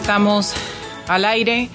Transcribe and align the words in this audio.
Estamos 0.00 0.54
al 1.06 1.24
aire. 1.24 1.68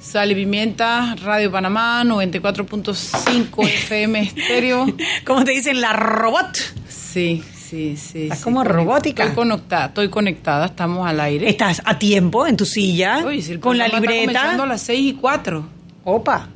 Sal 0.00 0.32
y 0.32 0.34
Pimienta, 0.34 1.14
Radio 1.22 1.52
Panamá, 1.52 2.02
94.5 2.04 3.68
FM 3.68 4.20
estéreo. 4.20 4.86
¿Cómo 5.24 5.44
te 5.44 5.52
dicen? 5.52 5.80
La 5.80 5.92
robot. 5.92 6.56
Sí, 6.88 7.44
sí, 7.54 7.96
sí. 7.96 8.24
Estás 8.24 8.38
sí. 8.38 8.44
como 8.44 8.64
robótica. 8.64 9.22
Estoy 9.24 9.36
conectada, 9.36 9.86
estoy 9.86 10.08
conectada, 10.08 10.66
estamos 10.66 11.06
al 11.06 11.20
aire. 11.20 11.48
Estás 11.48 11.82
a 11.84 11.98
tiempo 11.98 12.46
en 12.46 12.56
tu 12.56 12.64
silla, 12.64 13.22
Uy, 13.24 13.42
si 13.42 13.52
el 13.52 13.60
con 13.60 13.78
la 13.78 13.84
programa 13.84 14.06
está 14.06 14.20
libreta. 14.20 14.40
comenzando 14.40 14.62
a 14.64 14.66
las 14.66 14.82
6 14.82 15.00
y 15.00 15.12
4. 15.14 15.64
Opa. 16.04 16.48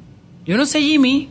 Yo 0.44 0.56
no 0.56 0.66
sé, 0.66 0.80
Jimmy. 0.80 1.28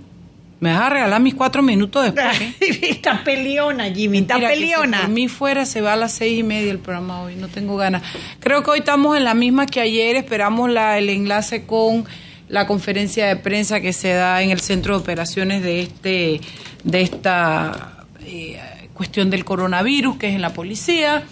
¿Me 0.59 0.71
vas 0.71 0.81
a 0.81 0.89
regalar 0.89 1.21
mis 1.21 1.35
cuatro 1.35 1.61
minutos 1.61 2.03
después? 2.03 2.41
eh? 2.61 2.79
está 2.89 3.23
peleona, 3.23 3.85
Jimmy, 3.85 4.19
está 4.19 4.35
Mira, 4.35 4.49
que 4.49 4.55
si 4.55 4.61
peleona. 4.61 5.01
por 5.01 5.09
mí 5.09 5.27
fuera 5.27 5.65
se 5.65 5.81
va 5.81 5.93
a 5.93 5.95
las 5.95 6.13
seis 6.13 6.39
y 6.39 6.43
media 6.43 6.71
el 6.71 6.79
programa 6.79 7.21
hoy, 7.21 7.35
no 7.35 7.47
tengo 7.47 7.75
ganas. 7.77 8.03
Creo 8.39 8.63
que 8.63 8.71
hoy 8.71 8.79
estamos 8.79 9.17
en 9.17 9.23
la 9.23 9.33
misma 9.33 9.65
que 9.65 9.81
ayer, 9.81 10.15
esperamos 10.15 10.69
la, 10.69 10.97
el 10.97 11.09
enlace 11.09 11.65
con 11.65 12.05
la 12.47 12.67
conferencia 12.67 13.27
de 13.27 13.35
prensa 13.35 13.81
que 13.81 13.91
se 13.91 14.13
da 14.13 14.41
en 14.41 14.51
el 14.51 14.59
centro 14.59 14.95
de 14.95 15.01
operaciones 15.01 15.63
de 15.63 15.81
este 15.81 16.41
de 16.83 17.01
esta 17.01 18.05
eh, 18.23 18.59
cuestión 18.93 19.29
del 19.29 19.43
coronavirus, 19.43 20.17
que 20.17 20.29
es 20.29 20.35
en 20.35 20.41
la 20.41 20.53
policía. 20.53 21.23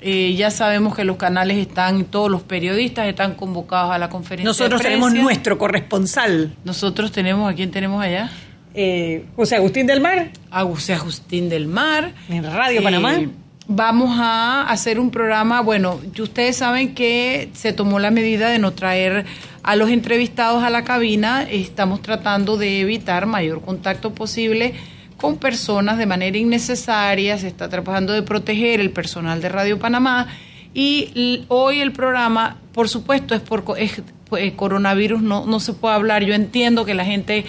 Eh, 0.00 0.34
ya 0.36 0.50
sabemos 0.50 0.94
que 0.94 1.04
los 1.04 1.16
canales 1.16 1.56
están, 1.56 2.04
todos 2.04 2.30
los 2.30 2.42
periodistas 2.42 3.06
están 3.06 3.34
convocados 3.34 3.90
a 3.90 3.98
la 3.98 4.10
conferencia 4.10 4.44
Nosotros 4.44 4.82
de 4.82 4.88
tenemos 4.88 5.14
nuestro 5.14 5.56
corresponsal, 5.56 6.54
Nosotros 6.62 7.10
tenemos, 7.10 7.50
¿a 7.50 7.54
quién 7.54 7.70
tenemos 7.70 8.02
allá? 8.02 8.30
Eh, 8.74 9.24
José 9.36 9.56
Agustín 9.56 9.86
del 9.86 10.00
Mar, 10.00 10.30
a 10.50 10.62
José 10.64 10.94
Agustín 10.94 11.48
del 11.48 11.66
Mar. 11.66 12.12
en 12.28 12.44
Radio 12.44 12.82
Panamá. 12.82 13.14
Eh, 13.16 13.28
Vamos 13.66 14.18
a 14.20 14.68
hacer 14.68 15.00
un 15.00 15.10
programa, 15.10 15.62
bueno, 15.62 15.98
ustedes 16.20 16.56
saben 16.56 16.94
que 16.94 17.48
se 17.54 17.72
tomó 17.72 17.98
la 17.98 18.10
medida 18.10 18.50
de 18.50 18.58
no 18.58 18.72
traer 18.74 19.24
a 19.62 19.74
los 19.74 19.88
entrevistados 19.88 20.62
a 20.62 20.68
la 20.68 20.84
cabina, 20.84 21.44
estamos 21.50 22.02
tratando 22.02 22.58
de 22.58 22.80
evitar 22.80 23.24
mayor 23.24 23.62
contacto 23.62 24.12
posible 24.12 24.74
con 25.16 25.38
personas 25.38 25.96
de 25.96 26.04
manera 26.04 26.36
innecesaria, 26.36 27.38
se 27.38 27.48
está 27.48 27.70
tratando 27.70 28.12
de 28.12 28.20
proteger 28.22 28.80
el 28.80 28.90
personal 28.90 29.40
de 29.40 29.48
Radio 29.48 29.78
Panamá. 29.78 30.26
Y 30.74 31.44
hoy 31.48 31.80
el 31.80 31.92
programa, 31.92 32.58
por 32.74 32.90
supuesto, 32.90 33.34
es 33.34 33.40
por 33.40 33.64
es- 33.78 34.02
pues, 34.28 34.52
coronavirus, 34.52 35.22
no, 35.22 35.46
no 35.46 35.58
se 35.58 35.72
puede 35.72 35.94
hablar, 35.94 36.22
yo 36.24 36.34
entiendo 36.34 36.84
que 36.84 36.92
la 36.92 37.06
gente 37.06 37.46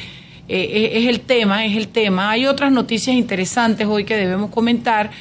eh, 0.48 0.92
es, 0.94 1.04
es 1.04 1.10
el 1.10 1.22
tema, 1.22 1.66
es 1.66 1.76
el 1.76 1.88
tema. 1.88 2.32
Hay 2.32 2.46
otras 2.46 2.72
noticias 2.72 3.16
interesantes 3.16 3.88
hoy 3.88 4.04
que 4.04 4.16
debemos 4.16 4.52
comentar, 4.52 5.12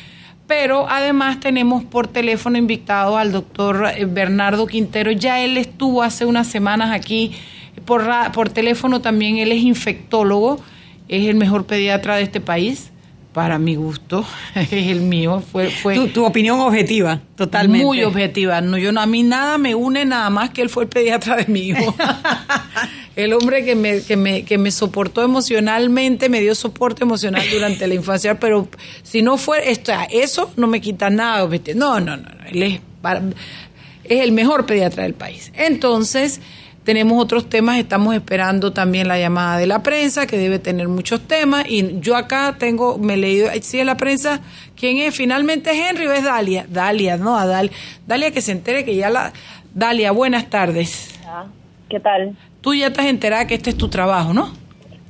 pero 0.46 0.88
además 0.88 1.40
tenemos 1.40 1.84
por 1.84 2.06
teléfono 2.08 2.58
invitado 2.58 3.16
al 3.16 3.32
doctor 3.32 3.86
eh, 3.96 4.04
Bernardo 4.04 4.66
Quintero. 4.66 5.12
Ya 5.12 5.40
él 5.42 5.56
estuvo 5.56 6.02
hace 6.02 6.24
unas 6.24 6.46
semanas 6.46 6.90
aquí 6.92 7.32
por, 7.84 8.04
por 8.32 8.50
teléfono 8.50 9.00
también. 9.00 9.38
Él 9.38 9.52
es 9.52 9.62
infectólogo, 9.62 10.60
es 11.08 11.26
el 11.26 11.36
mejor 11.36 11.66
pediatra 11.66 12.16
de 12.16 12.22
este 12.22 12.40
país. 12.40 12.90
Para 13.34 13.58
mi 13.58 13.74
gusto, 13.74 14.24
es 14.54 14.72
el 14.72 15.00
mío. 15.00 15.42
Fue, 15.52 15.68
fue 15.68 15.94
Tu, 15.96 16.08
tu 16.08 16.24
opinión 16.24 16.60
objetiva, 16.60 17.20
totalmente. 17.36 17.84
muy 17.84 18.02
objetiva. 18.04 18.60
No, 18.60 18.78
yo 18.78 18.92
no, 18.92 19.00
a 19.00 19.06
mí 19.06 19.22
nada 19.24 19.58
me 19.58 19.74
une 19.74 20.04
nada 20.04 20.30
más 20.30 20.50
que 20.50 20.62
él 20.62 20.70
fue 20.70 20.84
el 20.84 20.88
pediatra 20.88 21.36
de 21.36 21.46
mi 21.46 21.60
hijo. 21.70 21.94
el 23.16 23.32
hombre 23.32 23.64
que 23.64 23.74
me, 23.74 24.02
que 24.02 24.16
me, 24.16 24.44
que 24.44 24.56
me 24.56 24.70
soportó 24.70 25.22
emocionalmente, 25.22 26.28
me 26.28 26.40
dio 26.40 26.54
soporte 26.54 27.02
emocional 27.02 27.42
durante 27.52 27.86
la 27.88 27.94
infancia, 27.94 28.38
pero 28.38 28.68
si 29.02 29.22
no 29.22 29.36
fue 29.36 29.70
esto, 29.70 29.92
eso 30.10 30.52
no 30.56 30.66
me 30.68 30.80
quita 30.80 31.10
nada. 31.10 31.42
objetivo. 31.44 31.78
No, 31.78 32.00
no, 32.00 32.16
no, 32.16 32.22
no, 32.28 32.44
él 32.46 32.62
es, 32.62 32.80
para- 33.02 33.20
es 34.04 34.20
el 34.20 34.32
mejor 34.32 34.64
pediatra 34.66 35.02
del 35.02 35.14
país. 35.14 35.50
Entonces, 35.54 36.40
tenemos 36.84 37.20
otros 37.20 37.48
temas, 37.48 37.78
estamos 37.78 38.14
esperando 38.14 38.72
también 38.72 39.08
la 39.08 39.18
llamada 39.18 39.58
de 39.58 39.66
la 39.66 39.82
prensa, 39.82 40.26
que 40.26 40.36
debe 40.36 40.58
tener 40.58 40.88
muchos 40.88 41.22
temas, 41.22 41.64
y 41.68 41.98
yo 42.00 42.14
acá 42.14 42.56
tengo, 42.58 42.98
me 42.98 43.14
he 43.14 43.16
leído, 43.16 43.48
si 43.62 43.80
es 43.80 43.86
la 43.86 43.96
prensa, 43.96 44.40
¿quién 44.76 44.98
es? 44.98 45.14
Finalmente 45.14 45.70
es 45.70 45.78
Henry 45.78 46.06
o 46.06 46.12
es 46.12 46.22
Dalia. 46.22 46.66
Dalia, 46.68 47.16
no, 47.16 47.36
a 47.36 47.46
Dalia. 47.46 47.72
Dalia 48.06 48.30
que 48.30 48.40
se 48.40 48.52
entere 48.52 48.84
que 48.84 48.94
ya 48.94 49.10
la... 49.10 49.32
Dalia, 49.74 50.12
buenas 50.12 50.50
tardes. 50.50 51.18
Ah, 51.26 51.46
¿Qué 51.88 51.98
tal? 51.98 52.36
Tú 52.60 52.74
ya 52.74 52.88
estás 52.88 53.06
enterada 53.06 53.46
que 53.46 53.54
este 53.54 53.70
es 53.70 53.76
tu 53.76 53.88
trabajo, 53.88 54.32
¿no? 54.32 54.52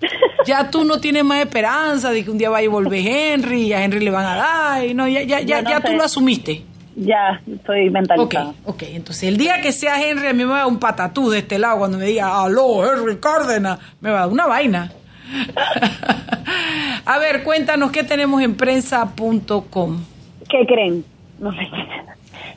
Ya 0.47 0.71
tú 0.71 0.85
no 0.85 1.01
tienes 1.01 1.25
más 1.25 1.41
esperanza 1.41 2.11
de 2.11 2.23
que 2.23 2.31
un 2.31 2.37
día 2.37 2.51
vaya 2.51 2.69
a 2.69 2.71
volver 2.71 3.01
Henry 3.07 3.63
y 3.63 3.73
a 3.73 3.83
Henry 3.83 4.01
le 4.01 4.11
van 4.11 4.27
a 4.27 4.35
dar, 4.37 4.85
y 4.85 4.93
no, 4.93 5.09
ya, 5.09 5.23
ya, 5.23 5.41
ya, 5.41 5.63
no 5.63 5.71
ya 5.71 5.81
tú 5.81 5.95
lo 5.95 6.05
asumiste. 6.05 6.63
Ya, 6.97 7.41
estoy 7.53 7.89
Ok, 7.89 7.93
mentalizada. 7.93 8.55
ok. 8.65 8.83
Entonces, 8.93 9.25
el 9.25 9.37
día 9.37 9.61
que 9.61 9.73
sea 9.73 10.01
Henry, 10.01 10.29
a 10.29 10.33
mí 10.33 10.45
me 10.45 10.51
va 10.51 10.57
a 10.57 10.59
dar 10.61 10.69
un 10.69 10.79
patatú 10.79 11.29
de 11.31 11.39
este 11.39 11.59
lado 11.59 11.79
cuando 11.79 11.99
me 11.99 12.05
diga, 12.07 12.43
aló, 12.43 12.85
Henry 12.85 13.17
Cárdenas, 13.17 13.79
me 14.01 14.11
va 14.11 14.19
a 14.19 14.21
dar 14.23 14.31
una 14.33 14.47
vaina. 14.47 14.93
a 17.05 17.19
ver, 17.19 17.43
cuéntanos 17.43 17.91
qué 17.91 18.05
tenemos 18.05 18.41
en 18.43 18.55
prensa.com. 18.57 20.05
¿Qué 20.49 20.67
creen? 20.67 21.05
No 21.39 21.53
sé. 21.53 21.67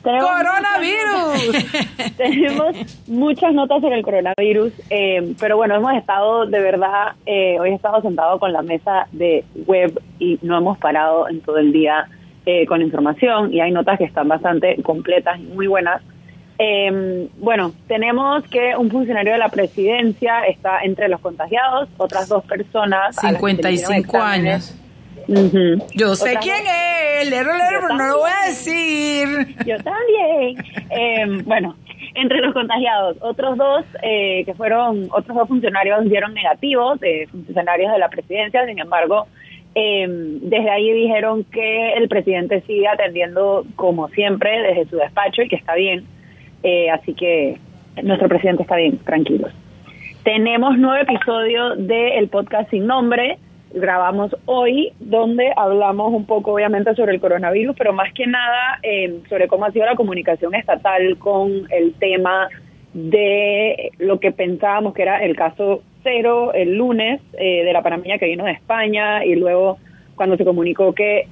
Tenemos 0.02 0.30
¡Coronavirus! 0.30 1.66
tenemos 2.16 2.76
muchas 3.08 3.52
notas 3.52 3.80
sobre 3.80 3.96
el 3.96 4.04
coronavirus, 4.04 4.72
eh, 4.90 5.34
pero 5.40 5.56
bueno, 5.56 5.74
hemos 5.74 5.92
estado 5.94 6.46
de 6.46 6.60
verdad, 6.60 7.14
eh, 7.26 7.58
hoy 7.58 7.70
he 7.70 7.74
estado 7.74 8.00
sentado 8.02 8.38
con 8.38 8.52
la 8.52 8.62
mesa 8.62 9.08
de 9.10 9.44
web 9.66 10.00
y 10.20 10.38
no 10.42 10.56
hemos 10.58 10.78
parado 10.78 11.28
en 11.28 11.40
todo 11.40 11.58
el 11.58 11.72
día 11.72 12.08
eh, 12.50 12.64
con 12.66 12.80
información 12.80 13.52
y 13.52 13.60
hay 13.60 13.70
notas 13.70 13.98
que 13.98 14.04
están 14.04 14.26
bastante 14.26 14.82
completas 14.82 15.38
y 15.38 15.42
muy 15.42 15.66
buenas. 15.66 16.00
Eh, 16.58 17.28
bueno, 17.38 17.72
tenemos 17.86 18.42
que 18.48 18.74
un 18.74 18.90
funcionario 18.90 19.32
de 19.34 19.38
la 19.38 19.50
presidencia 19.50 20.46
está 20.46 20.80
entre 20.82 21.08
los 21.08 21.20
contagiados, 21.20 21.90
otras 21.98 22.26
dos 22.28 22.42
personas. 22.44 23.22
a 23.22 23.32
las 23.32 23.40
que 23.42 23.50
se 23.56 23.62
le 23.62 23.72
hicieron 23.72 23.94
55 23.96 24.16
exámenes. 24.16 24.54
años. 24.70 24.74
Ujú. 25.28 25.86
Yo 25.94 26.14
sé 26.16 26.30
Otras 26.30 26.42
quién 26.44 26.64
dos- 26.64 26.72
es, 27.22 27.30
lero, 27.30 27.52
lero, 27.52 27.80
pero 27.82 27.94
no 27.96 28.06
lo 28.06 28.18
voy 28.20 28.30
a 28.30 28.48
decir. 28.48 29.28
Yo 29.66 29.76
también. 29.84 30.56
Eh, 30.90 31.42
bueno, 31.44 31.76
entre 32.14 32.38
los 32.40 32.54
contagiados, 32.54 33.18
otros 33.20 33.58
dos 33.58 33.84
eh, 34.02 34.42
que 34.46 34.54
fueron, 34.54 35.08
otros 35.12 35.36
dos 35.36 35.46
funcionarios 35.48 36.08
dieron 36.08 36.32
negativos, 36.32 36.98
de 37.00 37.28
funcionarios 37.30 37.92
de 37.92 37.98
la 37.98 38.08
presidencia, 38.08 38.64
sin 38.64 38.78
embargo, 38.78 39.26
eh, 39.80 40.06
desde 40.08 40.70
ahí 40.70 40.92
dijeron 40.92 41.44
que 41.44 41.92
el 41.92 42.08
presidente 42.08 42.62
sigue 42.62 42.88
atendiendo 42.88 43.64
como 43.76 44.08
siempre 44.08 44.50
desde 44.62 44.90
su 44.90 44.96
despacho 44.96 45.42
y 45.42 45.48
que 45.48 45.54
está 45.54 45.76
bien. 45.76 46.04
Eh, 46.64 46.90
así 46.90 47.14
que 47.14 47.58
nuestro 48.02 48.28
presidente 48.28 48.62
está 48.64 48.74
bien, 48.74 48.98
tranquilos. 48.98 49.52
Tenemos 50.24 50.76
nuevo 50.78 51.00
episodio 51.00 51.76
del 51.76 52.26
podcast 52.26 52.68
sin 52.70 52.88
nombre. 52.88 53.38
Grabamos 53.72 54.34
hoy, 54.46 54.92
donde 54.98 55.52
hablamos 55.56 56.12
un 56.12 56.26
poco, 56.26 56.54
obviamente, 56.54 56.92
sobre 56.96 57.12
el 57.12 57.20
coronavirus, 57.20 57.76
pero 57.78 57.92
más 57.92 58.12
que 58.14 58.26
nada 58.26 58.80
eh, 58.82 59.20
sobre 59.28 59.46
cómo 59.46 59.66
ha 59.66 59.70
sido 59.70 59.86
la 59.86 59.94
comunicación 59.94 60.56
estatal 60.56 61.18
con 61.18 61.52
el 61.70 61.94
tema 62.00 62.48
de 62.94 63.92
lo 63.98 64.18
que 64.18 64.32
pensábamos 64.32 64.92
que 64.92 65.02
era 65.02 65.24
el 65.24 65.36
caso 65.36 65.84
cero 66.02 66.52
el 66.54 66.76
lunes 66.76 67.20
eh, 67.34 67.64
de 67.64 67.72
la 67.72 67.82
panameña 67.82 68.18
que 68.18 68.26
vino 68.26 68.44
de 68.44 68.52
España 68.52 69.24
y 69.24 69.34
luego 69.34 69.78
cuando 70.14 70.36
se 70.36 70.44
comunicó 70.44 70.94
que 70.94 71.26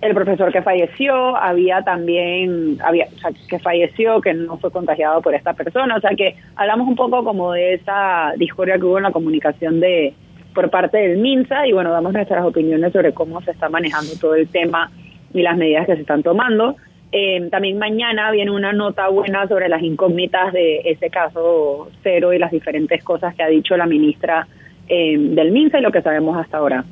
el 0.00 0.14
profesor 0.14 0.52
que 0.52 0.62
falleció 0.62 1.36
había 1.36 1.82
también, 1.82 2.78
había, 2.84 3.06
o 3.06 3.18
sea, 3.18 3.30
que 3.48 3.58
falleció, 3.58 4.20
que 4.20 4.32
no 4.32 4.56
fue 4.58 4.70
contagiado 4.70 5.20
por 5.20 5.34
esta 5.34 5.54
persona. 5.54 5.96
O 5.96 6.00
sea 6.00 6.10
que 6.10 6.36
hablamos 6.54 6.86
un 6.86 6.94
poco 6.94 7.24
como 7.24 7.52
de 7.52 7.74
esa 7.74 8.32
discordia 8.36 8.76
que 8.76 8.84
hubo 8.84 8.98
en 8.98 9.04
la 9.04 9.10
comunicación 9.10 9.80
de 9.80 10.14
por 10.54 10.70
parte 10.70 10.98
del 10.98 11.18
MINSA 11.18 11.66
y 11.66 11.72
bueno, 11.72 11.90
damos 11.90 12.12
nuestras 12.12 12.44
opiniones 12.44 12.92
sobre 12.92 13.12
cómo 13.12 13.40
se 13.42 13.52
está 13.52 13.68
manejando 13.68 14.12
todo 14.20 14.34
el 14.34 14.48
tema 14.48 14.90
y 15.32 15.42
las 15.42 15.56
medidas 15.56 15.86
que 15.86 15.94
se 15.94 16.00
están 16.00 16.22
tomando. 16.22 16.76
Eh, 17.10 17.48
también 17.50 17.78
mañana 17.78 18.30
viene 18.30 18.50
una 18.50 18.72
nota 18.72 19.08
buena 19.08 19.48
sobre 19.48 19.68
las 19.68 19.82
incógnitas 19.82 20.52
de 20.52 20.80
ese 20.84 21.08
caso 21.08 21.88
cero 22.02 22.34
y 22.34 22.38
las 22.38 22.50
diferentes 22.50 23.02
cosas 23.02 23.34
que 23.34 23.42
ha 23.42 23.48
dicho 23.48 23.76
la 23.76 23.86
ministra 23.86 24.46
eh, 24.88 25.16
del 25.18 25.52
MINSA 25.52 25.78
y 25.78 25.82
lo 25.82 25.90
que 25.90 26.02
sabemos 26.02 26.36
hasta 26.36 26.58
ahora. 26.58 26.84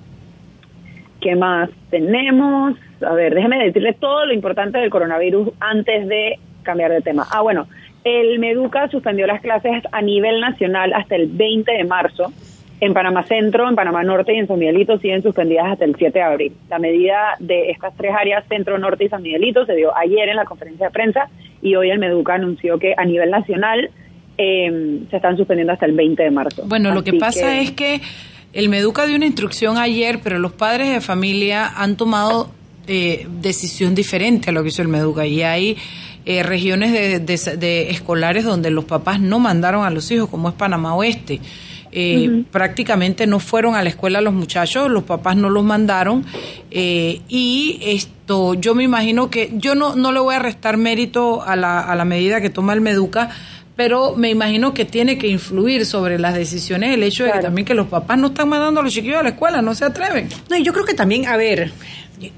¿Qué 1.20 1.34
más 1.36 1.70
tenemos? 1.90 2.76
A 3.02 3.12
ver, 3.12 3.34
déjeme 3.34 3.62
decirle 3.62 3.92
todo 3.94 4.24
lo 4.26 4.32
importante 4.32 4.78
del 4.78 4.90
coronavirus 4.90 5.50
antes 5.60 6.08
de 6.08 6.38
cambiar 6.62 6.92
de 6.92 7.02
tema. 7.02 7.26
Ah, 7.30 7.42
bueno, 7.42 7.66
el 8.04 8.38
Meduca 8.38 8.88
suspendió 8.88 9.26
las 9.26 9.40
clases 9.40 9.82
a 9.92 10.00
nivel 10.00 10.40
nacional 10.40 10.92
hasta 10.94 11.16
el 11.16 11.26
20 11.26 11.72
de 11.72 11.84
marzo. 11.84 12.32
En 12.80 12.92
Panamá 12.92 13.24
Centro, 13.24 13.68
en 13.68 13.74
Panamá 13.74 14.02
Norte 14.02 14.34
y 14.34 14.38
en 14.38 14.46
San 14.46 14.58
Miguelito 14.58 14.98
siguen 14.98 15.22
suspendidas 15.22 15.66
hasta 15.72 15.84
el 15.84 15.96
7 15.96 16.18
de 16.18 16.24
abril. 16.24 16.52
La 16.68 16.78
medida 16.78 17.34
de 17.38 17.70
estas 17.70 17.96
tres 17.96 18.12
áreas, 18.18 18.44
Centro, 18.48 18.78
Norte 18.78 19.04
y 19.04 19.08
San 19.08 19.22
Miguelito, 19.22 19.64
se 19.64 19.74
dio 19.74 19.96
ayer 19.96 20.28
en 20.28 20.36
la 20.36 20.44
conferencia 20.44 20.86
de 20.86 20.92
prensa 20.92 21.28
y 21.62 21.74
hoy 21.74 21.90
el 21.90 21.98
Meduca 21.98 22.34
anunció 22.34 22.78
que 22.78 22.94
a 22.96 23.04
nivel 23.04 23.30
nacional 23.30 23.90
eh, 24.38 25.00
se 25.10 25.16
están 25.16 25.36
suspendiendo 25.36 25.72
hasta 25.72 25.86
el 25.86 25.92
20 25.92 26.22
de 26.22 26.30
marzo. 26.30 26.62
Bueno, 26.66 26.92
lo 26.92 27.02
que 27.02 27.14
pasa 27.14 27.58
es 27.58 27.70
que 27.70 28.02
el 28.52 28.68
Meduca 28.68 29.06
dio 29.06 29.16
una 29.16 29.26
instrucción 29.26 29.78
ayer, 29.78 30.20
pero 30.22 30.38
los 30.38 30.52
padres 30.52 30.92
de 30.92 31.00
familia 31.00 31.66
han 31.76 31.96
tomado 31.96 32.50
eh, 32.86 33.26
decisión 33.40 33.94
diferente 33.94 34.50
a 34.50 34.52
lo 34.52 34.62
que 34.62 34.68
hizo 34.68 34.82
el 34.82 34.88
Meduca 34.88 35.26
y 35.26 35.42
hay 35.42 35.76
eh, 36.24 36.42
regiones 36.42 36.92
de, 36.92 37.90
escolares 37.90 38.44
donde 38.44 38.70
los 38.70 38.84
papás 38.84 39.20
no 39.20 39.38
mandaron 39.38 39.84
a 39.84 39.90
los 39.90 40.10
hijos, 40.10 40.28
como 40.28 40.48
es 40.48 40.54
Panamá 40.54 40.94
Oeste. 40.94 41.40
Eh, 41.98 42.44
prácticamente 42.50 43.26
no 43.26 43.40
fueron 43.40 43.74
a 43.74 43.82
la 43.82 43.88
escuela 43.88 44.20
los 44.20 44.34
muchachos, 44.34 44.90
los 44.90 45.04
papás 45.04 45.34
no 45.34 45.48
los 45.48 45.64
mandaron 45.64 46.26
eh, 46.70 47.22
y 47.26 47.78
esto 47.80 48.52
yo 48.52 48.74
me 48.74 48.84
imagino 48.84 49.30
que 49.30 49.52
yo 49.54 49.74
no, 49.74 49.96
no 49.96 50.12
le 50.12 50.20
voy 50.20 50.34
a 50.34 50.38
restar 50.38 50.76
mérito 50.76 51.42
a 51.42 51.56
la, 51.56 51.80
a 51.80 51.96
la 51.96 52.04
medida 52.04 52.42
que 52.42 52.50
toma 52.50 52.74
el 52.74 52.82
Meduca, 52.82 53.30
pero 53.76 54.16
me 54.16 54.30
imagino 54.30 54.72
que 54.72 54.86
tiene 54.86 55.18
que 55.18 55.28
influir 55.28 55.84
sobre 55.84 56.18
las 56.18 56.34
decisiones 56.34 56.94
el 56.94 57.02
hecho 57.02 57.24
de 57.24 57.32
que 57.32 57.40
también 57.40 57.64
que 57.66 57.74
los 57.74 57.86
papás 57.86 58.18
no 58.18 58.28
están 58.28 58.48
mandando 58.48 58.80
a 58.80 58.82
los 58.82 58.92
chiquillos 58.92 59.18
a 59.18 59.22
la 59.22 59.28
escuela, 59.30 59.60
no 59.60 59.74
se 59.74 59.84
atreven. 59.84 60.28
No, 60.50 60.56
yo 60.56 60.72
creo 60.72 60.86
que 60.86 60.94
también, 60.94 61.26
a 61.26 61.36
ver, 61.36 61.72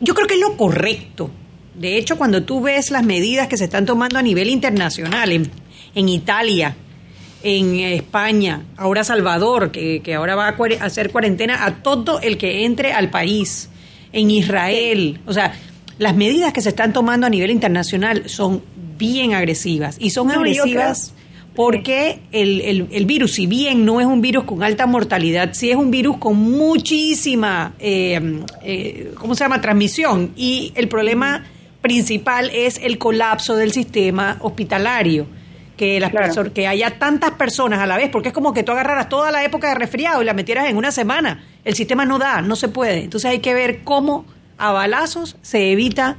yo 0.00 0.14
creo 0.14 0.26
que 0.26 0.34
es 0.34 0.40
lo 0.40 0.56
correcto. 0.56 1.30
De 1.76 1.96
hecho, 1.96 2.18
cuando 2.18 2.42
tú 2.42 2.60
ves 2.60 2.90
las 2.90 3.04
medidas 3.04 3.46
que 3.46 3.56
se 3.56 3.64
están 3.64 3.86
tomando 3.86 4.18
a 4.18 4.22
nivel 4.22 4.50
internacional, 4.50 5.30
en, 5.94 6.08
Italia, 6.08 6.76
en 7.42 7.76
España, 7.80 8.64
ahora 8.76 9.04
Salvador, 9.04 9.70
que, 9.70 10.14
ahora 10.14 10.34
va 10.34 10.48
a 10.48 10.56
hacer 10.80 11.10
cuarentena 11.10 11.64
a 11.64 11.82
todo 11.82 12.20
el 12.20 12.36
que 12.38 12.64
entre 12.64 12.92
al 12.92 13.10
país, 13.10 13.70
en 14.12 14.30
Israel, 14.30 15.20
o 15.26 15.32
sea, 15.32 15.54
las 15.98 16.16
medidas 16.16 16.52
que 16.52 16.62
se 16.62 16.70
están 16.70 16.92
tomando 16.92 17.26
a 17.26 17.30
nivel 17.30 17.50
internacional 17.50 18.28
son 18.28 18.62
bien 18.96 19.34
agresivas 19.34 19.96
y 20.00 20.10
son 20.10 20.30
agresivas 20.30 21.12
porque 21.58 22.20
el, 22.30 22.86
el, 22.92 23.04
virus, 23.04 23.32
si 23.32 23.48
bien 23.48 23.84
no 23.84 24.00
es 24.00 24.06
un 24.06 24.20
virus 24.20 24.44
con 24.44 24.62
alta 24.62 24.86
mortalidad, 24.86 25.54
sí 25.54 25.70
es 25.70 25.76
un 25.76 25.90
virus 25.90 26.16
con 26.18 26.36
muchísima, 26.36 27.74
eh, 27.80 28.44
eh, 28.62 29.12
¿cómo 29.16 29.34
se 29.34 29.42
llama?, 29.42 29.60
transmisión. 29.60 30.30
Y 30.36 30.72
el 30.76 30.86
problema 30.86 31.44
principal 31.80 32.48
es 32.54 32.78
el 32.80 32.96
colapso 32.98 33.56
del 33.56 33.72
sistema 33.72 34.38
hospitalario. 34.40 35.26
Que, 35.78 35.98
las 36.00 36.12
que 36.52 36.66
haya 36.66 36.98
tantas 36.98 37.30
personas 37.30 37.78
a 37.78 37.86
la 37.86 37.96
vez, 37.96 38.10
porque 38.10 38.28
es 38.28 38.34
como 38.34 38.52
que 38.52 38.64
tú 38.64 38.72
agarraras 38.72 39.08
toda 39.08 39.30
la 39.30 39.44
época 39.44 39.68
de 39.68 39.76
resfriado 39.76 40.20
y 40.20 40.24
la 40.24 40.34
metieras 40.34 40.68
en 40.68 40.76
una 40.76 40.92
semana. 40.92 41.44
El 41.64 41.74
sistema 41.74 42.04
no 42.04 42.18
da, 42.18 42.42
no 42.42 42.56
se 42.56 42.68
puede. 42.68 43.04
Entonces 43.04 43.30
hay 43.30 43.38
que 43.38 43.54
ver 43.54 43.84
cómo 43.84 44.26
a 44.58 44.72
balazos 44.72 45.36
se 45.40 45.72
evita 45.72 46.18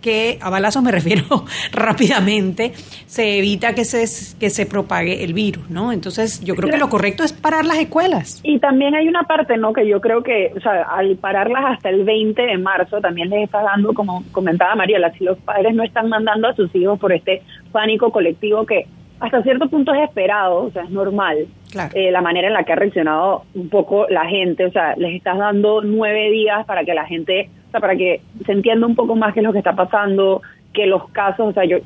que, 0.00 0.38
a 0.40 0.50
balazos 0.50 0.82
me 0.82 0.92
refiero 0.98 1.44
rápidamente, 1.72 2.72
se 3.06 3.38
evita 3.38 3.74
que 3.74 3.84
se, 3.84 4.04
que 4.38 4.50
se 4.50 4.66
propague 4.66 5.24
el 5.24 5.34
virus, 5.34 5.68
¿no? 5.70 5.92
Entonces 5.92 6.42
yo 6.44 6.54
creo 6.54 6.70
que 6.70 6.78
lo 6.78 6.88
correcto 6.88 7.24
es 7.24 7.32
parar 7.32 7.64
las 7.64 7.78
escuelas. 7.78 8.40
Y 8.42 8.58
también 8.58 8.94
hay 8.94 9.08
una 9.08 9.24
parte, 9.24 9.56
¿no? 9.56 9.72
Que 9.72 9.86
yo 9.86 10.00
creo 10.00 10.22
que, 10.22 10.52
o 10.56 10.60
sea, 10.60 10.82
al 10.82 11.16
pararlas 11.16 11.64
hasta 11.66 11.88
el 11.88 12.04
20 12.04 12.40
de 12.42 12.58
marzo 12.58 13.00
también 13.00 13.30
les 13.30 13.44
está 13.44 13.62
dando, 13.62 13.94
como 13.94 14.24
comentaba 14.32 14.74
Mariela, 14.74 15.12
si 15.12 15.24
los 15.24 15.38
padres 15.38 15.74
no 15.74 15.82
están 15.82 16.08
mandando 16.08 16.48
a 16.48 16.54
sus 16.54 16.74
hijos 16.74 16.98
por 16.98 17.12
este 17.12 17.42
pánico 17.72 18.10
colectivo 18.10 18.66
que 18.66 18.86
hasta 19.18 19.42
cierto 19.42 19.68
punto 19.68 19.94
es 19.94 20.02
esperado, 20.02 20.64
o 20.64 20.70
sea, 20.70 20.82
es 20.82 20.90
normal 20.90 21.46
eh, 21.94 22.10
la 22.10 22.20
manera 22.20 22.48
en 22.48 22.54
la 22.54 22.64
que 22.64 22.72
ha 22.72 22.76
reaccionado 22.76 23.44
un 23.54 23.68
poco 23.68 24.06
la 24.08 24.26
gente, 24.26 24.66
o 24.66 24.70
sea, 24.70 24.94
les 24.96 25.14
estás 25.14 25.38
dando 25.38 25.80
nueve 25.82 26.30
días 26.30 26.66
para 26.66 26.84
que 26.84 26.94
la 26.94 27.06
gente, 27.06 27.48
o 27.68 27.70
sea, 27.70 27.80
para 27.80 27.96
que 27.96 28.20
se 28.44 28.52
entienda 28.52 28.86
un 28.86 28.94
poco 28.94 29.16
más 29.16 29.32
qué 29.32 29.40
es 29.40 29.44
lo 29.44 29.52
que 29.52 29.58
está 29.58 29.74
pasando, 29.74 30.42
que 30.72 30.86
los 30.86 31.08
casos, 31.10 31.48
o 31.48 31.52
sea, 31.52 31.64
yo, 31.64 31.78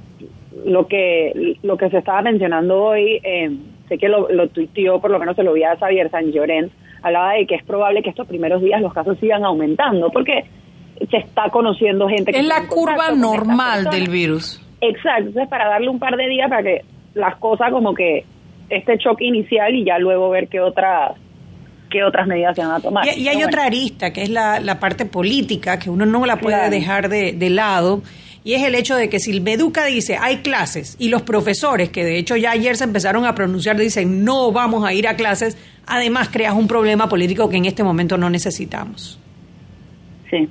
lo 0.64 0.86
que, 0.88 1.56
lo 1.62 1.76
que 1.76 1.88
se 1.90 1.98
estaba 1.98 2.22
mencionando 2.22 2.82
hoy, 2.82 3.20
eh, 3.22 3.50
sé 3.88 3.98
que 3.98 4.08
lo, 4.08 4.28
lo 4.30 4.48
tuiteó, 4.48 5.00
por 5.00 5.10
lo 5.10 5.18
menos 5.18 5.36
se 5.36 5.44
lo 5.44 5.52
vi 5.52 5.62
a 5.62 5.76
Xavier 5.76 6.10
San 6.10 6.32
Llorens, 6.32 6.72
hablaba 7.02 7.34
de 7.34 7.46
que 7.46 7.54
es 7.54 7.64
probable 7.64 8.02
que 8.02 8.10
estos 8.10 8.26
primeros 8.26 8.60
días 8.60 8.80
los 8.80 8.92
casos 8.92 9.16
sigan 9.18 9.44
aumentando, 9.44 10.10
porque 10.10 10.44
se 11.08 11.16
está 11.16 11.48
conociendo 11.50 12.08
gente 12.08 12.32
que... 12.32 12.40
Es 12.40 12.46
la 12.46 12.66
curva 12.66 13.12
normal 13.12 13.84
del 13.84 14.10
virus. 14.10 14.60
Exacto, 14.80 15.28
entonces 15.28 15.48
para 15.48 15.68
darle 15.68 15.88
un 15.88 15.98
par 15.98 16.16
de 16.16 16.26
días 16.26 16.48
para 16.48 16.62
que 16.62 16.82
las 17.14 17.36
cosas 17.36 17.70
como 17.70 17.94
que 17.94 18.24
este 18.68 18.98
choque 18.98 19.24
inicial 19.24 19.74
y 19.74 19.84
ya 19.84 19.98
luego 19.98 20.30
ver 20.30 20.48
qué 20.48 20.60
otras 20.60 21.12
qué 21.90 22.04
otras 22.04 22.26
medidas 22.28 22.54
se 22.54 22.62
van 22.62 22.70
a 22.70 22.80
tomar. 22.80 23.18
Y, 23.18 23.26
hay 23.26 23.42
otra 23.42 23.64
arista, 23.64 24.12
que 24.12 24.22
es 24.22 24.30
la, 24.30 24.60
la, 24.60 24.78
parte 24.78 25.06
política, 25.06 25.78
que 25.80 25.90
uno 25.90 26.06
no 26.06 26.24
la 26.24 26.36
puede 26.36 26.70
dejar 26.70 27.08
de, 27.08 27.32
de, 27.32 27.50
lado, 27.50 28.02
y 28.44 28.54
es 28.54 28.62
el 28.62 28.76
hecho 28.76 28.94
de 28.94 29.08
que 29.08 29.18
si 29.18 29.32
el 29.32 29.40
Meduca 29.40 29.84
dice 29.86 30.16
hay 30.16 30.38
clases 30.38 30.96
y 31.00 31.08
los 31.08 31.22
profesores, 31.22 31.90
que 31.90 32.04
de 32.04 32.16
hecho 32.16 32.36
ya 32.36 32.52
ayer 32.52 32.76
se 32.76 32.84
empezaron 32.84 33.26
a 33.26 33.34
pronunciar, 33.34 33.76
dicen 33.76 34.24
no 34.24 34.52
vamos 34.52 34.84
a 34.84 34.94
ir 34.94 35.08
a 35.08 35.16
clases, 35.16 35.58
además 35.86 36.28
creas 36.30 36.54
un 36.54 36.68
problema 36.68 37.08
político 37.08 37.48
que 37.48 37.56
en 37.56 37.64
este 37.64 37.82
momento 37.82 38.16
no 38.16 38.30
necesitamos. 38.30 39.18
Sí. 40.30 40.48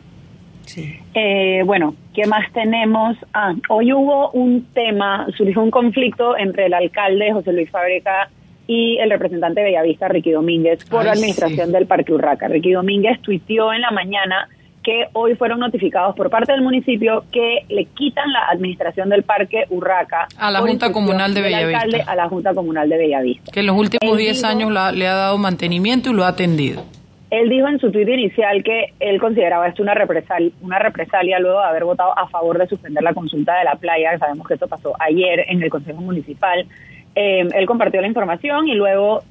Eh, 1.14 1.64
bueno, 1.66 1.96
¿qué 2.14 2.26
más 2.28 2.52
tenemos? 2.54 3.18
Ah, 3.34 3.54
hoy 3.70 3.94
hubo 3.94 4.32
un 4.32 4.68
tema, 4.74 5.28
surgió 5.38 5.62
un 5.62 5.72
conflicto 5.72 6.38
entre 6.38 6.68
el 6.68 6.74
alcalde 6.74 7.32
José 7.32 7.54
Luis 7.54 7.70
Fábrica 7.70 8.30
y 8.68 8.98
el 8.98 9.10
representante 9.10 9.62
de 9.62 9.68
Bellavista, 9.68 10.08
Ricky 10.08 10.32
Domínguez, 10.32 10.86
por 10.86 11.04
la 11.04 11.14
administración 11.14 11.72
del 11.72 11.88
Parque 11.88 12.14
Urraca. 12.14 12.48
Ricky 12.48 12.72
Domínguez 12.72 13.20
tuiteó 13.22 13.74
en 13.74 13.82
la 13.82 13.92
mañana 13.92 14.48
que 14.84 15.06
hoy 15.14 15.36
fueron 15.36 15.60
notificados 15.60 16.16
por 16.16 16.30
parte 16.30 16.52
del 16.52 16.62
municipio 16.62 17.24
que 17.32 17.66
le 17.70 17.86
quitan 17.86 18.32
la 18.32 18.48
administración 18.52 19.10
del 19.10 19.24
Parque 19.24 19.66
Urraca 19.70 20.28
a 20.38 20.52
la 20.52 20.60
Junta 20.60 20.92
Comunal 20.92 21.34
de 21.34 21.42
Bellavista. 21.42 22.12
a 22.12 22.16
la 22.16 22.30
Junta 22.30 22.54
Comunal 22.54 22.88
de 22.88 22.98
Bellavista. 22.98 23.52
Que 23.52 23.62
en 23.62 23.66
los 23.66 23.76
últimos 23.76 24.18
10 24.18 24.44
años 24.44 24.72
le 24.72 25.08
ha 25.08 25.16
dado 25.16 25.38
mantenimiento 25.38 26.12
y 26.12 26.14
lo 26.14 26.24
ha 26.24 26.30
atendido. 26.30 26.84
Él 27.30 27.48
dijo 27.50 27.68
en 27.68 27.80
su 27.80 27.92
tuit 27.92 28.10
inicial 28.10 28.64
que 28.64 28.94
él 29.00 29.20
consideraba 29.20 29.68
esto 29.68 29.84
una 29.84 29.94
represalia, 29.94 30.52
una 30.62 30.80
represalia 30.80 31.40
luego 31.40 31.60
de 31.60 31.68
haber 31.68 31.84
votado 31.84 32.18
a 32.18 32.28
favor 32.28 32.58
de 32.58 32.68
suspender 32.68 33.04
la 33.04 33.14
consulta 33.14 33.58
de 33.58 33.66
la 33.66 33.76
playa. 33.76 34.18
Sabemos 34.18 34.48
que 34.48 34.56
esto 34.56 34.68
pasó 34.68 34.96
ayer 35.00 35.46
en 35.48 35.62
el 35.62 35.70
Consejo 35.70 36.02
Municipal. 36.02 36.66
Eh, 37.14 37.48
él 37.54 37.66
compartió 37.68 38.02
la 38.02 38.08
información 38.08 38.68
y 38.68 38.74
luego 38.74 39.24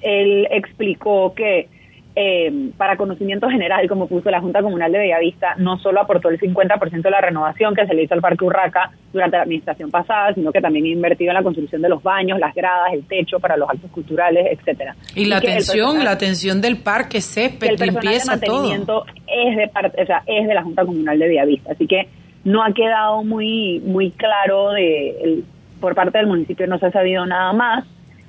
él 0.00 0.48
explicó 0.50 1.34
que 1.34 1.68
eh, 2.14 2.70
para 2.76 2.96
conocimiento 2.96 3.48
general, 3.48 3.88
como 3.88 4.06
puso 4.06 4.30
la 4.30 4.40
Junta 4.40 4.60
Comunal 4.60 4.92
de 4.92 4.98
Bellavista, 4.98 5.54
no 5.56 5.78
solo 5.78 6.02
aportó 6.02 6.28
el 6.28 6.38
50% 6.38 7.02
de 7.02 7.10
la 7.10 7.22
renovación 7.22 7.74
que 7.74 7.86
se 7.86 7.94
le 7.94 8.02
hizo 8.02 8.12
al 8.12 8.20
Parque 8.20 8.44
Urraca 8.44 8.90
durante 9.12 9.38
la 9.38 9.44
administración 9.44 9.90
pasada, 9.90 10.34
sino 10.34 10.52
que 10.52 10.60
también 10.60 10.84
ha 10.84 10.88
invertido 10.88 11.30
en 11.30 11.36
la 11.36 11.42
construcción 11.42 11.80
de 11.80 11.88
los 11.88 12.02
baños, 12.02 12.38
las 12.38 12.54
gradas, 12.54 12.92
el 12.92 13.04
techo 13.06 13.40
para 13.40 13.56
los 13.56 13.68
actos 13.68 13.90
culturales, 13.90 14.58
etcétera. 14.58 14.94
Y, 15.14 15.24
la 15.24 15.38
atención, 15.38 16.04
la 16.04 16.10
atención 16.10 16.60
del 16.60 16.76
parque, 16.76 17.22
césped, 17.22 17.80
limpieza, 17.80 18.38
todo. 18.38 19.04
Es 19.26 19.56
de 19.56 19.68
parte, 19.68 20.02
o 20.02 20.06
sea, 20.06 20.22
es 20.26 20.46
de 20.46 20.54
la 20.54 20.62
Junta 20.62 20.84
Comunal 20.84 21.18
de 21.18 21.28
Bellavista, 21.28 21.72
así 21.72 21.86
que 21.86 22.08
no 22.44 22.62
ha 22.62 22.74
quedado 22.74 23.24
muy 23.24 23.80
muy 23.80 24.10
claro 24.10 24.72
de 24.72 25.42
por 25.80 25.94
parte 25.94 26.18
del 26.18 26.26
municipio 26.26 26.66
no 26.66 26.78
se 26.78 26.86
ha 26.86 26.92
sabido 26.92 27.24
nada 27.24 27.52
más. 27.52 27.84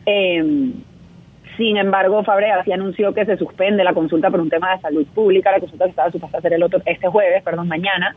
Eh, 0.06 0.72
sin 1.58 1.78
embargo, 1.78 2.24
Fabregas 2.24 2.66
sí 2.66 2.72
anunció 2.72 3.14
que 3.14 3.26
se 3.26 3.38
suspende 3.38 3.84
la 3.84 3.94
consulta 3.94 4.30
por 4.30 4.40
un 4.40 4.50
tema 4.50 4.76
de 4.76 4.82
salud 4.82 5.06
pública, 5.14 5.52
la 5.52 5.60
consulta 5.60 5.86
que 5.86 5.92
estaba 5.92 6.12
supuesta 6.12 6.38
a 6.38 6.42
ser 6.42 6.54
el 6.54 6.64
otro 6.64 6.82
este 6.86 7.08
jueves, 7.08 7.44
perdón, 7.44 7.68
mañana. 7.68 8.16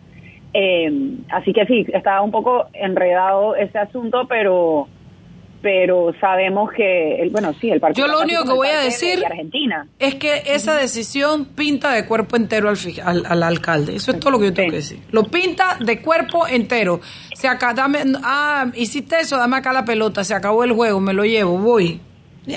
Eh, 0.54 0.90
así 1.30 1.52
que 1.52 1.66
sí, 1.66 1.86
estaba 1.92 2.22
un 2.22 2.30
poco 2.30 2.66
enredado 2.72 3.54
ese 3.56 3.78
asunto, 3.78 4.26
pero 4.28 4.88
pero 5.62 6.12
sabemos 6.20 6.70
que, 6.70 7.20
el, 7.20 7.30
bueno, 7.30 7.52
sí, 7.60 7.70
el 7.70 7.80
partido... 7.80 8.06
Yo 8.06 8.12
lo 8.12 8.20
único 8.20 8.44
que 8.44 8.52
voy 8.52 8.68
a 8.68 8.82
decir 8.82 9.18
es 9.98 10.14
que 10.14 10.42
esa 10.46 10.76
decisión 10.76 11.46
pinta 11.46 11.90
de 11.90 12.06
cuerpo 12.06 12.36
entero 12.36 12.68
al, 12.68 13.26
al, 13.26 13.42
alcalde. 13.42 13.96
Eso 13.96 14.12
es 14.12 14.20
todo 14.20 14.30
lo 14.30 14.38
que 14.38 14.44
yo 14.44 14.54
tengo 14.54 14.70
que 14.70 14.76
decir. 14.76 15.00
Lo 15.10 15.24
pinta 15.24 15.76
de 15.80 16.00
cuerpo 16.00 16.46
entero. 16.46 17.00
Se 17.34 17.48
acá, 17.48 17.74
dame, 17.74 17.98
ah, 18.22 18.66
hiciste 18.74 19.18
eso, 19.18 19.38
dame 19.38 19.56
acá 19.56 19.72
la 19.72 19.84
pelota, 19.84 20.22
se 20.22 20.34
acabó 20.34 20.62
el 20.62 20.70
juego, 20.72 21.00
me 21.00 21.12
lo 21.12 21.24
llevo, 21.24 21.58
voy. 21.58 22.00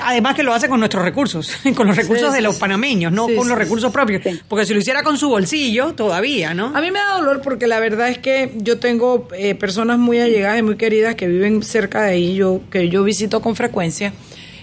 Además 0.01 0.35
que 0.35 0.43
lo 0.43 0.53
hace 0.53 0.69
con 0.69 0.79
nuestros 0.79 1.03
recursos, 1.03 1.51
con 1.75 1.87
los 1.87 1.95
recursos 1.95 2.31
de 2.31 2.41
los 2.41 2.57
panameños, 2.57 3.11
no 3.11 3.27
con 3.35 3.47
los 3.47 3.57
recursos 3.57 3.91
propios. 3.91 4.21
Porque 4.47 4.65
si 4.65 4.73
lo 4.73 4.79
hiciera 4.79 5.01
con 5.01 5.17
su 5.17 5.29
bolsillo, 5.29 5.93
todavía, 5.93 6.53
¿no? 6.53 6.67
A 6.75 6.81
mí 6.81 6.91
me 6.91 6.99
da 6.99 7.17
dolor 7.17 7.41
porque 7.41 7.65
la 7.65 7.79
verdad 7.79 8.09
es 8.09 8.19
que 8.19 8.51
yo 8.57 8.77
tengo 8.77 9.27
eh, 9.35 9.55
personas 9.55 9.97
muy 9.97 10.19
allegadas 10.19 10.59
y 10.59 10.61
muy 10.61 10.75
queridas 10.75 11.15
que 11.15 11.27
viven 11.27 11.63
cerca 11.63 12.03
de 12.03 12.11
ahí, 12.11 12.35
yo, 12.35 12.61
que 12.69 12.89
yo 12.89 13.03
visito 13.03 13.41
con 13.41 13.55
frecuencia. 13.55 14.13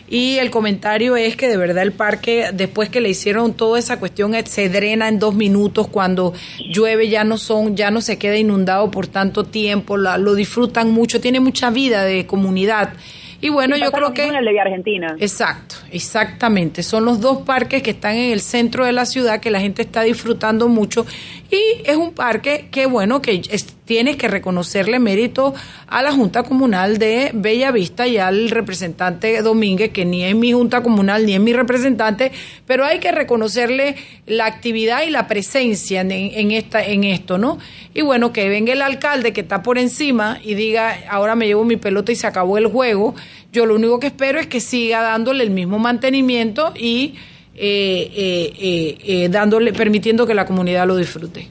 Y 0.08 0.36
el 0.36 0.52
comentario 0.52 1.16
es 1.16 1.36
que 1.36 1.48
de 1.48 1.56
verdad 1.56 1.82
el 1.82 1.92
parque, 1.92 2.50
después 2.54 2.88
que 2.88 3.00
le 3.00 3.08
hicieron 3.08 3.54
toda 3.54 3.78
esa 3.78 3.98
cuestión, 3.98 4.34
eh, 4.36 4.44
se 4.46 4.68
drena 4.68 5.08
en 5.08 5.18
dos 5.18 5.34
minutos. 5.34 5.88
Cuando 5.88 6.32
llueve 6.72 7.08
ya 7.08 7.24
no 7.24 7.38
son, 7.38 7.76
ya 7.76 7.90
no 7.90 8.00
se 8.00 8.16
queda 8.16 8.36
inundado 8.36 8.90
por 8.92 9.08
tanto 9.08 9.44
tiempo. 9.44 9.96
lo 9.96 10.34
disfrutan 10.34 10.92
mucho, 10.92 11.20
tiene 11.20 11.40
mucha 11.40 11.70
vida 11.70 12.04
de 12.04 12.26
comunidad. 12.26 12.92
Y 13.40 13.50
bueno, 13.50 13.76
yo 13.76 13.92
creo 13.92 14.12
que... 14.14 14.26
el 14.26 14.44
de 14.44 14.60
Argentina. 14.60 15.16
Exacto, 15.18 15.76
exactamente. 15.90 16.82
Son 16.82 17.04
los 17.04 17.20
dos 17.20 17.42
parques 17.42 17.82
que 17.82 17.90
están 17.90 18.16
en 18.16 18.32
el 18.32 18.40
centro 18.40 18.84
de 18.84 18.92
la 18.92 19.06
ciudad 19.06 19.40
que 19.40 19.50
la 19.50 19.60
gente 19.60 19.82
está 19.82 20.02
disfrutando 20.02 20.68
mucho. 20.68 21.06
Y 21.50 21.60
es 21.84 21.96
un 21.96 22.12
parque 22.12 22.68
que, 22.70 22.86
bueno, 22.86 23.22
que 23.22 23.40
tienes 23.84 24.16
que 24.16 24.26
reconocerle 24.26 24.98
mérito 24.98 25.54
a 25.86 26.02
la 26.02 26.12
Junta 26.12 26.42
Comunal 26.42 26.98
de 26.98 27.30
Bellavista 27.32 28.08
y 28.08 28.18
al 28.18 28.50
representante 28.50 29.40
Domínguez, 29.42 29.92
que 29.92 30.04
ni 30.04 30.24
es 30.24 30.34
mi 30.34 30.52
Junta 30.52 30.82
Comunal 30.82 31.24
ni 31.24 31.34
es 31.34 31.40
mi 31.40 31.52
representante, 31.52 32.32
pero 32.66 32.84
hay 32.84 32.98
que 32.98 33.12
reconocerle 33.12 33.94
la 34.26 34.46
actividad 34.46 35.02
y 35.06 35.10
la 35.10 35.28
presencia 35.28 36.00
en, 36.00 36.10
en, 36.10 36.50
esta, 36.50 36.84
en 36.84 37.04
esto, 37.04 37.38
¿no? 37.38 37.58
Y 37.94 38.02
bueno, 38.02 38.32
que 38.32 38.48
venga 38.48 38.72
el 38.72 38.82
alcalde 38.82 39.32
que 39.32 39.42
está 39.42 39.62
por 39.62 39.78
encima 39.78 40.40
y 40.42 40.54
diga, 40.54 40.98
ahora 41.08 41.36
me 41.36 41.46
llevo 41.46 41.64
mi 41.64 41.76
pelota 41.76 42.10
y 42.10 42.16
se 42.16 42.26
acabó 42.26 42.58
el 42.58 42.66
juego. 42.66 43.14
Yo 43.52 43.66
lo 43.66 43.74
único 43.74 43.98
que 44.00 44.08
espero 44.08 44.38
es 44.38 44.46
que 44.46 44.60
siga 44.60 45.02
dándole 45.02 45.44
el 45.44 45.50
mismo 45.50 45.78
mantenimiento 45.78 46.72
y 46.76 47.14
eh, 47.58 48.12
eh, 48.14 48.98
eh, 49.02 49.28
dándole, 49.30 49.72
permitiendo 49.72 50.26
que 50.26 50.34
la 50.34 50.44
comunidad 50.44 50.86
lo 50.86 50.96
disfrute. 50.96 51.48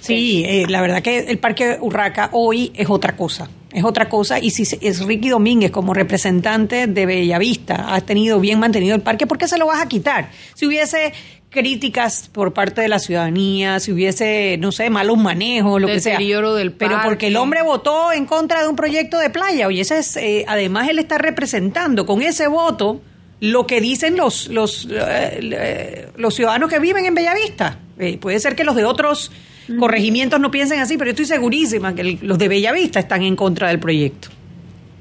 Sí, 0.00 0.64
la 0.68 0.80
verdad 0.80 1.02
que 1.02 1.18
el 1.18 1.38
Parque 1.38 1.78
Urraca 1.80 2.28
hoy 2.30 2.70
es 2.76 2.88
otra 2.88 3.16
cosa, 3.16 3.50
es 3.72 3.82
otra 3.82 4.08
cosa 4.08 4.38
y 4.38 4.50
si 4.50 4.62
es 4.80 5.04
Ricky 5.04 5.30
Domínguez 5.30 5.72
como 5.72 5.92
representante 5.94 6.86
de 6.86 7.06
Bellavista 7.06 7.92
ha 7.92 8.00
tenido 8.02 8.38
bien 8.38 8.60
mantenido 8.60 8.94
el 8.94 9.00
parque, 9.00 9.26
¿por 9.26 9.36
qué 9.36 9.48
se 9.48 9.58
lo 9.58 9.66
vas 9.66 9.82
a 9.82 9.88
quitar? 9.88 10.30
Si 10.54 10.64
hubiese 10.64 11.12
críticas 11.50 12.28
por 12.32 12.52
parte 12.52 12.80
de 12.82 12.88
la 12.88 12.98
ciudadanía, 12.98 13.80
si 13.80 13.92
hubiese, 13.92 14.58
no 14.58 14.72
sé, 14.72 14.90
malos 14.90 15.16
manejos, 15.16 15.80
lo 15.80 15.86
que 15.86 16.00
sea. 16.00 16.18
Del 16.18 16.72
Pero 16.72 16.98
porque 17.02 17.28
el 17.28 17.36
hombre 17.36 17.62
votó 17.62 18.12
en 18.12 18.26
contra 18.26 18.62
de 18.62 18.68
un 18.68 18.76
proyecto 18.76 19.18
de 19.18 19.30
playa, 19.30 19.70
y 19.70 19.80
ese 19.80 19.98
es, 19.98 20.18
además 20.46 20.88
él 20.88 20.98
está 20.98 21.18
representando 21.18 22.04
con 22.04 22.22
ese 22.22 22.46
voto 22.48 23.00
lo 23.40 23.66
que 23.66 23.80
dicen 23.80 24.16
los, 24.16 24.48
los, 24.48 24.88
eh, 24.90 26.08
los 26.16 26.34
ciudadanos 26.34 26.70
que 26.70 26.78
viven 26.78 27.04
en 27.04 27.14
Bellavista. 27.14 27.78
Eh, 27.98 28.18
puede 28.18 28.40
ser 28.40 28.56
que 28.56 28.64
los 28.64 28.76
de 28.76 28.84
otros 28.84 29.30
corregimientos 29.78 30.40
no 30.40 30.50
piensen 30.50 30.80
así, 30.80 30.96
pero 30.96 31.08
yo 31.08 31.12
estoy 31.12 31.26
segurísima 31.26 31.94
que 31.94 32.18
los 32.22 32.38
de 32.38 32.48
Bellavista 32.48 33.00
están 33.00 33.22
en 33.22 33.36
contra 33.36 33.68
del 33.68 33.78
proyecto. 33.78 34.28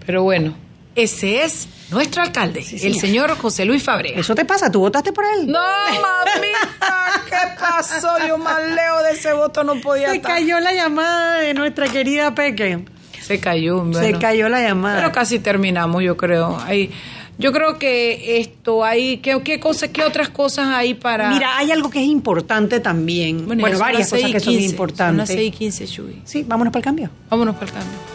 Pero 0.05 0.23
bueno, 0.23 0.55
ese 0.95 1.43
es 1.43 1.67
nuestro 1.91 2.23
alcalde, 2.23 2.65
el 2.81 2.95
señor 2.95 3.37
José 3.37 3.65
Luis 3.65 3.83
Fabre. 3.83 4.19
Eso 4.19 4.33
te 4.33 4.45
pasa, 4.45 4.71
tú 4.71 4.79
votaste 4.79 5.11
por 5.11 5.25
él. 5.25 5.47
No, 5.47 5.59
mamita, 5.59 7.23
¿qué 7.29 7.59
pasó? 7.59 8.27
Yo 8.27 8.37
más 8.37 8.59
leo 8.63 9.03
de 9.03 9.11
ese 9.11 9.33
voto 9.33 9.63
no 9.63 9.79
podía 9.81 10.11
Se 10.11 10.21
cayó 10.21 10.59
la 10.59 10.73
llamada 10.73 11.39
de 11.41 11.53
nuestra 11.53 11.87
querida 11.87 12.33
Peque. 12.33 12.85
Se 13.21 13.39
cayó, 13.39 13.91
Se 13.93 14.13
cayó 14.13 14.49
la 14.49 14.61
llamada. 14.61 14.97
Pero 14.97 15.11
casi 15.11 15.39
terminamos, 15.39 16.03
yo 16.03 16.15
creo. 16.15 16.57
Ahí 16.65 16.91
yo 17.37 17.51
creo 17.51 17.77
que 17.77 18.39
esto 18.39 18.83
hay, 18.85 19.17
¿qué, 19.17 19.41
qué, 19.43 19.59
cosas, 19.59 19.89
qué 19.89 20.03
otras 20.03 20.29
cosas 20.29 20.67
hay 20.67 20.93
para...? 20.93 21.29
Mira, 21.31 21.57
hay 21.57 21.71
algo 21.71 21.89
que 21.89 21.99
es 21.99 22.07
importante 22.07 22.79
también. 22.79 23.45
Bueno, 23.45 23.77
varias 23.77 24.09
cosas 24.09 24.31
que 24.31 24.39
son 24.39 24.53
importantes. 24.53 25.27
Son 25.27 25.35
las 25.35 25.43
6 25.43 25.47
y 25.47 25.51
15, 25.51 25.87
Chuy. 25.87 26.21
Sí, 26.23 26.45
vámonos 26.47 26.71
para 26.71 26.79
el 26.79 26.85
cambio. 26.85 27.09
Vámonos 27.29 27.55
para 27.55 27.67
el 27.67 27.73
cambio. 27.73 28.14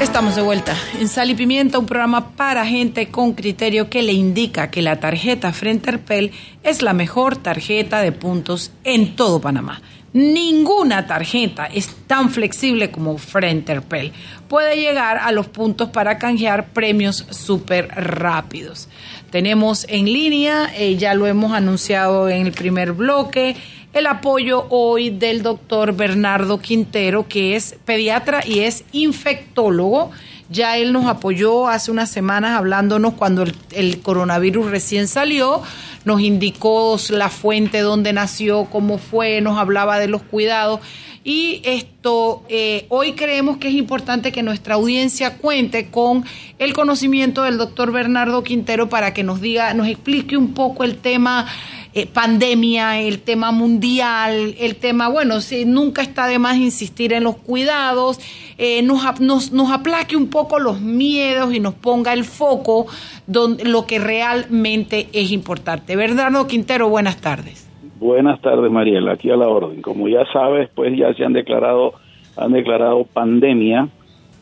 Estamos 0.00 0.36
de 0.36 0.42
vuelta 0.42 0.76
en 1.00 1.08
Sal 1.08 1.30
y 1.30 1.34
Pimienta, 1.34 1.76
un 1.78 1.86
programa 1.86 2.30
para 2.30 2.64
gente 2.64 3.08
con 3.08 3.32
criterio 3.32 3.90
que 3.90 4.04
le 4.04 4.12
indica 4.12 4.70
que 4.70 4.80
la 4.80 5.00
tarjeta 5.00 5.52
Frenterpel 5.52 6.30
es 6.62 6.82
la 6.82 6.92
mejor 6.92 7.36
tarjeta 7.36 8.00
de 8.00 8.12
puntos 8.12 8.70
en 8.84 9.16
todo 9.16 9.40
Panamá. 9.40 9.82
Ninguna 10.12 11.06
tarjeta 11.06 11.66
es 11.66 11.88
tan 12.06 12.30
flexible 12.30 12.92
como 12.92 13.18
Frenterpel. 13.18 14.12
Puede 14.48 14.76
llegar 14.76 15.18
a 15.18 15.32
los 15.32 15.48
puntos 15.48 15.90
para 15.90 16.16
canjear 16.16 16.68
premios 16.68 17.26
súper 17.30 17.88
rápidos. 17.88 18.88
Tenemos 19.30 19.84
en 19.88 20.06
línea, 20.06 20.70
eh, 20.76 20.96
ya 20.96 21.14
lo 21.14 21.26
hemos 21.26 21.52
anunciado 21.52 22.28
en 22.28 22.46
el 22.46 22.52
primer 22.52 22.92
bloque, 22.92 23.56
el 23.92 24.06
apoyo 24.06 24.66
hoy 24.70 25.10
del 25.10 25.42
doctor 25.42 25.94
Bernardo 25.94 26.58
Quintero, 26.58 27.26
que 27.26 27.56
es 27.56 27.76
pediatra 27.84 28.40
y 28.46 28.60
es 28.60 28.84
infectólogo. 28.92 30.10
Ya 30.50 30.78
él 30.78 30.92
nos 30.92 31.06
apoyó 31.06 31.68
hace 31.68 31.90
unas 31.90 32.10
semanas 32.10 32.56
hablándonos 32.56 33.14
cuando 33.14 33.44
el, 33.72 34.00
coronavirus 34.00 34.70
recién 34.70 35.06
salió, 35.06 35.62
nos 36.04 36.20
indicó 36.22 36.96
la 37.10 37.28
fuente 37.28 37.80
donde 37.80 38.14
nació, 38.14 38.64
cómo 38.64 38.96
fue, 38.96 39.42
nos 39.42 39.58
hablaba 39.58 39.98
de 39.98 40.08
los 40.08 40.22
cuidados. 40.22 40.80
Y 41.22 41.60
esto, 41.64 42.44
eh, 42.48 42.86
hoy 42.88 43.12
creemos 43.12 43.58
que 43.58 43.68
es 43.68 43.74
importante 43.74 44.32
que 44.32 44.42
nuestra 44.42 44.76
audiencia 44.76 45.36
cuente 45.36 45.90
con 45.90 46.24
el 46.58 46.72
conocimiento 46.72 47.42
del 47.42 47.58
doctor 47.58 47.92
Bernardo 47.92 48.42
Quintero 48.42 48.88
para 48.88 49.12
que 49.12 49.24
nos 49.24 49.42
diga, 49.42 49.74
nos 49.74 49.88
explique 49.88 50.38
un 50.38 50.54
poco 50.54 50.84
el 50.84 50.96
tema 50.96 51.46
eh, 51.94 52.06
pandemia, 52.06 53.00
el 53.00 53.20
tema 53.20 53.50
mundial, 53.50 54.54
el 54.58 54.76
tema, 54.76 55.08
bueno, 55.08 55.40
si 55.40 55.64
nunca 55.64 56.02
está 56.02 56.26
de 56.26 56.38
más 56.38 56.56
insistir 56.56 57.12
en 57.12 57.24
los 57.24 57.36
cuidados, 57.36 58.20
eh, 58.58 58.82
nos, 58.82 59.20
nos, 59.20 59.52
nos, 59.52 59.70
aplaque 59.70 60.16
un 60.16 60.28
poco 60.28 60.58
los 60.58 60.80
miedos 60.80 61.54
y 61.54 61.60
nos 61.60 61.74
ponga 61.74 62.12
el 62.12 62.24
foco 62.24 62.86
donde 63.26 63.64
lo 63.64 63.86
que 63.86 63.98
realmente 63.98 65.08
es 65.12 65.32
importante. 65.32 65.96
Bernardo 65.96 66.46
Quintero, 66.46 66.88
buenas 66.88 67.20
tardes. 67.20 67.68
Buenas 67.98 68.40
tardes, 68.40 68.70
Mariela. 68.70 69.12
Aquí 69.12 69.30
a 69.30 69.36
la 69.36 69.48
orden. 69.48 69.82
Como 69.82 70.08
ya 70.08 70.24
sabes, 70.32 70.68
pues 70.74 70.96
ya 70.96 71.12
se 71.14 71.24
han 71.24 71.32
declarado, 71.32 71.94
han 72.36 72.52
declarado 72.52 73.04
pandemia, 73.04 73.88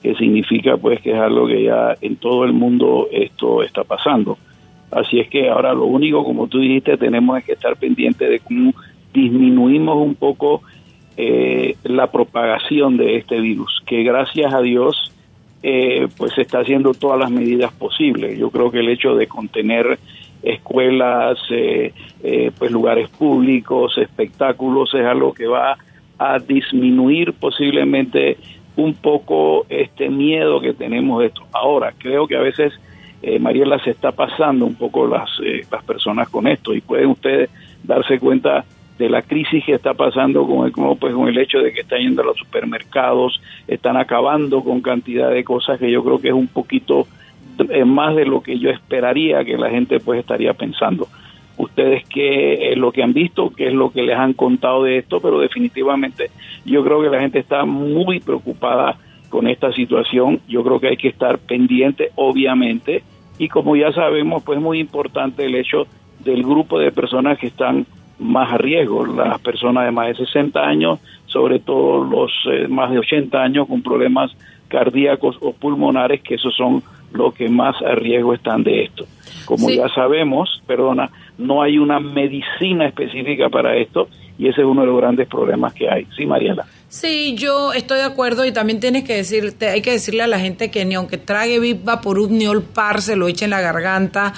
que 0.02 0.14
significa 0.16 0.76
pues 0.76 1.00
que 1.00 1.12
es 1.12 1.18
algo 1.18 1.46
que 1.46 1.64
ya 1.64 1.94
en 2.00 2.16
todo 2.16 2.44
el 2.44 2.52
mundo 2.52 3.08
esto 3.10 3.62
está 3.62 3.84
pasando. 3.84 4.36
Así 4.90 5.18
es 5.18 5.28
que 5.28 5.48
ahora 5.48 5.74
lo 5.74 5.84
único, 5.84 6.24
como 6.24 6.46
tú 6.46 6.58
dijiste, 6.58 6.96
tenemos 6.96 7.42
que 7.44 7.52
estar 7.52 7.76
pendientes 7.76 8.28
de 8.28 8.40
cómo 8.40 8.72
disminuimos 9.12 9.96
un 9.96 10.14
poco 10.14 10.62
eh, 11.16 11.76
la 11.84 12.10
propagación 12.10 12.96
de 12.96 13.16
este 13.16 13.40
virus, 13.40 13.82
que 13.86 14.02
gracias 14.02 14.52
a 14.52 14.60
Dios 14.60 15.12
eh, 15.62 16.08
pues 16.16 16.34
se 16.34 16.42
está 16.42 16.60
haciendo 16.60 16.92
todas 16.92 17.18
las 17.18 17.30
medidas 17.30 17.72
posibles. 17.72 18.38
Yo 18.38 18.50
creo 18.50 18.70
que 18.70 18.80
el 18.80 18.88
hecho 18.88 19.16
de 19.16 19.26
contener 19.26 19.98
escuelas, 20.42 21.38
eh, 21.50 21.92
pues 22.58 22.70
lugares 22.70 23.08
públicos, 23.08 23.96
espectáculos, 23.98 24.94
es 24.94 25.04
algo 25.04 25.32
que 25.32 25.46
va 25.46 25.76
a 26.18 26.38
disminuir 26.38 27.32
posiblemente 27.32 28.36
un 28.76 28.94
poco 28.94 29.66
este 29.68 30.10
miedo 30.10 30.60
que 30.60 30.74
tenemos 30.74 31.20
de 31.20 31.26
esto. 31.28 31.42
Ahora, 31.52 31.94
creo 31.98 32.26
que 32.26 32.36
a 32.36 32.40
veces 32.40 32.72
eh, 33.26 33.40
Mariela 33.40 33.80
se 33.80 33.90
está 33.90 34.12
pasando 34.12 34.64
un 34.64 34.76
poco 34.76 35.08
las, 35.08 35.28
eh, 35.44 35.66
las 35.68 35.82
personas 35.82 36.28
con 36.28 36.46
esto 36.46 36.72
y 36.72 36.80
pueden 36.80 37.08
ustedes 37.08 37.50
darse 37.82 38.20
cuenta 38.20 38.64
de 38.98 39.10
la 39.10 39.22
crisis 39.22 39.64
que 39.64 39.74
está 39.74 39.94
pasando 39.94 40.46
con 40.46 40.64
el, 40.64 40.72
pues, 40.96 41.12
con 41.12 41.26
el 41.26 41.36
hecho 41.36 41.58
de 41.58 41.72
que 41.72 41.80
están 41.80 41.98
yendo 41.98 42.22
a 42.22 42.24
los 42.24 42.38
supermercados, 42.38 43.40
están 43.66 43.96
acabando 43.96 44.62
con 44.62 44.80
cantidad 44.80 45.28
de 45.28 45.42
cosas 45.42 45.80
que 45.80 45.90
yo 45.90 46.04
creo 46.04 46.20
que 46.20 46.28
es 46.28 46.34
un 46.34 46.46
poquito 46.46 47.08
eh, 47.68 47.84
más 47.84 48.14
de 48.14 48.26
lo 48.26 48.42
que 48.44 48.60
yo 48.60 48.70
esperaría 48.70 49.44
que 49.44 49.58
la 49.58 49.70
gente 49.70 49.98
pues 49.98 50.20
estaría 50.20 50.54
pensando. 50.54 51.08
Ustedes 51.56 52.04
qué 52.08 52.70
es 52.70 52.78
lo 52.78 52.92
que 52.92 53.02
han 53.02 53.12
visto, 53.12 53.50
qué 53.50 53.66
es 53.66 53.74
lo 53.74 53.90
que 53.90 54.02
les 54.02 54.16
han 54.16 54.34
contado 54.34 54.84
de 54.84 54.98
esto, 54.98 55.20
pero 55.20 55.40
definitivamente 55.40 56.30
yo 56.64 56.84
creo 56.84 57.02
que 57.02 57.10
la 57.10 57.20
gente 57.20 57.40
está 57.40 57.64
muy 57.64 58.20
preocupada 58.20 58.98
con 59.30 59.48
esta 59.48 59.72
situación. 59.72 60.40
Yo 60.46 60.62
creo 60.62 60.78
que 60.78 60.88
hay 60.88 60.96
que 60.96 61.08
estar 61.08 61.38
pendiente, 61.38 62.10
obviamente, 62.14 63.02
y 63.38 63.48
como 63.48 63.76
ya 63.76 63.92
sabemos, 63.92 64.42
pues 64.42 64.58
es 64.58 64.62
muy 64.64 64.80
importante 64.80 65.44
el 65.44 65.54
hecho 65.54 65.86
del 66.20 66.42
grupo 66.42 66.78
de 66.78 66.92
personas 66.92 67.38
que 67.38 67.48
están 67.48 67.86
más 68.18 68.52
a 68.52 68.58
riesgo, 68.58 69.06
las 69.06 69.38
personas 69.40 69.84
de 69.84 69.90
más 69.90 70.08
de 70.08 70.24
60 70.24 70.60
años, 70.60 70.98
sobre 71.26 71.58
todo 71.58 72.04
los 72.04 72.32
eh, 72.50 72.66
más 72.68 72.90
de 72.90 72.98
80 72.98 73.38
años 73.42 73.68
con 73.68 73.82
problemas 73.82 74.32
cardíacos 74.68 75.36
o 75.40 75.52
pulmonares, 75.52 76.22
que 76.22 76.34
esos 76.36 76.54
son 76.54 76.82
los 77.12 77.34
que 77.34 77.48
más 77.48 77.80
a 77.82 77.94
riesgo 77.94 78.34
están 78.34 78.62
de 78.62 78.84
esto. 78.84 79.04
Como 79.44 79.70
ya 79.70 79.88
sabemos, 79.90 80.62
perdona, 80.66 81.10
no 81.38 81.62
hay 81.62 81.78
una 81.78 82.00
medicina 82.00 82.86
específica 82.86 83.48
para 83.48 83.76
esto 83.76 84.08
y 84.38 84.48
ese 84.48 84.62
es 84.62 84.66
uno 84.66 84.80
de 84.80 84.88
los 84.88 84.96
grandes 84.96 85.28
problemas 85.28 85.72
que 85.72 85.88
hay. 85.88 86.06
Sí, 86.16 86.26
Mariela. 86.26 86.66
Sí, 86.98 87.34
yo 87.36 87.74
estoy 87.74 87.98
de 87.98 88.04
acuerdo 88.04 88.46
y 88.46 88.52
también 88.52 88.80
tienes 88.80 89.04
que 89.04 89.16
decirte, 89.16 89.68
hay 89.68 89.82
que 89.82 89.92
decirle 89.92 90.22
a 90.22 90.26
la 90.26 90.40
gente 90.40 90.70
que 90.70 90.82
ni 90.86 90.94
aunque 90.94 91.18
trague 91.18 91.60
Viva 91.60 91.96
Vaporub 91.96 92.30
ni 92.30 92.46
Olpar 92.46 93.02
se 93.02 93.16
lo 93.16 93.28
eche 93.28 93.44
en 93.44 93.50
la 93.50 93.60
garganta, 93.60 94.32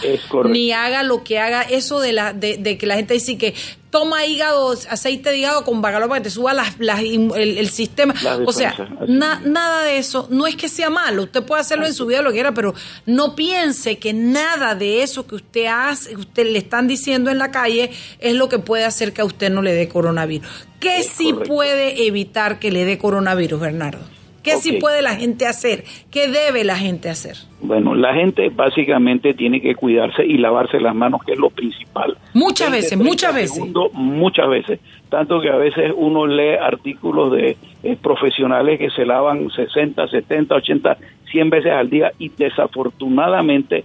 ni 0.45 0.73
haga 0.73 1.05
lo 1.05 1.23
que 1.23 1.39
haga, 1.39 1.63
eso 1.63 2.01
de 2.01 2.13
la 2.13 2.33
de, 2.33 2.57
de 2.57 2.77
que 2.77 2.87
la 2.87 2.97
gente 2.97 3.15
dice 3.15 3.39
que 3.39 3.55
toma 3.91 4.25
hígado, 4.27 4.73
aceite 4.91 5.31
de 5.31 5.39
hígado 5.39 5.65
con 5.65 5.81
bagalo 5.81 6.09
para 6.09 6.21
que 6.21 6.25
te 6.25 6.31
suba 6.31 6.53
las, 6.53 6.79
las, 6.79 7.01
el, 7.01 7.69
sistema. 7.71 8.15
o 8.47 8.53
sea, 8.53 8.75
nada 9.07 9.83
de 9.85 9.99
eso. 9.99 10.27
No 10.31 10.47
es 10.47 10.57
que 10.57 10.69
sea 10.69 10.91
malo, 10.91 11.25
usted 11.25 11.43
puede 11.43 11.61
hacerlo 11.61 11.87
en 11.87 11.95
su 11.95 12.07
vida 12.07 12.23
lo 12.23 12.31
que 12.31 12.35
quiera, 12.35 12.53
pero 12.53 12.75
no 13.07 13.35
piense 13.35 13.99
que 13.99 14.13
nada 14.13 14.75
de 14.75 15.03
eso 15.03 15.27
que 15.27 15.37
usted 15.37 15.67
hace, 15.67 16.17
usted 16.17 16.47
le 16.51 16.59
están 16.59 16.89
diciendo 16.89 17.31
en 17.31 17.39
la 17.39 17.51
calle, 17.51 17.91
es 18.19 18.35
lo 18.35 18.49
que 18.49 18.59
puede 18.59 18.85
hacer 18.85 19.13
que 19.13 19.23
a 19.23 19.25
usted 19.25 19.51
no 19.51 19.63
le 19.63 19.75
dé 19.75 19.89
coronavirus. 19.89 20.49
¿Qué 20.81 21.03
sí 21.03 21.33
puede 21.33 22.07
evitar 22.07 22.59
que 22.59 22.71
le 22.71 22.85
dé 22.85 22.99
coronavirus, 22.99 23.61
Bernardo? 23.61 24.18
¿Qué 24.57 24.57
sí 24.57 24.73
puede 24.79 25.03
la 25.03 25.17
gente 25.17 25.47
hacer? 25.47 25.85
¿Qué 26.11 26.29
debe 26.29 26.65
la 26.65 26.77
gente 26.77 27.09
hacer? 27.09 27.37
Bueno, 27.61 27.95
la 27.95 28.15
gente 28.15 28.51
básicamente 28.51 29.35
tiene 29.35 29.61
que 29.61 29.75
cuidarse 29.75 30.25
y 30.25 30.39
lavarse 30.39 30.81
las 30.81 30.95
manos, 30.95 31.23
que 31.25 31.33
es 31.33 31.39
lo 31.39 31.51
principal. 31.51 32.17
Muchas 32.35 32.71
veces, 32.71 32.97
muchas 32.97 33.35
veces. 33.35 33.63
muchas 33.93 34.49
veces. 34.49 34.81
Tanto 35.09 35.41
que 35.41 35.51
a 35.51 35.57
veces 35.57 35.93
uno 35.97 36.27
lee 36.27 36.57
artículos 36.61 37.33
de 37.33 37.57
eh, 37.83 37.97
profesionales 38.01 38.79
que 38.79 38.91
se 38.91 39.05
lavan 39.05 39.51
60, 39.51 40.07
70, 40.09 40.55
80, 40.55 40.97
100 41.31 41.51
veces 41.51 41.73
al 41.73 41.91
día 41.91 42.13
y 42.19 42.29
desafortunadamente 42.29 43.85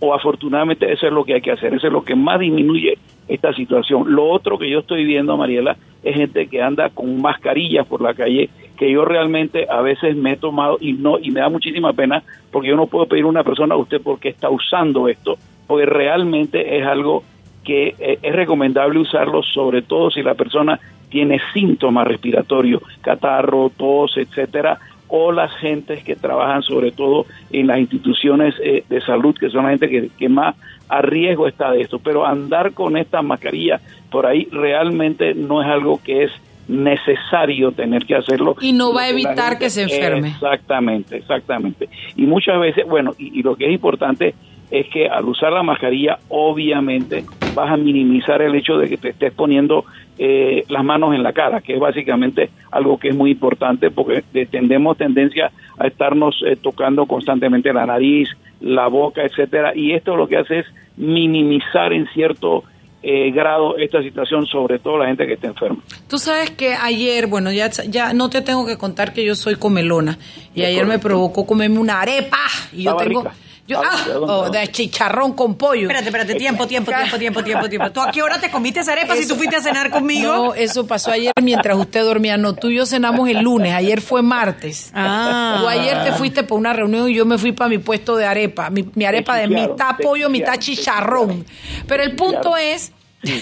o 0.00 0.14
afortunadamente 0.14 0.92
eso 0.92 1.06
es 1.06 1.12
lo 1.12 1.24
que 1.24 1.34
hay 1.34 1.40
que 1.40 1.52
hacer, 1.52 1.74
eso 1.74 1.86
es 1.86 1.92
lo 1.92 2.04
que 2.04 2.14
más 2.14 2.40
disminuye 2.40 2.98
esta 3.28 3.52
situación. 3.54 4.14
Lo 4.14 4.28
otro 4.28 4.58
que 4.58 4.70
yo 4.70 4.80
estoy 4.80 5.04
viendo, 5.04 5.36
Mariela, 5.36 5.76
es 6.02 6.14
gente 6.14 6.46
que 6.48 6.62
anda 6.62 6.90
con 6.90 7.20
mascarillas 7.20 7.86
por 7.86 8.00
la 8.00 8.14
calle, 8.14 8.50
que 8.76 8.90
yo 8.90 9.04
realmente 9.04 9.66
a 9.68 9.80
veces 9.80 10.16
me 10.16 10.32
he 10.32 10.36
tomado 10.36 10.76
y 10.80 10.92
no 10.92 11.18
y 11.18 11.30
me 11.30 11.40
da 11.40 11.48
muchísima 11.48 11.92
pena 11.92 12.22
porque 12.52 12.68
yo 12.68 12.76
no 12.76 12.86
puedo 12.86 13.06
pedir 13.06 13.24
a 13.24 13.28
una 13.28 13.42
persona 13.42 13.74
a 13.74 13.78
usted 13.78 14.00
porque 14.02 14.28
está 14.28 14.50
usando 14.50 15.08
esto, 15.08 15.36
porque 15.66 15.86
realmente 15.86 16.78
es 16.78 16.86
algo 16.86 17.24
que 17.64 17.94
eh, 17.98 18.18
es 18.22 18.34
recomendable 18.34 19.00
usarlo 19.00 19.42
sobre 19.42 19.82
todo 19.82 20.10
si 20.10 20.22
la 20.22 20.34
persona 20.34 20.78
tiene 21.08 21.40
síntomas 21.52 22.06
respiratorios, 22.06 22.82
catarro, 23.00 23.70
tos, 23.76 24.16
etcétera, 24.16 24.78
o 25.08 25.32
las 25.32 25.52
gentes 25.58 26.02
que 26.02 26.16
trabajan 26.16 26.62
sobre 26.62 26.92
todo 26.92 27.26
en 27.50 27.66
las 27.66 27.78
instituciones 27.78 28.54
eh, 28.62 28.84
de 28.88 29.00
salud, 29.00 29.34
que 29.38 29.50
son 29.50 29.64
la 29.64 29.70
gente 29.70 29.88
que, 29.88 30.10
que, 30.16 30.28
más 30.28 30.56
a 30.88 31.02
riesgo 31.02 31.46
está 31.48 31.70
de 31.70 31.82
esto. 31.82 31.98
Pero 31.98 32.26
andar 32.26 32.72
con 32.72 32.96
esta 32.96 33.22
mascarilla 33.22 33.80
por 34.10 34.26
ahí 34.26 34.48
realmente 34.50 35.34
no 35.34 35.62
es 35.62 35.68
algo 35.68 36.00
que 36.02 36.24
es 36.24 36.32
necesario 36.68 37.72
tener 37.72 38.04
que 38.06 38.16
hacerlo. 38.16 38.56
Y 38.60 38.72
no 38.72 38.92
va 38.92 39.02
a 39.02 39.08
evitar 39.08 39.58
que 39.58 39.70
se 39.70 39.82
enferme. 39.82 40.28
Exactamente, 40.28 41.16
exactamente. 41.16 41.88
Y 42.16 42.26
muchas 42.26 42.58
veces, 42.60 42.84
bueno, 42.86 43.12
y, 43.18 43.42
lo 43.42 43.56
que 43.56 43.66
es 43.66 43.72
importante 43.72 44.34
es 44.70 44.86
que 44.88 45.08
al 45.08 45.24
usar 45.26 45.52
la 45.52 45.62
mascarilla, 45.62 46.18
obviamente 46.28 47.24
vas 47.56 47.72
a 47.72 47.76
minimizar 47.76 48.42
el 48.42 48.54
hecho 48.54 48.76
de 48.76 48.88
que 48.88 48.98
te 48.98 49.08
estés 49.08 49.32
poniendo 49.32 49.86
eh, 50.18 50.64
las 50.68 50.84
manos 50.84 51.14
en 51.14 51.22
la 51.22 51.32
cara, 51.32 51.62
que 51.62 51.74
es 51.74 51.80
básicamente 51.80 52.50
algo 52.70 52.98
que 52.98 53.08
es 53.08 53.16
muy 53.16 53.30
importante 53.32 53.90
porque 53.90 54.22
tendemos 54.50 54.96
tendencia 54.98 55.50
a 55.78 55.86
estarnos 55.86 56.36
eh, 56.46 56.56
tocando 56.56 57.06
constantemente 57.06 57.72
la 57.72 57.86
nariz, 57.86 58.28
la 58.60 58.88
boca, 58.88 59.22
etcétera, 59.22 59.72
y 59.74 59.92
esto 59.92 60.16
lo 60.16 60.28
que 60.28 60.36
hace 60.36 60.60
es 60.60 60.66
minimizar 60.96 61.92
en 61.92 62.06
cierto 62.14 62.64
eh, 63.02 63.30
grado 63.30 63.78
esta 63.78 64.02
situación, 64.02 64.46
sobre 64.46 64.78
todo 64.78 64.98
la 64.98 65.06
gente 65.06 65.26
que 65.26 65.34
está 65.34 65.46
enferma. 65.48 65.78
Tú 66.08 66.18
sabes 66.18 66.50
que 66.50 66.74
ayer, 66.74 67.26
bueno, 67.26 67.50
ya, 67.52 67.70
ya 67.70 68.12
no 68.12 68.28
te 68.28 68.42
tengo 68.42 68.66
que 68.66 68.76
contar 68.76 69.14
que 69.14 69.24
yo 69.24 69.34
soy 69.34 69.56
comelona, 69.56 70.18
y 70.54 70.62
ayer 70.62 70.84
me 70.84 70.98
provocó 70.98 71.46
comerme 71.46 71.78
una 71.78 72.02
arepa, 72.02 72.38
y 72.72 72.84
yo 72.84 72.96
tengo... 72.96 73.24
Yo, 73.66 73.82
ah, 73.84 74.06
oh, 74.20 74.48
de 74.48 74.68
chicharrón 74.68 75.32
con 75.32 75.56
pollo. 75.56 75.82
Espérate, 75.82 76.06
espérate, 76.06 76.34
tiempo, 76.36 76.66
tiempo, 76.68 76.92
tiempo, 76.92 77.18
tiempo, 77.18 77.42
tiempo, 77.42 77.68
tiempo. 77.68 77.90
¿Tú 77.90 78.00
a 78.00 78.12
qué 78.12 78.22
hora 78.22 78.38
te 78.38 78.48
comiste 78.48 78.80
esa 78.80 78.92
arepa 78.92 79.16
si 79.16 79.26
tú 79.26 79.34
fuiste 79.34 79.56
a 79.56 79.60
cenar 79.60 79.90
conmigo? 79.90 80.32
No, 80.32 80.54
eso 80.54 80.86
pasó 80.86 81.10
ayer 81.10 81.32
mientras 81.42 81.76
usted 81.76 82.02
dormía. 82.04 82.36
No, 82.36 82.54
tú 82.54 82.68
y 82.68 82.76
yo 82.76 82.86
cenamos 82.86 83.28
el 83.28 83.40
lunes, 83.40 83.74
ayer 83.74 84.00
fue 84.00 84.22
martes. 84.22 84.92
Ah. 84.94 85.58
Tú 85.60 85.68
ayer 85.68 86.04
te 86.04 86.12
fuiste 86.12 86.44
por 86.44 86.58
una 86.58 86.72
reunión 86.72 87.08
y 87.10 87.14
yo 87.14 87.26
me 87.26 87.38
fui 87.38 87.50
para 87.52 87.68
mi 87.68 87.78
puesto 87.78 88.16
de 88.16 88.24
arepa. 88.24 88.70
Mi, 88.70 89.04
arepa 89.04 89.36
de 89.36 89.48
mitad 89.48 89.96
pollo, 90.00 90.30
mitad 90.30 90.56
chicharrón. 90.58 91.44
Pero 91.88 92.04
el 92.04 92.14
punto 92.14 92.56
es 92.56 92.92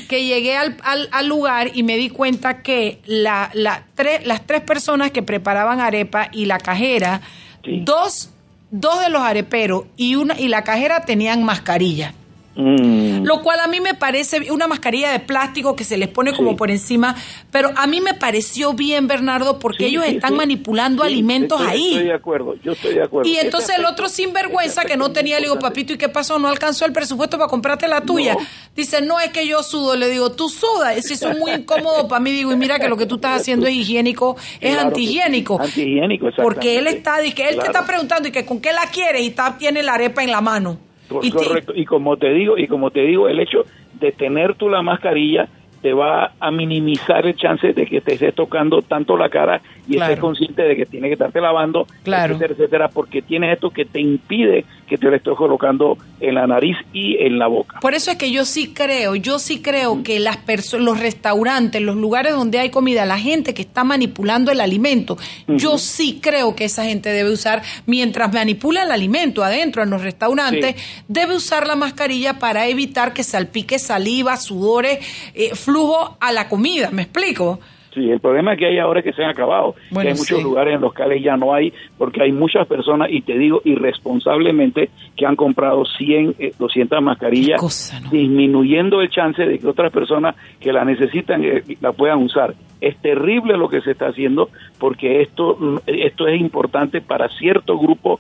que 0.09 0.25
llegué 0.25 0.57
al, 0.57 0.77
al, 0.83 1.27
lugar 1.27 1.73
y 1.75 1.83
me 1.83 1.99
di 1.99 2.09
cuenta 2.09 2.63
que 2.63 3.01
la, 3.05 3.51
la 3.53 3.85
tres, 3.95 4.27
las 4.27 4.47
tres 4.47 4.63
personas 4.63 5.11
que 5.11 5.23
preparaban 5.23 5.81
arepa 5.81 6.29
y 6.33 6.47
la 6.47 6.59
cajera, 6.59 7.21
dos 7.63 8.31
dos 8.75 9.01
de 9.01 9.09
los 9.09 9.23
areperos 9.23 9.85
y 9.97 10.17
una 10.17 10.39
y 10.39 10.49
la 10.49 10.65
cajera 10.65 11.05
tenían 11.05 11.45
mascarilla. 11.45 12.13
Mm. 12.57 13.25
Lo 13.25 13.43
cual 13.43 13.61
a 13.61 13.67
mí 13.67 13.81
me 13.81 13.95
parece 13.95 14.51
una 14.51 14.69
mascarilla 14.69 15.11
de 15.11 15.21
plástico 15.21 15.75
que 15.75 15.85
se 15.85 15.97
les 15.97 16.09
pone 16.09 16.33
como 16.33 16.57
por 16.57 16.71
encima, 16.71 17.17
pero 17.51 17.71
a 17.77 17.87
mí 17.87 18.01
me 18.01 18.15
pareció 18.15 18.75
bien, 18.75 19.07
Bernardo, 19.09 19.59
porque 19.59 19.87
ellos 19.87 20.05
están 20.05 20.37
manipulando 20.37 21.03
alimentos 21.03 21.61
ahí. 21.61 21.93
Estoy 21.93 22.05
de 22.05 22.15
acuerdo, 22.15 22.55
yo 22.63 22.73
estoy 22.73 22.95
de 22.95 23.03
acuerdo. 23.03 23.29
Y 23.29 23.37
entonces 23.37 23.79
el 23.79 23.85
otro 23.85 24.09
sinvergüenza 24.09 24.85
que 24.85 24.97
no 24.97 25.11
tenía, 25.13 25.39
le 25.41 25.47
digo, 25.47 25.59
papito, 25.59 25.93
¿y 25.93 25.99
qué 25.99 26.09
pasó? 26.09 26.39
No 26.39 26.49
alcanzó 26.49 26.87
el 26.87 26.93
presupuesto 26.93 27.39
para 27.39 27.49
comprarte 27.49 27.89
la 27.89 28.03
tuya. 28.03 28.37
Dice, 28.77 29.03
no, 29.03 29.21
es 29.21 29.31
que 29.31 29.47
yo 29.47 29.63
sudo. 29.63 29.97
Le 29.97 30.09
digo, 30.09 30.33
tú 30.33 30.49
sudas. 30.49 30.97
Eso 30.97 31.31
es 31.31 31.39
muy 31.39 31.53
incómodo 31.53 32.09
para 32.09 32.21
mí. 32.21 32.31
Digo, 32.31 32.53
y 32.53 32.57
mira 32.57 32.79
que 32.79 32.89
lo 32.89 32.97
que 32.97 33.07
tú 33.07 33.17
estás 33.17 33.41
haciendo 33.41 33.67
es 33.67 33.75
higiénico, 33.75 34.37
es 34.61 34.77
antihigiénico. 34.77 35.61
Antihigiénico, 35.61 36.31
Porque 36.43 36.79
él 36.79 36.87
está, 36.87 37.17
que 37.35 37.49
él 37.49 37.59
te 37.59 37.67
está 37.67 37.87
preguntando 37.87 38.29
y 38.29 38.33
que 38.33 38.45
con 38.45 38.61
qué 38.61 38.73
la 38.73 38.87
quieres 38.87 39.23
y 39.23 39.29
está, 39.29 39.57
tiene 39.59 39.83
la 39.83 39.95
arepa 39.95 40.23
en 40.23 40.31
la 40.31 40.41
mano. 40.41 40.79
Y 41.23 41.31
correcto. 41.31 41.73
Y 41.75 41.85
como 41.85 42.17
te 42.17 42.33
digo, 42.33 42.59
y 42.59 42.67
como 42.67 42.91
te 42.91 43.03
digo, 43.03 43.29
el 43.29 43.41
hecho 43.41 43.65
de 44.01 44.13
tener 44.13 44.55
tú 44.55 44.69
la 44.69 44.83
mascarilla 44.83 45.49
te 45.83 45.93
va 45.93 46.33
a 46.41 46.51
minimizar 46.51 47.27
el 47.27 47.37
chance 47.37 47.73
de 47.75 47.87
que 47.87 48.01
te 48.01 48.15
estés 48.15 48.35
tocando 48.35 48.81
tanto 48.81 49.17
la 49.17 49.29
cara 49.29 49.61
y 49.87 49.99
estés 49.99 50.19
consciente 50.19 50.63
de 50.63 50.77
que 50.77 50.87
tienes 50.87 51.09
que 51.09 51.15
estarte 51.15 51.41
lavando, 51.41 51.87
etcétera, 52.05 52.55
etcétera, 52.55 52.89
porque 52.89 53.23
tienes 53.23 53.55
esto 53.55 53.71
que 53.71 53.85
te 53.85 54.01
impide 54.01 54.65
que 54.87 54.99
te 54.99 55.07
lo 55.07 55.17
estés 55.17 55.35
colocando 55.37 55.97
en 56.21 56.35
la 56.35 56.47
nariz 56.47 56.77
y 56.93 57.17
en 57.23 57.39
la 57.39 57.47
boca. 57.47 57.81
Por 57.81 57.95
eso 57.95 58.11
es 58.11 58.17
que 58.17 58.31
yo 58.31 58.45
sí 58.45 58.73
creo, 58.75 59.15
yo 59.15 59.39
sí 59.39 59.61
creo 59.61 60.03
que 60.03 60.21
las 60.21 60.39
los 60.79 61.01
restaurantes, 61.01 61.81
los 61.81 61.97
lugares 61.97 62.35
donde 62.35 62.59
hay 62.59 62.71
comida, 62.71 63.05
la 63.07 63.19
gente 63.19 63.55
que 63.55 63.63
está 63.63 63.85
manipulando 63.85 64.53
el 64.53 64.61
alimento, 64.61 65.17
yo 65.49 65.79
sí 65.79 66.21
creo 66.23 66.55
que 66.55 66.65
esa 66.65 66.85
gente 66.85 67.11
debe 67.11 67.31
usar, 67.31 67.63
mientras 67.87 68.33
manipula 68.33 68.85
el 68.85 68.91
alimento 68.91 69.43
adentro 69.43 69.83
en 69.83 69.91
los 69.91 70.03
restaurantes, 70.03 70.77
debe 71.09 71.35
usar 71.35 71.67
la 71.67 71.77
mascarilla 71.77 72.39
para 72.39 72.67
evitar 72.69 73.15
que 73.15 73.25
salpique 73.25 73.79
saliva, 73.79 74.37
sudores, 74.37 74.99
eh, 75.35 75.55
flujo 75.55 76.17
a 76.21 76.33
la 76.33 76.49
comida, 76.49 76.91
¿me 76.91 77.03
explico? 77.03 77.61
Sí, 77.95 78.11
el 78.11 78.19
problema 78.19 78.57
que 78.57 78.67
hay 78.67 78.79
ahora 78.79 79.01
es 79.01 79.05
que 79.05 79.13
se 79.13 79.23
han 79.23 79.31
acabado. 79.31 79.77
hay 79.97 80.15
muchos 80.15 80.43
lugares 80.43 80.75
en 80.75 80.81
los 80.81 80.93
cuales 80.93 81.23
ya 81.23 81.37
no 81.37 81.55
hay, 81.55 81.73
porque 81.97 82.23
hay 82.23 82.33
muchas 82.33 82.67
personas, 82.67 83.09
y 83.11 83.23
te 83.23 83.39
digo 83.39 83.61
irresponsablemente, 83.65 84.91
que 85.17 85.25
han 85.25 85.37
comprado 85.37 85.85
100, 85.85 86.35
200 86.59 86.99
eh, 86.99 87.01
mascarillas, 87.01 87.93
disminuyendo 88.11 89.01
el 89.01 89.11
chance 89.11 89.41
de 89.47 89.59
que 89.61 89.67
otras 89.67 89.93
personas 89.93 90.35
que 90.59 90.73
la 90.73 90.85
necesitan 90.85 91.45
eh, 91.45 91.63
la 91.81 91.93
puedan 91.93 92.23
usar. 92.23 92.55
Es 92.81 92.97
terrible 92.97 93.57
lo 93.57 93.69
que 93.69 93.81
se 93.81 93.93
está 93.93 94.09
haciendo, 94.09 94.49
porque 94.79 95.23
esto, 95.23 95.57
esto 95.87 96.27
es 96.27 96.41
importante 96.41 97.01
para 97.01 97.29
cierto 97.29 97.79
grupo 97.79 98.19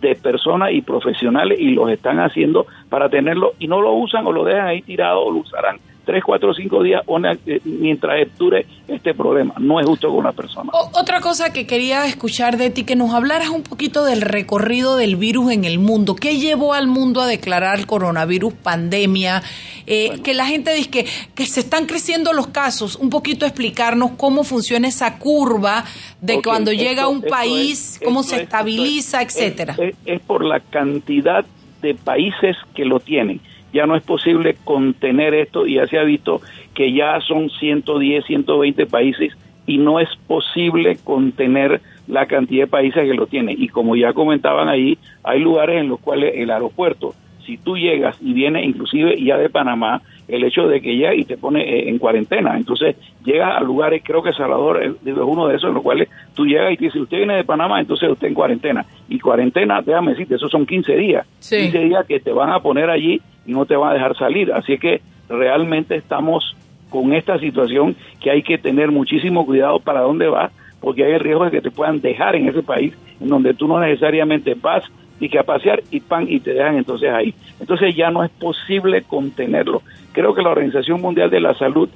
de 0.00 0.14
personas 0.16 0.72
y 0.72 0.82
profesionales 0.82 1.58
y 1.58 1.70
los 1.70 1.90
están 1.90 2.18
haciendo 2.20 2.66
para 2.90 3.08
tenerlo 3.08 3.52
y 3.58 3.68
no 3.68 3.80
lo 3.80 3.92
usan 3.94 4.26
o 4.26 4.32
lo 4.32 4.44
dejan 4.44 4.66
ahí 4.66 4.82
tirado 4.82 5.20
o 5.20 5.30
lo 5.30 5.40
usarán 5.40 5.78
tres, 6.04 6.22
cuatro, 6.24 6.54
cinco 6.54 6.82
días 6.82 7.02
eh, 7.46 7.60
mientras 7.64 8.28
dure 8.38 8.66
este 8.88 9.14
problema. 9.14 9.54
No 9.58 9.80
es 9.80 9.86
justo 9.86 10.08
con 10.08 10.18
una 10.18 10.32
persona. 10.32 10.70
otra 10.72 11.20
cosa 11.20 11.52
que 11.52 11.66
quería 11.66 12.06
escuchar 12.06 12.56
de 12.56 12.70
ti, 12.70 12.84
que 12.84 12.96
nos 12.96 13.14
hablaras 13.14 13.48
un 13.48 13.62
poquito 13.62 14.04
del 14.04 14.20
recorrido 14.20 14.96
del 14.96 15.16
virus 15.16 15.52
en 15.52 15.64
el 15.64 15.78
mundo. 15.78 16.14
¿Qué 16.14 16.38
llevó 16.38 16.74
al 16.74 16.86
mundo 16.86 17.20
a 17.20 17.26
declarar 17.26 17.78
el 17.78 17.86
coronavirus 17.86 18.54
pandemia? 18.54 19.42
Eh, 19.86 20.20
que 20.22 20.34
la 20.34 20.46
gente 20.46 20.72
dice 20.74 20.90
que, 20.90 21.06
que 21.34 21.46
se 21.46 21.60
están 21.60 21.86
creciendo 21.86 22.32
los 22.32 22.46
casos. 22.48 22.96
Un 22.96 23.10
poquito 23.10 23.44
explicarnos 23.46 24.12
cómo 24.16 24.44
funciona 24.44 24.88
esa 24.88 25.18
curva 25.18 25.84
de 26.20 26.40
cuando 26.42 26.72
llega 26.72 27.04
a 27.04 27.08
un 27.08 27.22
país, 27.22 28.00
cómo 28.02 28.22
se 28.22 28.42
estabiliza, 28.42 29.22
etcétera. 29.22 29.76
es 30.06 30.20
por 30.22 30.44
la 30.44 30.60
cantidad 30.60 31.44
de 31.82 31.94
países 31.94 32.56
que 32.74 32.84
lo 32.84 33.00
tienen 33.00 33.40
ya 33.74 33.86
no 33.86 33.96
es 33.96 34.04
posible 34.04 34.56
contener 34.64 35.34
esto 35.34 35.66
y 35.66 35.74
ya 35.74 35.86
se 35.88 35.98
ha 35.98 36.04
visto 36.04 36.40
que 36.74 36.92
ya 36.92 37.20
son 37.20 37.50
110, 37.50 38.24
120 38.24 38.86
países 38.86 39.36
y 39.66 39.78
no 39.78 39.98
es 39.98 40.08
posible 40.28 40.96
contener 41.02 41.80
la 42.06 42.26
cantidad 42.26 42.64
de 42.64 42.70
países 42.70 43.02
que 43.02 43.14
lo 43.14 43.26
tienen. 43.26 43.56
Y 43.60 43.68
como 43.68 43.96
ya 43.96 44.12
comentaban 44.12 44.68
ahí, 44.68 44.96
hay 45.24 45.40
lugares 45.40 45.80
en 45.80 45.88
los 45.88 45.98
cuales 46.00 46.34
el 46.36 46.50
aeropuerto, 46.50 47.14
si 47.44 47.56
tú 47.56 47.76
llegas 47.76 48.16
y 48.22 48.32
vienes 48.32 48.64
inclusive 48.64 49.20
ya 49.20 49.36
de 49.38 49.50
Panamá, 49.50 50.02
el 50.28 50.44
hecho 50.44 50.68
de 50.68 50.80
que 50.80 50.96
llega 50.96 51.14
y 51.14 51.24
te 51.24 51.36
pone 51.36 51.62
eh, 51.62 51.88
en 51.88 51.98
cuarentena. 51.98 52.56
Entonces 52.56 52.96
llega 53.24 53.56
a 53.56 53.60
lugares, 53.60 54.02
creo 54.04 54.22
que 54.22 54.32
Salvador 54.32 54.82
es 54.82 54.92
uno 55.04 55.48
de 55.48 55.56
esos 55.56 55.68
en 55.68 55.74
los 55.74 55.82
cuales 55.82 56.08
tú 56.34 56.46
llegas 56.46 56.72
y 56.72 56.76
te 56.76 56.84
dices, 56.84 57.02
usted 57.02 57.18
viene 57.18 57.36
de 57.36 57.44
Panamá, 57.44 57.80
entonces 57.80 58.08
usted 58.08 58.28
en 58.28 58.34
cuarentena. 58.34 58.86
Y 59.08 59.18
cuarentena, 59.18 59.82
déjame 59.82 60.12
decirte, 60.12 60.36
esos 60.36 60.50
son 60.50 60.64
15 60.64 60.96
días. 60.96 61.26
15 61.72 61.78
días 61.80 62.06
que 62.06 62.20
te 62.20 62.32
van 62.32 62.50
a 62.50 62.60
poner 62.60 62.88
allí 62.88 63.20
y 63.46 63.52
no 63.52 63.66
te 63.66 63.76
van 63.76 63.90
a 63.90 63.94
dejar 63.94 64.16
salir. 64.16 64.52
Así 64.52 64.78
que 64.78 65.00
realmente 65.28 65.96
estamos 65.96 66.56
con 66.90 67.12
esta 67.12 67.38
situación 67.38 67.96
que 68.20 68.30
hay 68.30 68.42
que 68.42 68.58
tener 68.58 68.90
muchísimo 68.90 69.44
cuidado 69.44 69.80
para 69.80 70.00
dónde 70.00 70.28
vas, 70.28 70.52
porque 70.80 71.04
hay 71.04 71.12
el 71.12 71.20
riesgo 71.20 71.44
de 71.44 71.50
que 71.50 71.60
te 71.60 71.70
puedan 71.70 72.00
dejar 72.00 72.36
en 72.36 72.48
ese 72.48 72.62
país 72.62 72.94
en 73.20 73.28
donde 73.28 73.54
tú 73.54 73.66
no 73.66 73.80
necesariamente 73.80 74.54
vas 74.54 74.84
y 75.20 75.28
que 75.28 75.38
a 75.38 75.44
pasear 75.44 75.82
y 75.90 76.00
pan 76.00 76.26
y 76.28 76.40
te 76.40 76.52
dejan 76.52 76.76
entonces 76.76 77.10
ahí. 77.10 77.34
Entonces 77.60 77.94
ya 77.96 78.10
no 78.10 78.24
es 78.24 78.30
posible 78.30 79.02
contenerlo. 79.02 79.82
Creo 80.12 80.34
que 80.34 80.42
la 80.42 80.50
Organización 80.50 81.00
Mundial 81.00 81.30
de 81.30 81.40
la 81.40 81.54
Salud 81.54 81.88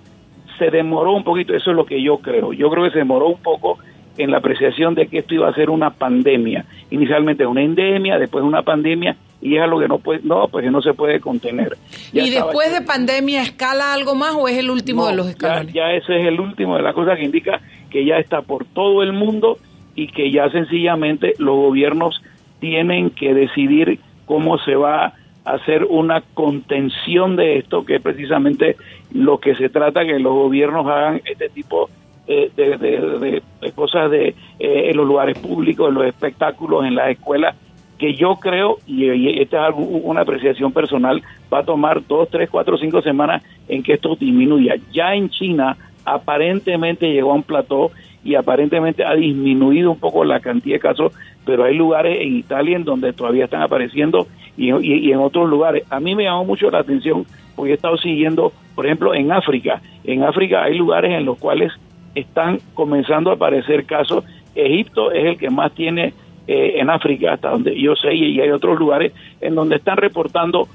se 0.59 0.71
demoró 0.71 1.13
un 1.13 1.25
poquito, 1.25 1.55
eso 1.55 1.71
es 1.71 1.77
lo 1.77 1.87
que 1.87 2.03
yo 2.03 2.19
creo. 2.19 2.53
Yo 2.53 2.71
creo 2.71 2.85
que 2.85 2.91
se 2.91 2.99
demoró 2.99 3.29
un 3.29 3.41
poco 3.41 3.79
en 4.17 4.31
la 4.31 4.39
apreciación 4.39 4.95
de 4.95 5.07
que 5.07 5.19
esto 5.19 5.35
iba 5.35 5.49
a 5.49 5.55
ser 5.55 5.71
una 5.71 5.91
pandemia. 5.91 6.65
Inicialmente 6.91 7.47
una 7.47 7.63
endemia, 7.63 8.19
después 8.19 8.45
una 8.45 8.63
pandemia 8.63 9.17
y 9.41 9.57
es 9.57 9.63
algo 9.63 9.79
que 9.81 9.89
no 9.89 9.99
puede, 9.99 10.21
no, 10.25 10.49
pues 10.49 10.65
que 10.65 10.71
no 10.71 10.83
se 10.83 10.95
puede 10.95 11.21
contener. 11.21 11.77
¿Y 12.13 12.31
después 12.31 12.73
de 12.73 12.83
pandemia 12.83 13.43
escala 13.43 13.95
algo 13.95 14.15
más 14.15 14.35
o 14.35 14.49
es 14.49 14.59
el 14.59 14.71
último 14.71 15.07
de 15.07 15.15
los 15.15 15.29
escalones? 15.29 15.73
Ya, 15.73 15.93
ese 15.93 16.21
es 16.21 16.27
el 16.27 16.41
último 16.41 16.77
de 16.77 16.83
las 16.83 16.95
cosas 16.95 17.19
que 17.19 17.25
indica 17.25 17.61
que 17.91 18.05
ya 18.05 18.17
está 18.17 18.43
por 18.43 18.65
todo 18.65 19.03
el 19.03 19.13
mundo 19.13 19.59
y 19.95 20.09
que 20.09 20.31
ya 20.31 20.51
sencillamente 20.51 21.35
los 21.39 21.57
gobiernos 21.57 22.21
tienen 22.61 23.11
que 23.11 23.35
decidir 23.35 24.01
cómo 24.27 24.59
se 24.59 24.75
va 24.75 25.07
a 25.07 25.15
hacer 25.45 25.85
una 25.85 26.23
contención 26.35 27.37
de 27.37 27.59
esto, 27.59 27.85
que 27.85 27.97
es 27.97 28.03
precisamente 28.03 28.77
lo 29.13 29.39
que 29.39 29.55
se 29.55 29.69
trata, 29.69 30.05
que 30.05 30.19
los 30.19 30.33
gobiernos 30.33 30.87
hagan 30.87 31.23
este 31.25 31.49
tipo 31.49 31.89
eh, 32.27 32.51
de, 32.55 33.73
cosas 33.75 34.11
de, 34.11 34.29
eh, 34.59 34.91
en 34.91 34.97
los 34.97 35.07
lugares 35.07 35.39
públicos, 35.39 35.89
en 35.89 35.95
los 35.95 36.05
espectáculos, 36.05 36.85
en 36.85 36.95
las 36.95 37.11
escuelas, 37.11 37.57
que 37.99 38.15
yo 38.15 38.37
creo, 38.37 38.79
y, 38.87 39.41
esta 39.41 39.69
es 39.69 39.75
una 39.77 40.23
apreciación 40.23 40.73
personal, 40.73 41.23
va 41.53 41.61
a 41.61 41.65
tomar 41.65 42.07
dos, 42.07 42.29
tres, 42.31 42.49
cuatro, 42.49 42.79
cinco 42.79 43.03
semanas 43.03 43.43
en 43.69 43.83
que 43.83 43.95
esto 43.95 44.15
disminuya. 44.15 44.77
Ya 44.93 45.15
en 45.15 45.29
China 45.29 45.77
aparentemente 46.05 47.13
llegó 47.13 47.33
a 47.33 47.35
un 47.35 47.43
plató 47.43 47.91
y 48.25 48.35
aparentemente 48.35 49.05
ha 49.05 49.15
disminuido 49.15 49.91
un 49.91 49.99
poco 49.99 50.25
la 50.25 50.41
cantidad 50.41 50.77
de 50.77 50.81
casos, 50.81 51.13
pero 51.45 51.65
hay 51.65 51.75
lugares 51.77 52.19
en 52.21 52.37
Italia 52.37 52.77
en 52.77 52.85
donde 52.85 53.13
todavía 53.13 53.45
están 53.45 53.63
apareciendo 53.63 54.27
y, 54.57 54.73
y, 54.73 55.13
en 55.13 55.19
otros 55.19 55.49
lugares. 55.49 55.85
A 55.91 55.99
mí 55.99 56.15
me 56.15 56.25
llamó 56.25 56.45
mucho 56.45 56.71
la 56.71 56.81
atención 56.81 57.27
porque 57.57 57.73
he 57.73 57.75
estado 57.75 57.97
siguiendo, 57.97 58.53
por 58.75 58.87
ejemplo, 58.87 59.15
en 59.15 59.33
África. 59.33 59.83
En 60.05 60.23
África 60.23 60.63
hay 60.63 60.77
lugares 60.77 61.13
en 61.13 61.25
los 61.25 61.39
cuales 61.39 61.73
están 62.15 62.59
comenzando 62.75 63.31
a 63.31 63.35
aparecer 63.35 63.85
casos. 63.85 64.25
Egipto 64.55 65.11
es 65.13 65.25
el 65.25 65.39
que 65.39 65.51
más 65.51 65.73
tiene 65.73 66.13
eh, 66.51 66.81
en 66.81 66.89
África, 66.89 67.35
hasta 67.35 67.51
donde 67.51 67.79
yo 67.79 67.95
sé, 67.95 68.15
y 68.15 68.41
hay 68.41 68.51
otros 68.51 68.79
lugares 68.79 69.13
en 69.41 69.55
donde 69.55 69.77
están 69.77 69.99
reportando 69.99 70.67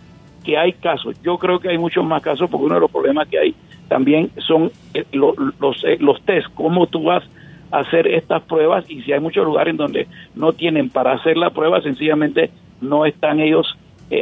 que 0.44 0.56
hay 0.56 0.74
casos. 0.74 1.20
Yo 1.24 1.40
creo 1.40 1.60
que 1.60 1.70
hay 1.70 1.80
muchos 1.80 2.06
más 2.06 2.22
casos 2.22 2.48
porque 2.48 2.68
uno 2.68 2.76
de 2.76 2.82
los 2.82 2.92
problemas 2.92 3.28
que 3.28 3.40
hay 3.40 3.56
también 3.88 4.30
son 4.38 4.72
eh, 4.94 5.04
los, 5.12 5.36
los, 5.60 5.84
eh, 5.84 5.98
los 6.00 6.22
test, 6.22 6.48
cómo 6.54 6.86
tú 6.86 7.06
vas 7.06 7.24
a 7.72 7.80
hacer 7.80 8.08
estas 8.08 8.44
pruebas 8.44 8.86
y 8.88 9.02
si 9.02 9.14
hay 9.14 9.20
muchos 9.20 9.46
lugares 9.46 9.72
en 9.72 9.78
donde 9.78 10.08
no 10.36 10.54
tienen 10.54 10.92
para 10.92 11.14
hacer 11.14 11.38
la 11.38 11.50
prueba, 11.50 11.82
sencillamente 11.82 12.52
no 12.80 13.06
están 13.06 13.40
ellos 13.40 13.76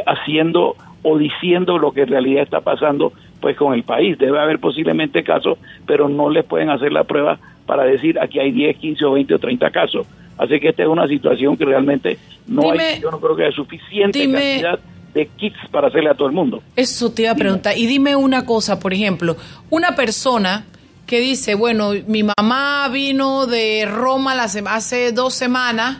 haciendo 0.06 0.78
o 1.04 1.18
diciendo 1.18 1.78
lo 1.78 1.92
que 1.92 2.04
en 2.04 2.08
realidad 2.08 2.44
está 2.44 2.62
pasando 2.62 3.12
pues 3.42 3.58
con 3.58 3.74
el 3.74 3.84
país. 3.84 4.18
Debe 4.18 4.40
haber 4.40 4.60
posiblemente 4.60 5.22
casos, 5.24 5.58
pero 5.86 6.08
no 6.08 6.30
les 6.30 6.46
pueden 6.46 6.70
hacer 6.70 6.94
la 6.94 7.04
prueba 7.04 7.40
para 7.66 7.84
decir 7.84 8.20
aquí 8.20 8.40
hay 8.40 8.52
10, 8.52 8.78
15 8.78 9.06
o 9.06 9.12
20 9.14 9.36
o 9.36 9.40
30 9.40 9.70
casos. 9.72 10.08
Así 10.42 10.60
que 10.60 10.70
esta 10.70 10.82
es 10.82 10.90
una 10.90 11.08
situación 11.08 11.56
que 11.56 11.66
realmente 11.66 12.18
no 12.48 12.72
hay, 12.72 13.00
yo 13.00 13.12
no 13.12 13.20
creo 13.20 13.36
que 13.36 13.44
haya 13.44 13.56
suficiente 13.56 14.20
cantidad 14.20 14.80
de 15.14 15.28
kits 15.28 15.60
para 15.70 15.90
hacerle 15.90 16.10
a 16.10 16.16
todo 16.16 16.28
el 16.28 16.34
mundo. 16.34 16.64
Eso 16.76 17.12
te 17.12 17.22
iba 17.22 17.32
a 17.32 17.36
preguntar. 17.36 17.78
Y 17.78 17.86
dime 17.86 18.16
una 18.16 18.44
cosa, 18.44 18.80
por 18.80 18.92
ejemplo, 18.92 19.38
una 19.70 19.96
persona 19.96 20.66
que 21.06 21.20
dice, 21.20 21.54
bueno, 21.54 21.92
mi 22.08 22.24
mamá 22.24 22.90
vino 22.92 23.46
de 23.46 23.86
Roma 23.86 24.34
hace 24.34 25.12
dos 25.12 25.36
semanas 25.36 26.00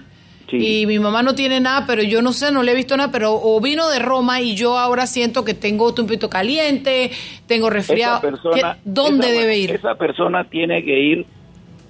y 0.52 0.88
mi 0.88 0.98
mamá 0.98 1.22
no 1.22 1.36
tiene 1.36 1.60
nada, 1.60 1.86
pero 1.86 2.02
yo 2.02 2.24
no 2.24 2.34
sé, 2.34 2.52
no 2.52 2.64
le 2.64 2.72
he 2.72 2.76
visto 2.76 2.98
nada, 2.98 3.12
pero 3.12 3.40
o 3.40 3.62
vino 3.62 3.90
de 3.90 4.00
Roma 4.00 4.42
y 4.42 4.56
yo 4.56 4.80
ahora 4.80 5.06
siento 5.06 5.46
que 5.46 5.54
tengo 5.54 5.94
un 5.96 6.08
pito 6.08 6.32
caliente, 6.32 7.12
tengo 7.46 7.70
resfriado. 7.70 8.22
¿Dónde 8.84 9.32
debe 9.34 9.60
ir? 9.60 9.72
Esa 9.72 9.94
persona 9.94 10.46
tiene 10.46 10.84
que 10.84 11.00
ir 11.00 11.26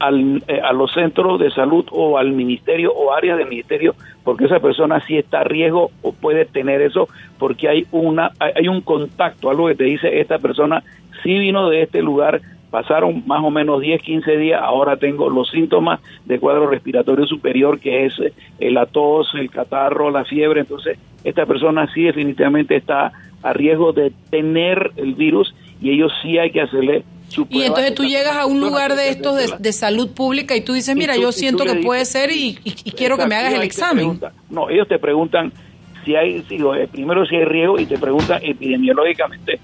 al, 0.01 0.43
eh, 0.47 0.59
a 0.61 0.73
los 0.73 0.91
centros 0.93 1.39
de 1.39 1.51
salud 1.51 1.85
o 1.91 2.17
al 2.17 2.31
ministerio 2.31 2.91
o 2.91 3.13
áreas 3.13 3.37
del 3.37 3.47
ministerio 3.47 3.95
porque 4.23 4.45
esa 4.45 4.59
persona 4.59 4.99
sí 5.05 5.17
está 5.17 5.41
a 5.41 5.43
riesgo 5.43 5.91
o 6.01 6.11
puede 6.11 6.45
tener 6.45 6.81
eso 6.81 7.07
porque 7.37 7.69
hay 7.69 7.85
una 7.91 8.31
hay 8.39 8.67
un 8.67 8.81
contacto 8.81 9.49
algo 9.49 9.67
que 9.67 9.75
te 9.75 9.83
dice 9.83 10.19
esta 10.19 10.39
persona 10.39 10.83
sí 11.23 11.37
vino 11.37 11.69
de 11.69 11.83
este 11.83 12.01
lugar 12.01 12.41
pasaron 12.71 13.23
más 13.27 13.43
o 13.43 13.51
menos 13.51 13.81
10 13.81 14.01
15 14.01 14.37
días 14.37 14.61
ahora 14.63 14.97
tengo 14.97 15.29
los 15.29 15.49
síntomas 15.51 15.99
de 16.25 16.39
cuadro 16.39 16.67
respiratorio 16.67 17.27
superior 17.27 17.79
que 17.79 18.05
es 18.05 18.13
eh, 18.19 18.71
la 18.71 18.87
tos 18.87 19.31
el 19.35 19.51
catarro 19.51 20.09
la 20.09 20.25
fiebre 20.25 20.61
entonces 20.61 20.97
esta 21.23 21.45
persona 21.45 21.87
sí 21.93 22.03
definitivamente 22.03 22.75
está 22.75 23.11
a 23.43 23.53
riesgo 23.53 23.93
de 23.93 24.11
tener 24.31 24.91
el 24.95 25.13
virus 25.13 25.53
y 25.79 25.91
ellos 25.91 26.11
sí 26.21 26.37
hay 26.37 26.51
que 26.51 26.61
hacerle 26.61 27.03
y 27.49 27.63
entonces 27.63 27.93
tú 27.93 28.03
llegas 28.03 28.35
a 28.35 28.45
un 28.45 28.59
lugar 28.59 28.95
de 28.95 29.09
estos 29.09 29.59
de, 29.59 29.73
salud 29.73 30.11
pública 30.11 30.55
y 30.55 30.61
tú 30.61 30.73
dices, 30.73 30.95
mira, 30.95 31.15
yo 31.15 31.31
siento 31.31 31.63
que 31.65 31.75
puede 31.75 32.05
ser 32.05 32.31
y, 32.31 32.55
quiero 32.95 33.17
que 33.17 33.25
me 33.25 33.35
hagas 33.35 33.53
el 33.53 33.63
examen. 33.63 34.19
No, 34.49 34.69
ellos 34.69 34.87
te 34.87 34.99
preguntan 34.99 35.51
si 36.05 36.15
hay, 36.15 36.43
eh, 36.49 36.87
primero 36.91 37.25
si 37.25 37.35
hay 37.35 37.45
riesgo 37.45 37.79
y 37.79 37.85
te 37.85 37.97
preguntan 37.97 38.41
epidemiológicamente 38.43 39.59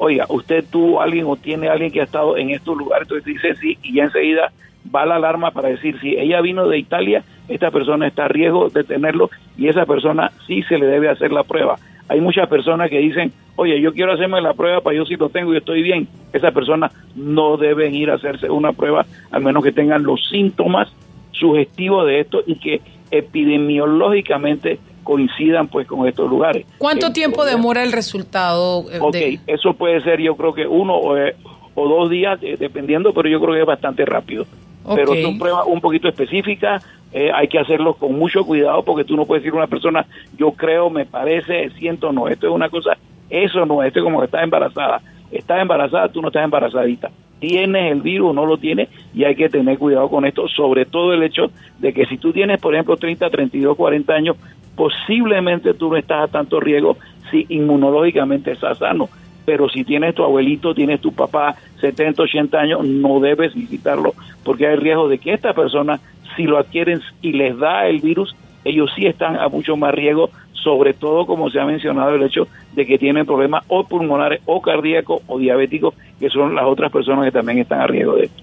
oiga, 0.00 0.24
usted 0.30 0.64
tuvo 0.70 1.02
alguien 1.02 1.26
o 1.26 1.36
tiene 1.36 1.68
alguien 1.68 1.92
que 1.92 2.00
ha 2.00 2.04
estado 2.04 2.38
en 2.38 2.50
estos 2.50 2.76
lugares, 2.76 3.06
entonces 3.06 3.26
dice 3.26 3.54
sí, 3.56 3.78
y 3.82 3.94
ya 3.94 4.04
enseguida 4.04 4.50
va 4.92 5.04
la 5.04 5.16
alarma 5.16 5.50
para 5.50 5.68
decir 5.68 6.00
si 6.00 6.16
ella 6.16 6.40
vino 6.40 6.66
de 6.66 6.78
Italia, 6.78 7.22
esta 7.48 7.70
persona 7.70 8.06
está 8.06 8.24
a 8.24 8.28
riesgo 8.28 8.70
de 8.70 8.82
tenerlo 8.82 9.30
y 9.58 9.68
esa 9.68 9.84
persona 9.84 10.32
sí 10.46 10.62
se 10.62 10.78
le 10.78 10.86
debe 10.86 11.10
hacer 11.10 11.32
la 11.32 11.44
prueba. 11.44 11.78
Hay 12.10 12.20
muchas 12.20 12.48
personas 12.48 12.90
que 12.90 12.98
dicen, 12.98 13.32
oye, 13.54 13.80
yo 13.80 13.92
quiero 13.94 14.12
hacerme 14.12 14.40
la 14.40 14.52
prueba 14.52 14.80
para 14.80 14.96
yo 14.96 15.04
si 15.04 15.14
lo 15.14 15.28
tengo 15.28 15.54
y 15.54 15.58
estoy 15.58 15.80
bien. 15.80 16.08
Esas 16.32 16.52
personas 16.52 16.92
no 17.14 17.56
deben 17.56 17.94
ir 17.94 18.10
a 18.10 18.14
hacerse 18.14 18.50
una 18.50 18.72
prueba, 18.72 19.06
al 19.30 19.42
menos 19.44 19.62
que 19.62 19.70
tengan 19.70 20.02
los 20.02 20.20
síntomas 20.28 20.88
sugestivos 21.30 22.04
de 22.08 22.18
esto 22.18 22.42
y 22.44 22.56
que 22.56 22.80
epidemiológicamente 23.12 24.80
coincidan 25.04 25.68
pues 25.68 25.86
con 25.86 26.08
estos 26.08 26.28
lugares. 26.28 26.66
¿Cuánto 26.78 27.06
Eh, 27.06 27.12
tiempo 27.12 27.44
demora 27.44 27.84
el 27.84 27.92
resultado? 27.92 28.84
eh, 28.90 28.98
Ok, 29.00 29.12
de- 29.14 29.38
eso 29.46 29.74
puede 29.74 30.00
ser 30.02 30.20
yo 30.20 30.34
creo 30.36 30.52
que 30.52 30.66
uno 30.66 30.96
o, 30.96 31.16
eh, 31.16 31.36
o 31.76 31.88
dos 31.88 32.10
días, 32.10 32.40
eh, 32.42 32.56
dependiendo, 32.58 33.12
pero 33.14 33.28
yo 33.28 33.40
creo 33.40 33.54
que 33.54 33.60
es 33.60 33.66
bastante 33.66 34.04
rápido. 34.04 34.46
Pero 34.94 35.14
son 35.14 35.38
pruebas 35.38 35.64
un 35.66 35.80
poquito 35.80 36.08
específicas, 36.08 36.84
eh, 37.12 37.30
hay 37.34 37.48
que 37.48 37.58
hacerlo 37.58 37.94
con 37.94 38.18
mucho 38.18 38.44
cuidado 38.44 38.84
porque 38.84 39.04
tú 39.04 39.16
no 39.16 39.26
puedes 39.26 39.42
decir 39.42 39.54
a 39.54 39.62
una 39.62 39.66
persona, 39.66 40.06
yo 40.36 40.52
creo, 40.52 40.90
me 40.90 41.06
parece, 41.06 41.70
siento, 41.70 42.12
no, 42.12 42.28
esto 42.28 42.46
es 42.46 42.52
una 42.52 42.68
cosa, 42.68 42.96
eso 43.28 43.66
no, 43.66 43.82
esto 43.82 44.00
es 44.00 44.04
como 44.04 44.20
que 44.20 44.26
estás 44.26 44.44
embarazada. 44.44 45.00
Estás 45.30 45.62
embarazada, 45.62 46.08
tú 46.08 46.20
no 46.20 46.28
estás 46.28 46.44
embarazadita. 46.44 47.10
Tienes 47.38 47.92
el 47.92 48.02
virus, 48.02 48.34
no 48.34 48.44
lo 48.44 48.58
tienes 48.58 48.88
y 49.14 49.24
hay 49.24 49.34
que 49.34 49.48
tener 49.48 49.78
cuidado 49.78 50.08
con 50.08 50.26
esto, 50.26 50.46
sobre 50.48 50.84
todo 50.84 51.14
el 51.14 51.22
hecho 51.22 51.50
de 51.78 51.92
que 51.92 52.04
si 52.06 52.18
tú 52.18 52.32
tienes, 52.32 52.60
por 52.60 52.74
ejemplo, 52.74 52.96
30, 52.96 53.30
32, 53.30 53.76
40 53.76 54.12
años, 54.12 54.36
posiblemente 54.76 55.72
tú 55.74 55.90
no 55.90 55.96
estás 55.96 56.28
a 56.28 56.32
tanto 56.32 56.60
riesgo 56.60 56.96
si 57.30 57.46
inmunológicamente 57.48 58.52
estás 58.52 58.78
sano 58.78 59.08
pero 59.50 59.68
si 59.68 59.82
tienes 59.82 60.14
tu 60.14 60.22
abuelito, 60.22 60.72
tienes 60.76 61.00
tu 61.00 61.10
papá 61.12 61.56
70, 61.80 62.22
80 62.22 62.56
años, 62.56 62.86
no 62.86 63.18
debes 63.18 63.52
visitarlo 63.52 64.14
porque 64.44 64.68
hay 64.68 64.76
riesgo 64.76 65.08
de 65.08 65.18
que 65.18 65.32
esta 65.32 65.54
persona, 65.54 65.98
si 66.36 66.44
lo 66.44 66.56
adquieren 66.56 67.00
y 67.20 67.32
les 67.32 67.58
da 67.58 67.88
el 67.88 67.98
virus, 68.00 68.36
ellos 68.64 68.92
sí 68.94 69.06
están 69.06 69.34
a 69.36 69.48
mucho 69.48 69.76
más 69.76 69.92
riesgo, 69.92 70.30
sobre 70.52 70.94
todo 70.94 71.26
como 71.26 71.50
se 71.50 71.58
ha 71.58 71.64
mencionado 71.64 72.14
el 72.14 72.22
hecho 72.22 72.46
de 72.76 72.86
que 72.86 72.96
tienen 72.96 73.26
problemas 73.26 73.64
o 73.66 73.82
pulmonares 73.82 74.40
o 74.46 74.62
cardíacos 74.62 75.20
o 75.26 75.36
diabéticos, 75.40 75.94
que 76.20 76.28
son 76.30 76.54
las 76.54 76.64
otras 76.66 76.92
personas 76.92 77.24
que 77.24 77.32
también 77.32 77.58
están 77.58 77.80
a 77.80 77.88
riesgo 77.88 78.14
de 78.14 78.26
esto. 78.26 78.42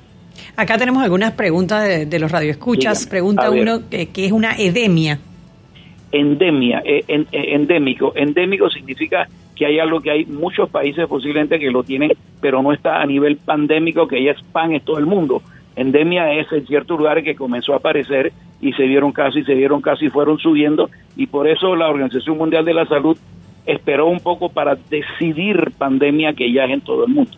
Acá 0.58 0.78
tenemos 0.78 1.02
algunas 1.04 1.32
preguntas 1.32 1.88
de, 1.88 2.06
de 2.06 2.20
los 2.20 2.30
radioescuchas. 2.32 3.00
Dígame. 3.00 3.10
Pregunta 3.12 3.50
uno 3.50 3.90
que, 3.90 4.08
que 4.10 4.26
es 4.26 4.32
una 4.34 4.56
edemia. 4.58 5.20
endemia, 6.12 6.82
eh, 6.86 7.04
en- 7.08 7.28
eh, 7.32 7.56
endémico. 7.56 8.14
Endémico 8.16 8.70
significa 8.70 9.28
que 9.58 9.66
hay 9.66 9.80
algo 9.80 10.02
que 10.02 10.12
hay 10.12 10.26
muchos 10.26 10.70
países 10.70 11.08
posiblemente 11.08 11.60
que 11.60 11.72
lo 11.72 11.84
tienen, 11.84 12.12
pero 12.42 12.62
no 12.62 12.74
está 12.74 13.02
a 13.02 13.06
nivel 13.06 13.38
pandémico, 13.38 14.08
que 14.08 14.24
ya 14.24 14.32
es 14.32 14.42
pan 14.52 14.74
en 14.74 14.82
todo 14.82 15.00
el 15.00 15.06
mundo. 15.06 15.42
Endemia 15.76 16.34
es 16.34 16.52
en 16.52 16.66
ciertos 16.66 16.98
lugares 16.98 17.24
que 17.24 17.36
comenzó 17.36 17.74
a 17.74 17.78
aparecer 17.78 18.34
y 18.62 18.74
se 18.74 18.84
vieron 18.84 19.12
casos 19.12 19.38
y 19.38 19.44
se 19.44 19.54
vieron 19.54 19.82
casos 19.82 20.04
y 20.04 20.10
fueron 20.10 20.40
subiendo 20.40 20.90
y 21.16 21.28
por 21.28 21.48
eso 21.48 21.76
la 21.76 21.90
Organización 21.90 22.38
Mundial 22.38 22.66
de 22.66 22.74
la 22.74 22.86
Salud 22.86 23.18
esperó 23.66 24.08
un 24.08 24.20
poco 24.20 24.50
para 24.50 24.76
decidir 24.76 25.72
pandemia 25.78 26.34
que 26.34 26.52
ya 26.52 26.66
es 26.66 26.72
en 26.72 26.82
todo 26.82 27.06
el 27.06 27.14
mundo. 27.14 27.32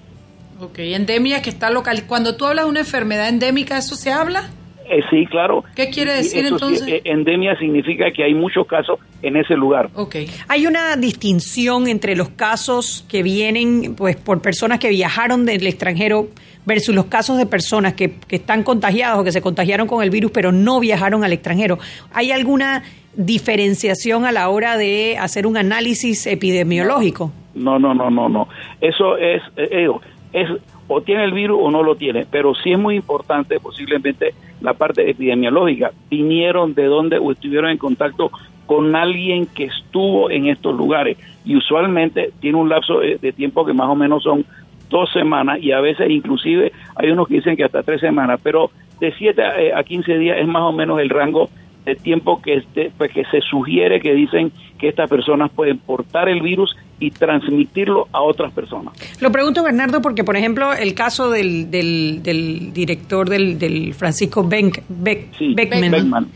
Ok, 0.61 0.79
endemia 0.79 1.41
que 1.41 1.49
está 1.49 1.69
local. 1.69 2.03
Cuando 2.07 2.35
tú 2.35 2.45
hablas 2.45 2.65
de 2.65 2.71
una 2.71 2.79
enfermedad 2.81 3.29
endémica, 3.29 3.77
¿eso 3.77 3.95
se 3.95 4.11
habla? 4.11 4.49
Eh, 4.89 5.01
sí, 5.09 5.25
claro. 5.27 5.63
¿Qué 5.75 5.89
quiere 5.89 6.13
decir 6.13 6.45
eso 6.45 6.55
entonces? 6.55 6.87
eh, 6.87 7.01
endemia 7.05 7.55
significa 7.57 8.11
que 8.11 8.23
hay 8.23 8.33
muchos 8.33 8.65
casos 8.65 8.99
en 9.21 9.37
ese 9.37 9.53
lugar. 9.55 9.89
Ok. 9.93 10.15
Hay 10.47 10.65
una 10.65 10.95
distinción 10.95 11.87
entre 11.87 12.15
los 12.15 12.29
casos 12.29 13.05
que 13.07 13.21
vienen 13.21 13.95
pues 13.95 14.15
por 14.15 14.41
personas 14.41 14.79
que 14.79 14.89
viajaron 14.89 15.45
del 15.45 15.65
extranjero 15.67 16.29
versus 16.65 16.95
los 16.95 17.05
casos 17.05 17.37
de 17.37 17.45
personas 17.45 17.93
que, 17.93 18.15
que 18.27 18.37
están 18.37 18.63
contagiados 18.63 19.19
o 19.19 19.23
que 19.23 19.31
se 19.31 19.41
contagiaron 19.41 19.87
con 19.87 20.03
el 20.03 20.09
virus 20.09 20.31
pero 20.31 20.51
no 20.51 20.79
viajaron 20.79 21.23
al 21.23 21.33
extranjero. 21.33 21.77
¿Hay 22.11 22.31
alguna 22.31 22.83
diferenciación 23.15 24.25
a 24.25 24.31
la 24.31 24.49
hora 24.49 24.77
de 24.77 25.17
hacer 25.19 25.45
un 25.45 25.57
análisis 25.57 26.25
epidemiológico? 26.25 27.31
No, 27.53 27.77
no, 27.77 27.93
no, 27.93 28.09
no, 28.09 28.29
no. 28.29 28.47
Eso 28.81 29.17
es, 29.17 29.41
eh, 29.57 29.87
es 30.33 30.49
o 30.89 31.01
tiene 31.01 31.23
el 31.23 31.31
virus 31.31 31.59
o 31.61 31.71
no 31.71 31.83
lo 31.83 31.95
tiene, 31.95 32.25
pero 32.29 32.53
sí 32.55 32.71
es 32.71 32.79
muy 32.79 32.95
importante 32.95 33.59
posiblemente 33.59 34.33
la 34.59 34.73
parte 34.73 35.09
epidemiológica. 35.09 35.91
Vinieron 36.09 36.73
de 36.73 36.85
dónde 36.85 37.19
o 37.19 37.31
estuvieron 37.31 37.69
en 37.69 37.77
contacto 37.77 38.31
con 38.65 38.95
alguien 38.95 39.45
que 39.45 39.65
estuvo 39.65 40.29
en 40.31 40.47
estos 40.47 40.75
lugares 40.75 41.17
y 41.45 41.55
usualmente 41.55 42.31
tiene 42.39 42.57
un 42.57 42.69
lapso 42.69 42.99
de, 42.99 43.31
tiempo 43.31 43.65
que 43.65 43.73
más 43.73 43.87
o 43.87 43.95
menos 43.95 44.23
son 44.23 44.45
dos 44.89 45.11
semanas 45.13 45.59
y 45.61 45.71
a 45.71 45.79
veces 45.79 46.09
inclusive 46.09 46.71
hay 46.95 47.11
unos 47.11 47.27
que 47.27 47.35
dicen 47.35 47.55
que 47.55 47.63
hasta 47.63 47.83
tres 47.83 48.01
semanas, 48.01 48.39
pero 48.43 48.71
de 48.99 49.13
7 49.13 49.41
a, 49.43 49.79
a 49.79 49.83
15 49.83 50.17
días 50.17 50.37
es 50.39 50.47
más 50.47 50.63
o 50.63 50.71
menos 50.71 50.99
el 50.99 51.09
rango 51.09 51.49
de 51.85 51.95
tiempo 51.95 52.41
que 52.41 52.55
este, 52.55 52.91
pues 52.97 53.11
que 53.11 53.25
se 53.25 53.41
sugiere 53.41 54.01
que 54.01 54.13
dicen 54.13 54.51
que 54.79 54.87
estas 54.87 55.09
personas 55.09 55.51
pueden 55.51 55.77
portar 55.77 56.29
el 56.29 56.41
virus 56.41 56.75
y 56.99 57.11
transmitirlo 57.11 58.07
a 58.11 58.21
otras 58.21 58.51
personas. 58.51 58.93
Lo 59.21 59.31
pregunto, 59.31 59.63
Bernardo, 59.63 60.01
porque, 60.01 60.23
por 60.23 60.35
ejemplo, 60.35 60.73
el 60.73 60.93
caso 60.93 61.29
del, 61.29 61.71
del, 61.71 62.19
del 62.23 62.73
director 62.73 63.29
del, 63.29 63.57
del 63.57 63.93
Francisco 63.93 64.43
Beck, 64.43 64.83
Beck- 64.89 65.27
Sí, 65.37 65.53
Beckman, 65.53 66.31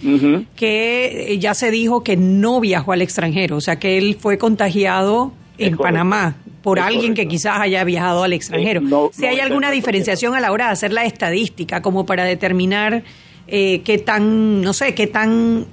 que 0.55 1.33
eh, 1.33 1.37
ya 1.39 1.53
se 1.53 1.71
dijo 1.71 2.03
que 2.03 2.15
no 2.17 2.59
viajó 2.59 2.91
al 2.93 3.01
extranjero, 3.01 3.57
o 3.57 3.61
sea, 3.61 3.77
que 3.79 3.97
él 3.97 4.15
fue 4.19 4.37
contagiado 4.37 5.33
Es 5.57 5.67
en 5.67 5.75
correcto. 5.75 5.83
Panamá 5.83 6.35
por 6.61 6.77
Es 6.79 6.85
alguien 6.85 7.13
que 7.13 7.27
quizás 7.27 7.59
haya 7.59 7.83
viajado 7.83 8.23
al 8.23 8.31
extranjero. 8.33 8.79
Eh, 8.79 8.85
no- 8.87 9.09
si 9.11 9.25
hay 9.25 9.39
alguna 9.41 9.69
diferenciación 9.71 10.33
a 10.35 10.39
la 10.39 10.51
hora 10.51 10.67
de 10.67 10.71
hacer 10.71 10.93
la 10.93 11.03
estadística, 11.03 11.81
como 11.81 12.05
para 12.05 12.23
determinar 12.23 13.03
eh, 13.47 13.81
qué 13.83 13.97
tan, 13.97 14.61
no 14.61 14.71
sé, 14.71 14.95
qué 14.95 15.07
tan 15.07 15.65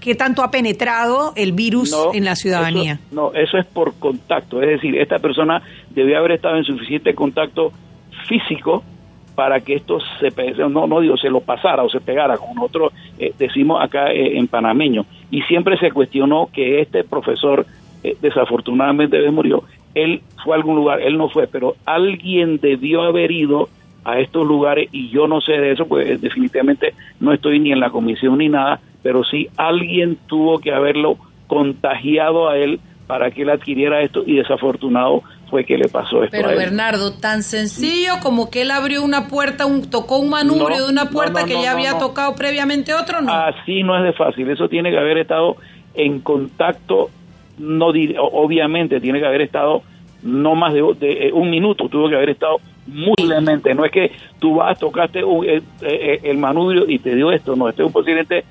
qué 0.00 0.14
tanto 0.14 0.42
ha 0.42 0.50
penetrado 0.50 1.32
el 1.36 1.52
virus 1.52 1.90
No, 1.92 2.12
en 2.12 2.24
la 2.24 2.36
ciudadanía. 2.36 2.92
eso- 2.94 3.02
no, 3.14 3.32
eso 3.32 3.56
es 3.56 3.64
por 3.66 3.94
contacto. 3.94 4.60
Es 4.60 4.68
decir, 4.68 4.96
esta 4.98 5.18
persona 5.18 5.62
debió 5.90 6.18
haber 6.18 6.32
estado 6.32 6.56
en 6.58 6.64
suficiente 6.64 7.14
contacto 7.14 7.72
físico 8.28 8.82
para 9.34 9.60
que 9.60 9.74
esto 9.74 9.98
se 10.20 10.30
no 10.68 10.86
no 10.86 11.00
digo 11.00 11.16
se 11.16 11.28
lo 11.28 11.40
pasara 11.40 11.82
o 11.82 11.88
se 11.90 12.00
pegara 12.00 12.36
como 12.36 12.54
nosotros 12.54 12.92
eh, 13.18 13.32
decimos 13.38 13.82
acá 13.82 14.12
eh, 14.12 14.38
en 14.38 14.46
panameño 14.46 15.06
y 15.30 15.42
siempre 15.42 15.76
se 15.78 15.90
cuestionó 15.90 16.48
que 16.52 16.80
este 16.80 17.02
profesor 17.02 17.66
eh, 18.04 18.16
desafortunadamente 18.22 19.18
murió 19.32 19.64
él 19.94 20.22
fue 20.44 20.54
a 20.54 20.58
algún 20.58 20.76
lugar 20.76 21.00
él 21.00 21.18
no 21.18 21.28
fue 21.28 21.48
pero 21.48 21.74
alguien 21.84 22.58
debió 22.60 23.02
haber 23.02 23.32
ido 23.32 23.68
a 24.04 24.20
estos 24.20 24.46
lugares 24.46 24.88
y 24.92 25.08
yo 25.08 25.26
no 25.26 25.40
sé 25.40 25.52
de 25.52 25.72
eso 25.72 25.86
pues 25.86 26.20
definitivamente 26.20 26.94
no 27.18 27.32
estoy 27.32 27.58
ni 27.58 27.72
en 27.72 27.80
la 27.80 27.90
comisión 27.90 28.38
ni 28.38 28.48
nada 28.48 28.80
pero 29.04 29.22
sí 29.22 29.48
alguien 29.56 30.18
tuvo 30.26 30.58
que 30.58 30.72
haberlo 30.72 31.16
contagiado 31.46 32.48
a 32.48 32.56
él 32.58 32.80
para 33.06 33.30
que 33.30 33.42
él 33.42 33.50
adquiriera 33.50 34.00
esto 34.00 34.24
y 34.26 34.34
desafortunado 34.36 35.22
fue 35.50 35.64
que 35.64 35.76
le 35.76 35.88
pasó 35.88 36.24
esto 36.24 36.34
Pero 36.36 36.48
a 36.48 36.52
él. 36.52 36.58
Bernardo, 36.58 37.12
tan 37.12 37.42
sencillo 37.42 38.14
como 38.22 38.50
que 38.50 38.62
él 38.62 38.70
abrió 38.70 39.04
una 39.04 39.28
puerta, 39.28 39.66
un, 39.66 39.88
tocó 39.90 40.16
un 40.18 40.30
manubrio 40.30 40.78
No, 40.78 40.86
de 40.86 40.90
una 40.92 41.10
puerta 41.10 41.40
no, 41.42 41.46
que 41.46 41.62
ya 41.62 41.72
había 41.72 41.98
tocado 41.98 42.34
previamente 42.34 42.92
otro, 42.94 43.20
¿no? 43.20 43.30
Así 43.32 43.82
no 43.82 43.96
es 43.96 44.02
de 44.04 44.12
fácil, 44.14 44.48
eso 44.50 44.68
tiene 44.68 44.90
que 44.90 44.98
haber 44.98 45.18
estado 45.18 45.56
en 45.94 46.20
contacto, 46.20 47.10
no 47.58 47.92
obviamente 48.32 49.00
tiene 49.00 49.20
que 49.20 49.26
haber 49.26 49.42
estado 49.42 49.82
no 50.22 50.54
más 50.54 50.72
de, 50.72 50.82
de, 50.98 51.28
eh, 51.28 51.32
un 51.32 51.50
minuto, 51.50 51.88
tuvo 51.90 52.08
que 52.08 52.16
haber 52.16 52.30
estado 52.30 52.56
muy 52.86 53.14
levemente, 53.18 53.74
no 53.74 53.84
es 53.84 53.92
que 53.92 54.12
tú 54.40 54.56
vas, 54.56 54.78
tocaste 54.78 55.22
un- 55.22 55.44
el, 55.44 55.62
eh, 55.82 56.20
el 56.24 56.38
manubrio 56.38 56.88
y 56.88 56.98
te 56.98 57.14
dio 57.14 57.30
esto, 57.30 57.54
no, 57.54 57.68
este 57.68 57.84
es 57.84 57.92
posiblemente 57.92 58.44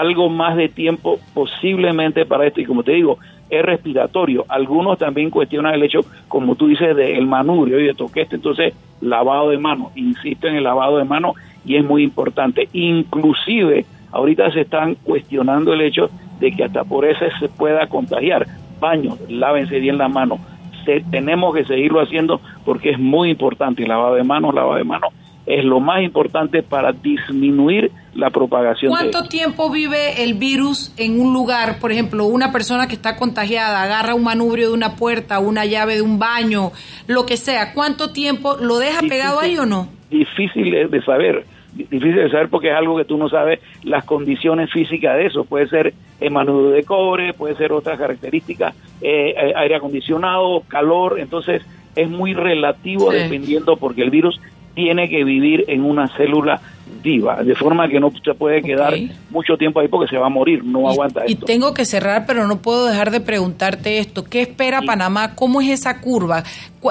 algo 0.00 0.28
más 0.28 0.56
de 0.56 0.68
tiempo 0.68 1.18
posiblemente 1.34 2.26
para 2.26 2.46
esto 2.46 2.60
y 2.60 2.64
como 2.64 2.82
te 2.82 2.92
digo, 2.92 3.18
es 3.48 3.62
respiratorio. 3.62 4.44
Algunos 4.48 4.98
también 4.98 5.30
cuestionan 5.30 5.74
el 5.74 5.82
hecho, 5.84 6.00
como 6.28 6.56
tú 6.56 6.66
dices, 6.66 6.96
del 6.96 7.26
manubrio, 7.26 7.78
y 7.78 7.84
de 7.86 7.94
toqué 7.94 8.22
este, 8.22 8.36
entonces 8.36 8.74
lavado 9.00 9.50
de 9.50 9.58
manos, 9.58 9.92
insisto 9.96 10.48
en 10.48 10.56
el 10.56 10.64
lavado 10.64 10.98
de 10.98 11.04
manos 11.04 11.36
y 11.64 11.76
es 11.76 11.84
muy 11.84 12.02
importante. 12.02 12.68
Inclusive, 12.72 13.84
ahorita 14.10 14.50
se 14.50 14.62
están 14.62 14.96
cuestionando 14.96 15.72
el 15.72 15.82
hecho 15.82 16.10
de 16.40 16.50
que 16.50 16.64
hasta 16.64 16.84
por 16.84 17.04
ese 17.04 17.30
se 17.38 17.48
pueda 17.48 17.86
contagiar. 17.86 18.46
Baños, 18.80 19.18
lávense 19.28 19.78
bien 19.78 19.98
las 19.98 20.10
manos. 20.12 20.40
Se- 20.84 21.04
tenemos 21.10 21.54
que 21.54 21.64
seguirlo 21.64 22.00
haciendo 22.00 22.40
porque 22.64 22.90
es 22.90 22.98
muy 22.98 23.30
importante. 23.30 23.86
Lavado 23.86 24.16
de 24.16 24.24
manos, 24.24 24.54
lavado 24.54 24.76
de 24.76 24.84
manos 24.84 25.12
es 25.46 25.64
lo 25.64 25.78
más 25.80 26.02
importante 26.02 26.62
para 26.62 26.92
disminuir 26.92 27.90
la 28.14 28.30
propagación 28.30 28.92
de 28.92 28.96
¿Cuánto 28.98 29.28
tiempo 29.28 29.70
vive 29.70 30.22
el 30.22 30.34
virus 30.34 30.92
en 30.96 31.20
un 31.20 31.32
lugar? 31.32 31.78
Por 31.80 31.92
ejemplo, 31.92 32.24
una 32.26 32.52
persona 32.52 32.86
que 32.86 32.94
está 32.94 33.16
contagiada 33.16 33.82
agarra 33.82 34.14
un 34.14 34.24
manubrio 34.24 34.68
de 34.68 34.74
una 34.74 34.96
puerta, 34.96 35.38
una 35.40 35.64
llave 35.66 35.96
de 35.96 36.02
un 36.02 36.18
baño, 36.18 36.70
lo 37.08 37.26
que 37.26 37.36
sea. 37.36 37.72
¿Cuánto 37.74 38.10
tiempo 38.12 38.56
lo 38.60 38.78
deja 38.78 39.00
pegado 39.02 39.40
ahí 39.40 39.58
o 39.58 39.66
no? 39.66 39.88
difícil 40.10 40.70
de, 40.70 40.86
de 40.86 41.02
saber, 41.02 41.44
di- 41.74 41.84
difícil 41.90 42.14
de 42.14 42.30
saber 42.30 42.48
porque 42.48 42.68
es 42.70 42.76
algo 42.76 42.96
que 42.96 43.04
tú 43.04 43.18
no 43.18 43.28
sabes 43.28 43.58
las 43.82 44.04
condiciones 44.04 44.70
físicas 44.70 45.16
de 45.16 45.26
eso. 45.26 45.44
Puede 45.44 45.68
ser 45.68 45.92
el 46.20 46.30
manubrio 46.30 46.70
de 46.70 46.84
cobre, 46.84 47.32
puede 47.34 47.56
ser 47.56 47.72
otras 47.72 47.98
características, 47.98 48.74
eh, 49.02 49.34
eh, 49.36 49.52
aire 49.56 49.74
acondicionado, 49.74 50.62
calor, 50.68 51.18
entonces 51.18 51.62
es 51.96 52.08
muy 52.08 52.32
relativo 52.34 53.10
dependiendo 53.12 53.76
porque 53.76 54.02
el 54.02 54.10
virus 54.10 54.40
tiene 54.74 55.08
que 55.08 55.24
vivir 55.24 55.64
en 55.68 55.84
una 55.84 56.08
célula 56.16 56.60
viva, 57.02 57.42
de 57.42 57.54
forma 57.54 57.88
que 57.88 58.00
no 58.00 58.10
se 58.10 58.34
puede 58.34 58.62
quedar 58.62 58.94
mucho 59.30 59.56
tiempo 59.56 59.80
ahí 59.80 59.88
porque 59.88 60.08
se 60.08 60.16
va 60.16 60.26
a 60.26 60.30
morir, 60.30 60.64
no 60.64 60.88
aguanta 60.88 61.22
y 61.26 61.34
tengo 61.34 61.74
que 61.74 61.84
cerrar, 61.84 62.24
pero 62.26 62.46
no 62.46 62.62
puedo 62.62 62.86
dejar 62.86 63.10
de 63.10 63.20
preguntarte 63.20 63.98
esto. 63.98 64.24
¿Qué 64.24 64.42
espera 64.42 64.80
Panamá? 64.82 65.34
¿Cómo 65.34 65.60
es 65.60 65.68
esa 65.68 66.00
curva? 66.00 66.42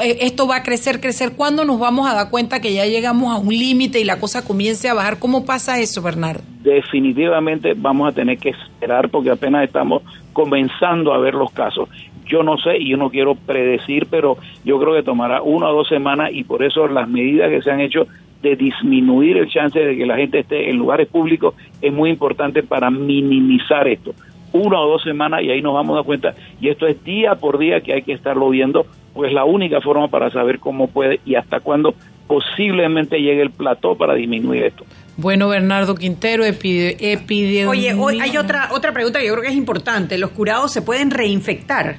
Eh, 0.03 0.17
¿Esto 0.21 0.47
va 0.47 0.57
a 0.57 0.63
crecer, 0.63 0.99
crecer? 0.99 1.33
¿Cuándo 1.35 1.65
nos 1.65 1.79
vamos 1.79 2.07
a 2.07 2.13
dar 2.13 2.29
cuenta 2.29 2.59
que 2.61 2.73
ya 2.73 2.85
llegamos 2.85 3.35
a 3.35 3.39
un 3.39 3.49
límite 3.49 3.99
y 3.99 4.03
la 4.03 4.19
cosa 4.19 4.45
comience 4.45 4.87
a 4.87 4.93
bajar? 4.93 5.19
¿Cómo 5.19 5.45
pasa 5.45 5.79
eso, 5.79 6.01
Bernardo? 6.01 6.43
Definitivamente 6.61 7.73
vamos 7.75 8.09
a 8.09 8.11
tener 8.11 8.37
que 8.37 8.49
esperar 8.49 9.09
porque 9.09 9.31
apenas 9.31 9.63
estamos 9.63 10.03
comenzando 10.31 11.13
a 11.13 11.19
ver 11.19 11.33
los 11.33 11.51
casos 11.51 11.89
yo 12.25 12.43
no 12.43 12.57
sé 12.57 12.77
y 12.77 12.89
yo 12.89 12.97
no 12.97 13.09
quiero 13.09 13.35
predecir, 13.35 14.07
pero 14.09 14.37
yo 14.63 14.79
creo 14.79 14.93
que 14.93 15.03
tomará 15.03 15.41
una 15.41 15.69
o 15.69 15.73
dos 15.73 15.87
semanas 15.87 16.29
y 16.33 16.43
por 16.43 16.63
eso 16.63 16.87
las 16.87 17.07
medidas 17.07 17.49
que 17.49 17.61
se 17.61 17.71
han 17.71 17.79
hecho 17.79 18.07
de 18.41 18.55
disminuir 18.55 19.37
el 19.37 19.49
chance 19.49 19.79
de 19.79 19.95
que 19.95 20.05
la 20.05 20.17
gente 20.17 20.39
esté 20.39 20.69
en 20.69 20.77
lugares 20.77 21.07
públicos 21.07 21.55
es 21.81 21.91
muy 21.91 22.09
importante 22.09 22.61
para 22.61 22.91
minimizar 22.91 23.87
esto. 23.87 24.13
Una 24.51 24.81
o 24.81 24.89
dos 24.89 25.01
semanas 25.01 25.41
y 25.41 25.49
ahí 25.49 25.61
nos 25.61 25.73
vamos 25.73 25.93
a 25.93 25.95
dar 25.97 26.05
cuenta. 26.05 26.35
Y 26.61 26.69
esto 26.69 26.85
es 26.85 27.03
día 27.03 27.35
por 27.35 27.57
día 27.57 27.81
que 27.81 27.93
hay 27.93 28.03
que 28.03 28.13
estarlo 28.13 28.49
viendo, 28.49 28.85
pues 29.13 29.33
la 29.33 29.45
única 29.45 29.81
forma 29.81 30.09
para 30.09 30.29
saber 30.29 30.59
cómo 30.59 30.87
puede 30.87 31.21
y 31.25 31.35
hasta 31.35 31.59
cuándo 31.59 31.95
posiblemente 32.27 33.19
llegue 33.19 33.41
el 33.41 33.51
plató 33.51 33.95
para 33.95 34.13
disminuir 34.13 34.63
esto. 34.63 34.85
Bueno, 35.15 35.47
Bernardo 35.47 35.95
Quintero, 35.95 36.43
epidemiólogo. 36.43 37.71
Oye, 37.71 37.93
hoy 37.93 38.19
hay 38.19 38.37
otra, 38.37 38.69
otra 38.71 38.91
pregunta 38.91 39.19
que 39.19 39.27
yo 39.27 39.33
creo 39.33 39.43
que 39.43 39.49
es 39.49 39.55
importante. 39.55 40.17
¿Los 40.17 40.31
curados 40.31 40.71
se 40.71 40.81
pueden 40.81 41.11
reinfectar? 41.11 41.97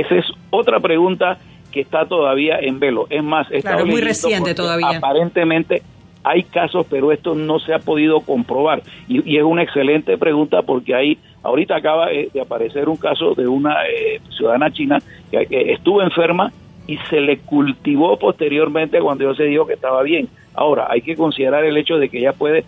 Esa 0.00 0.16
es 0.16 0.26
otra 0.50 0.78
pregunta 0.80 1.38
que 1.72 1.80
está 1.80 2.06
todavía 2.06 2.58
en 2.58 2.78
velo. 2.78 3.06
Es 3.08 3.22
más, 3.22 3.50
está 3.50 3.82
muy 3.84 4.00
reciente 4.00 4.54
todavía. 4.54 4.98
Aparentemente 4.98 5.82
hay 6.22 6.42
casos, 6.42 6.86
pero 6.90 7.12
esto 7.12 7.34
no 7.34 7.58
se 7.60 7.72
ha 7.72 7.78
podido 7.78 8.20
comprobar. 8.20 8.82
Y, 9.08 9.36
es 9.36 9.42
una 9.42 9.62
excelente 9.62 10.18
pregunta 10.18 10.62
porque 10.62 10.94
ahí, 10.94 11.18
ahorita 11.42 11.76
acaba 11.76 12.08
de 12.08 12.40
aparecer 12.40 12.88
un 12.88 12.96
caso 12.96 13.34
de 13.34 13.46
una 13.46 13.86
eh, 13.86 14.20
ciudadana 14.36 14.70
china 14.72 14.98
que, 15.30 15.46
estuvo 15.72 16.02
enferma 16.02 16.52
y 16.86 16.98
se 17.10 17.20
le 17.20 17.38
cultivó 17.38 18.18
posteriormente 18.18 19.00
cuando 19.00 19.30
ya 19.30 19.36
se 19.36 19.44
dijo 19.44 19.66
que 19.66 19.74
estaba 19.74 20.02
bien. 20.02 20.28
Ahora, 20.54 20.88
hay 20.90 21.00
que 21.00 21.16
considerar 21.16 21.64
el 21.64 21.76
hecho 21.76 21.96
de 21.96 22.08
que 22.08 22.18
ella 22.18 22.32
puede 22.32 22.64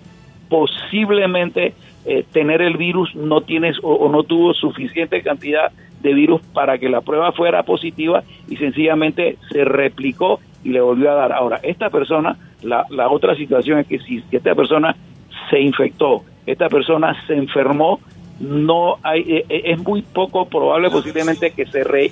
posiblemente 0.48 1.74
eh, 2.06 2.24
tener 2.32 2.62
el 2.62 2.76
virus, 2.76 3.14
no 3.14 3.42
tienes 3.42 3.76
o, 3.82 4.08
no 4.08 4.22
tuvo 4.22 4.54
suficiente 4.54 5.20
cantidad 5.22 5.72
de 6.00 6.14
virus 6.14 6.40
para 6.52 6.78
que 6.78 6.88
la 6.88 7.00
prueba 7.00 7.32
fuera 7.32 7.62
positiva 7.62 8.22
y 8.48 8.56
sencillamente 8.56 9.36
se 9.50 9.64
replicó 9.64 10.40
y 10.64 10.70
le 10.70 10.80
volvió 10.80 11.10
a 11.10 11.14
dar. 11.14 11.32
Ahora, 11.32 11.60
esta 11.62 11.90
persona, 11.90 12.36
la, 12.62 12.84
la 12.90 13.08
otra 13.08 13.34
situación 13.34 13.78
es 13.78 13.86
que 13.86 13.98
si 14.00 14.22
esta 14.30 14.54
persona 14.54 14.96
se 15.50 15.60
infectó, 15.60 16.24
esta 16.46 16.68
persona 16.68 17.14
se 17.26 17.34
enfermó, 17.34 18.00
no 18.40 18.96
hay, 19.02 19.20
eh, 19.20 19.44
eh, 19.48 19.62
es 19.66 19.78
muy 19.78 20.02
poco 20.02 20.46
probable 20.46 20.90
posiblemente 20.90 21.50
que 21.50 21.66
se 21.66 21.84
re, 21.84 22.10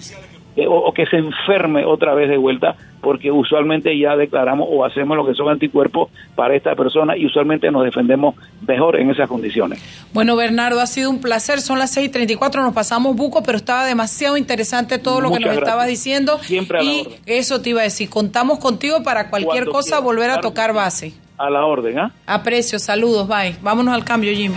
o, 0.64 0.92
que 0.92 1.06
se 1.06 1.18
enferme 1.18 1.84
otra 1.84 2.14
vez 2.14 2.30
de 2.30 2.38
vuelta, 2.38 2.76
porque 3.02 3.30
usualmente 3.30 3.96
ya 3.98 4.16
declaramos 4.16 4.68
o 4.70 4.84
hacemos 4.84 5.16
lo 5.16 5.26
que 5.26 5.34
son 5.34 5.48
anticuerpos 5.50 6.10
para 6.34 6.56
esta 6.56 6.74
persona 6.74 7.16
y 7.16 7.26
usualmente 7.26 7.70
nos 7.70 7.84
defendemos 7.84 8.34
mejor 8.66 8.98
en 8.98 9.10
esas 9.10 9.28
condiciones. 9.28 9.82
Bueno, 10.14 10.34
Bernardo, 10.36 10.80
ha 10.80 10.86
sido 10.86 11.10
un 11.10 11.20
placer. 11.20 11.60
Son 11.60 11.78
las 11.78 11.96
6:34, 11.96 12.62
nos 12.62 12.72
pasamos 12.72 13.14
buco, 13.16 13.42
pero 13.42 13.58
estaba 13.58 13.84
demasiado 13.84 14.36
interesante 14.36 14.98
todo 14.98 15.20
lo 15.20 15.30
que 15.30 15.40
nos 15.40 15.56
estaba 15.56 15.84
diciendo. 15.84 16.38
Siempre 16.38 16.78
a 16.78 16.82
y 16.82 17.00
orden. 17.00 17.14
eso 17.26 17.60
te 17.60 17.70
iba 17.70 17.80
a 17.80 17.84
decir. 17.84 18.08
Contamos 18.08 18.58
contigo 18.58 19.02
para 19.02 19.28
cualquier 19.28 19.66
cosa 19.66 20.00
volver 20.00 20.30
a 20.30 20.40
tocar 20.40 20.72
base. 20.72 21.12
A 21.38 21.50
la 21.50 21.66
orden, 21.66 21.98
¿ah? 21.98 22.12
Aprecio, 22.26 22.78
saludos, 22.78 23.28
bye. 23.28 23.56
Vámonos 23.60 23.94
al 23.94 24.04
cambio, 24.04 24.32
Jimmy. 24.32 24.56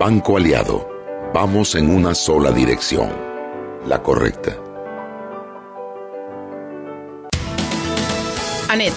Banco 0.00 0.38
Aliado, 0.38 0.88
vamos 1.34 1.74
en 1.74 1.94
una 1.94 2.14
sola 2.14 2.52
dirección, 2.52 3.10
la 3.86 4.02
correcta. 4.02 4.56
Anet. 8.70 8.94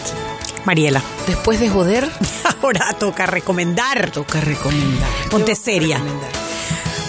Mariela. 0.63 1.03
Después 1.27 1.59
de 1.59 1.69
joder, 1.69 2.09
ahora 2.61 2.93
toca 2.97 3.25
recomendar. 3.25 4.11
Toca 4.11 4.39
recomendar. 4.39 5.09
Ponte 5.29 5.55
seria. 5.55 5.99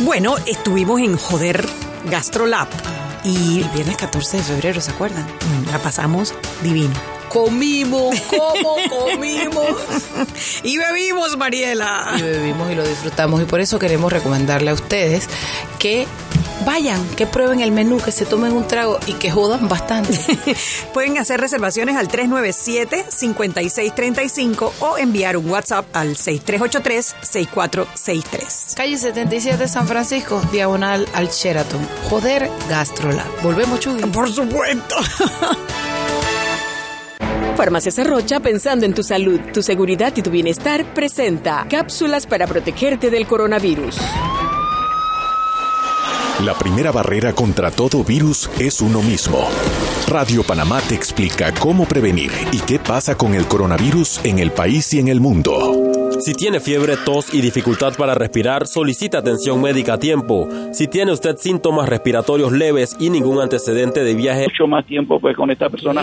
Bueno, 0.01 0.39
estuvimos 0.45 1.01
en 1.01 1.17
Joder 1.17 1.65
Gastrolab. 2.11 2.67
Y 3.23 3.61
el 3.61 3.69
viernes 3.69 3.97
14 3.97 4.39
de 4.39 4.43
febrero, 4.43 4.81
¿se 4.81 4.91
acuerdan? 4.91 5.25
La 5.71 5.79
pasamos 5.79 6.35
divino 6.65 6.95
comimos, 7.35 8.19
¿cómo 8.31 8.77
comimos? 8.99 9.77
y 10.63 10.79
bebimos, 10.79 11.37
Mariela. 11.37 12.15
Y 12.17 12.23
bebimos 12.23 12.71
y 12.71 12.77
lo 12.77 12.87
disfrutamos. 12.87 13.43
Y 13.43 13.45
por 13.45 13.61
eso 13.61 13.79
queremos 13.79 14.11
recomendarle 14.13 14.71
a 14.71 14.75
ustedes 14.75 15.29
que 15.81 16.07
vayan, 16.65 17.05
que 17.17 17.27
prueben 17.27 17.59
el 17.61 17.73
menú, 17.73 17.99
que 17.99 18.13
se 18.13 18.25
tomen 18.25 18.53
un 18.53 18.69
trago 18.69 19.01
y 19.07 19.15
que 19.15 19.33
jodan 19.33 19.69
bastante. 19.69 20.17
Pueden 20.95 21.19
hacer 21.19 21.41
reservaciones 21.41 21.97
al 21.97 22.07
397-5635 22.09 24.71
o 24.81 24.97
enviar 24.97 25.37
un 25.37 25.51
WhatsApp 25.51 25.85
al 25.93 26.17
6383-6463. 26.17 28.75
Calle 28.75 28.97
77 28.97 29.67
San 29.69 29.87
Francisco, 29.89 30.41
diagonal 30.53 31.09
al 31.15 31.31
Sheraton. 31.31 31.81
Joder, 32.09 32.49
Gastrolab. 32.69 33.43
Volvemos, 33.43 33.81
Chuy. 33.81 34.01
Por 34.07 34.33
supuesto. 34.33 34.95
Farmacias 37.57 37.99
Arrocha, 38.01 38.41
pensando 38.41 38.85
en 38.85 38.95
tu 38.95 39.03
salud, 39.03 39.41
tu 39.53 39.63
seguridad 39.63 40.13
y 40.17 40.23
tu 40.23 40.31
bienestar, 40.31 40.85
presenta 40.93 41.67
cápsulas 41.71 42.27
para 42.27 42.47
protegerte 42.47 43.11
del 43.11 43.27
coronavirus. 43.27 43.97
La 46.45 46.55
primera 46.55 46.91
barrera 46.91 47.33
contra 47.33 47.71
todo 47.71 48.03
virus 48.03 48.51
es 48.59 48.81
uno 48.81 49.03
mismo. 49.03 49.49
Radio 50.09 50.43
Panamá 50.43 50.81
te 50.81 50.97
explica 50.97 51.55
cómo 51.55 51.87
prevenir 51.87 52.33
y 52.51 52.59
qué 52.59 52.81
pasa 52.81 53.17
con 53.17 53.35
el 53.35 53.47
coronavirus 53.47 54.21
en 54.25 54.41
el 54.41 54.51
país 54.51 54.93
y 54.93 54.99
en 54.99 55.09
el 55.09 55.21
mundo. 55.21 55.84
Si 56.19 56.33
tiene 56.35 56.61
fiebre, 56.61 56.97
tos 57.05 57.33
y 57.35 57.41
dificultad 57.41 57.95
para 57.97 58.15
respirar, 58.15 58.67
solicita 58.67 59.19
atención 59.19 59.61
médica 59.61 59.95
a 59.95 59.99
tiempo. 59.99 60.49
Si 60.73 60.89
tiene 60.89 61.13
usted 61.13 61.37
síntomas 61.37 61.89
respiratorios 61.89 62.53
leves 62.53 62.97
y 62.99 63.11
ningún 63.11 63.41
antecedente 63.41 64.05
de 64.05 64.15
viaje 64.15 64.45
mucho 64.45 64.67
más 64.67 64.87
tiempo 64.87 65.21
pues 65.21 65.37
con 65.37 65.51
esta 65.51 65.69
persona 65.69 66.03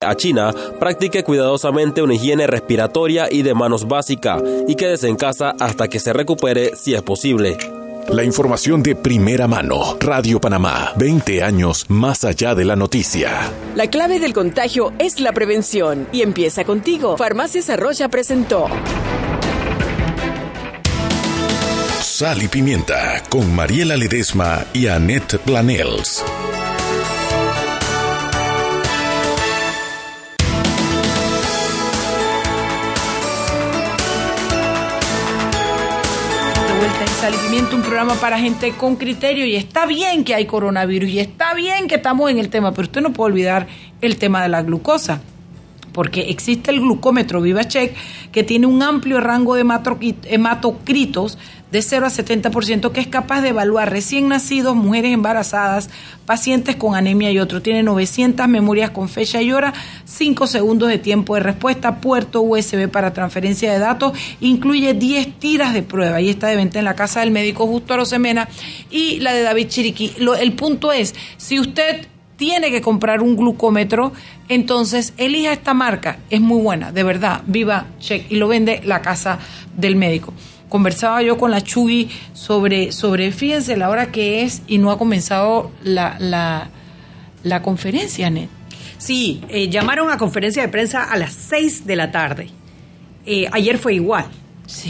a 0.00 0.14
China, 0.14 0.52
practique 0.78 1.24
cuidadosamente 1.24 2.02
una 2.02 2.14
higiene 2.14 2.46
respiratoria 2.46 3.28
y 3.30 3.42
de 3.42 3.54
manos 3.54 3.88
básica 3.88 4.40
y 4.66 4.74
quédese 4.74 5.08
en 5.08 5.16
casa 5.16 5.54
hasta 5.58 5.88
que 5.88 5.98
se 5.98 6.12
recupere 6.12 6.76
si 6.76 6.94
es 6.94 7.02
posible. 7.02 7.56
La 8.12 8.24
información 8.24 8.82
de 8.82 8.96
primera 8.96 9.46
mano. 9.46 9.96
Radio 10.00 10.40
Panamá. 10.40 10.92
20 10.96 11.44
años 11.44 11.86
más 11.88 12.24
allá 12.24 12.56
de 12.56 12.64
la 12.64 12.74
noticia. 12.74 13.52
La 13.76 13.86
clave 13.86 14.18
del 14.18 14.32
contagio 14.32 14.92
es 14.98 15.20
la 15.20 15.32
prevención. 15.32 16.08
Y 16.10 16.22
empieza 16.22 16.64
contigo. 16.64 17.16
Farmacias 17.16 17.70
Arroya 17.70 18.08
presentó. 18.08 18.66
Sal 22.00 22.42
y 22.42 22.48
Pimienta 22.48 23.22
con 23.28 23.54
Mariela 23.54 23.96
Ledesma 23.96 24.64
y 24.72 24.88
Annette 24.88 25.38
Planels. 25.38 26.24
vuelta 36.80 37.09
Pimienta, 37.20 37.76
un 37.76 37.82
programa 37.82 38.14
para 38.14 38.38
gente 38.38 38.72
con 38.72 38.96
criterio 38.96 39.44
y 39.44 39.54
está 39.54 39.84
bien 39.84 40.24
que 40.24 40.34
hay 40.34 40.46
coronavirus 40.46 41.10
y 41.10 41.20
está 41.20 41.52
bien 41.52 41.86
que 41.86 41.96
estamos 41.96 42.30
en 42.30 42.38
el 42.38 42.48
tema, 42.48 42.72
pero 42.72 42.86
usted 42.86 43.02
no 43.02 43.12
puede 43.12 43.32
olvidar 43.32 43.66
el 44.00 44.16
tema 44.16 44.42
de 44.42 44.48
la 44.48 44.62
glucosa 44.62 45.20
porque 45.92 46.30
existe 46.30 46.70
el 46.70 46.80
glucómetro 46.80 47.42
VivaCheck 47.42 47.94
que 48.32 48.42
tiene 48.42 48.66
un 48.66 48.82
amplio 48.82 49.20
rango 49.20 49.54
de 49.54 49.66
hematocritos 50.24 51.36
de 51.72 51.82
0 51.82 52.06
a 52.06 52.10
70% 52.10 52.92
que 52.92 53.00
es 53.00 53.06
capaz 53.06 53.42
de 53.42 53.50
evaluar 53.50 53.90
recién 53.90 54.28
nacidos, 54.28 54.74
mujeres 54.74 55.12
embarazadas, 55.12 55.90
pacientes 56.26 56.76
con 56.76 56.94
anemia 56.94 57.30
y 57.30 57.38
otro. 57.38 57.62
Tiene 57.62 57.82
900 57.82 58.48
memorias 58.48 58.90
con 58.90 59.08
fecha 59.08 59.42
y 59.42 59.52
hora, 59.52 59.72
5 60.04 60.46
segundos 60.46 60.88
de 60.88 60.98
tiempo 60.98 61.34
de 61.34 61.40
respuesta, 61.40 62.00
puerto 62.00 62.42
USB 62.42 62.88
para 62.88 63.12
transferencia 63.12 63.72
de 63.72 63.78
datos, 63.78 64.12
incluye 64.40 64.94
10 64.94 65.38
tiras 65.38 65.74
de 65.74 65.82
prueba 65.82 66.20
y 66.20 66.28
está 66.28 66.48
de 66.48 66.56
venta 66.56 66.78
en 66.78 66.84
la 66.84 66.94
casa 66.94 67.20
del 67.20 67.30
médico 67.30 67.66
Justo 67.66 67.94
Arosemena 67.94 68.48
y 68.90 69.20
la 69.20 69.32
de 69.32 69.42
David 69.42 69.68
Chiriquí. 69.68 70.14
el 70.38 70.52
punto 70.52 70.92
es, 70.92 71.14
si 71.36 71.60
usted 71.60 72.06
tiene 72.40 72.70
que 72.70 72.80
comprar 72.80 73.20
un 73.20 73.36
glucómetro, 73.36 74.12
entonces 74.48 75.12
elija 75.18 75.52
esta 75.52 75.74
marca, 75.74 76.20
es 76.30 76.40
muy 76.40 76.62
buena, 76.62 76.90
de 76.90 77.02
verdad, 77.02 77.42
viva 77.46 77.86
check 77.98 78.32
y 78.32 78.36
lo 78.36 78.48
vende 78.48 78.80
la 78.82 79.02
casa 79.02 79.38
del 79.76 79.94
médico. 79.94 80.32
Conversaba 80.70 81.20
yo 81.22 81.36
con 81.36 81.50
la 81.50 81.60
Chugui 81.60 82.08
sobre, 82.32 82.92
sobre, 82.92 83.32
fíjense 83.32 83.76
la 83.76 83.90
hora 83.90 84.10
que 84.10 84.42
es 84.42 84.62
y 84.66 84.78
no 84.78 84.90
ha 84.90 84.96
comenzado 84.96 85.70
la, 85.82 86.16
la, 86.18 86.70
la 87.42 87.60
conferencia, 87.60 88.30
Net. 88.30 88.48
Sí, 88.96 89.42
eh, 89.48 89.68
llamaron 89.68 90.10
a 90.10 90.16
conferencia 90.16 90.62
de 90.62 90.68
prensa 90.68 91.04
a 91.04 91.18
las 91.18 91.34
6 91.34 91.86
de 91.86 91.96
la 91.96 92.10
tarde. 92.10 92.48
Eh, 93.26 93.46
ayer 93.52 93.76
fue 93.76 93.94
igual, 93.94 94.26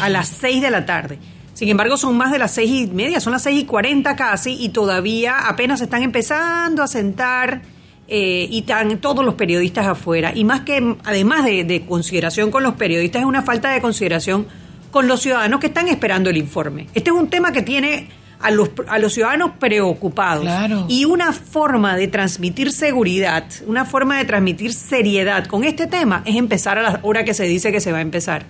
a 0.00 0.08
las 0.08 0.28
6 0.28 0.62
de 0.62 0.70
la 0.70 0.86
tarde. 0.86 1.18
Sin 1.60 1.68
embargo, 1.68 1.98
son 1.98 2.16
más 2.16 2.32
de 2.32 2.38
las 2.38 2.52
seis 2.52 2.70
y 2.70 2.86
media, 2.86 3.20
son 3.20 3.34
las 3.34 3.42
seis 3.42 3.60
y 3.60 3.64
cuarenta 3.66 4.16
casi, 4.16 4.56
y 4.58 4.70
todavía 4.70 5.46
apenas 5.46 5.82
están 5.82 6.02
empezando 6.02 6.82
a 6.82 6.86
sentar 6.86 7.60
eh, 8.08 8.48
y 8.50 8.60
están 8.60 8.98
todos 8.98 9.22
los 9.22 9.34
periodistas 9.34 9.86
afuera. 9.86 10.32
Y 10.34 10.44
más 10.44 10.62
que, 10.62 10.96
además 11.04 11.44
de, 11.44 11.84
consideración 11.86 12.50
con 12.50 12.62
los 12.62 12.76
periodistas, 12.76 13.20
es 13.20 13.26
una 13.26 13.42
falta 13.42 13.70
de 13.72 13.82
consideración 13.82 14.46
con 14.90 15.06
los 15.06 15.20
ciudadanos 15.20 15.60
que 15.60 15.68
están 15.68 15.88
esperando 15.88 16.30
el 16.30 16.36
informe. 16.36 16.86
Este 16.94 17.10
es 17.10 17.16
un 17.16 17.28
tema 17.28 17.52
que 17.52 17.62
tiene 17.62 18.08
a 18.40 18.50
los, 18.50 18.70
a 18.88 18.98
los 18.98 19.12
ciudadanos 19.12 19.52
preocupados. 19.58 20.46
Y 20.88 21.04
una 21.04 21.32
forma 21.32 21.96
de 21.96 22.08
transmitir 22.08 22.72
seguridad, 22.72 23.44
una 23.66 23.84
forma 23.84 24.18
de 24.18 24.24
transmitir 24.24 24.72
seriedad 24.72 25.46
con 25.46 25.64
este 25.64 25.86
tema 25.86 26.22
es 26.24 26.36
empezar 26.36 26.78
a 26.78 26.82
la 26.82 27.00
hora 27.02 27.24
que 27.24 27.34
se 27.34 27.44
dice 27.44 27.70
que 27.70 27.80
se 27.80 27.92
va 27.92 27.98
a 27.98 28.02
empezar. 28.02 28.44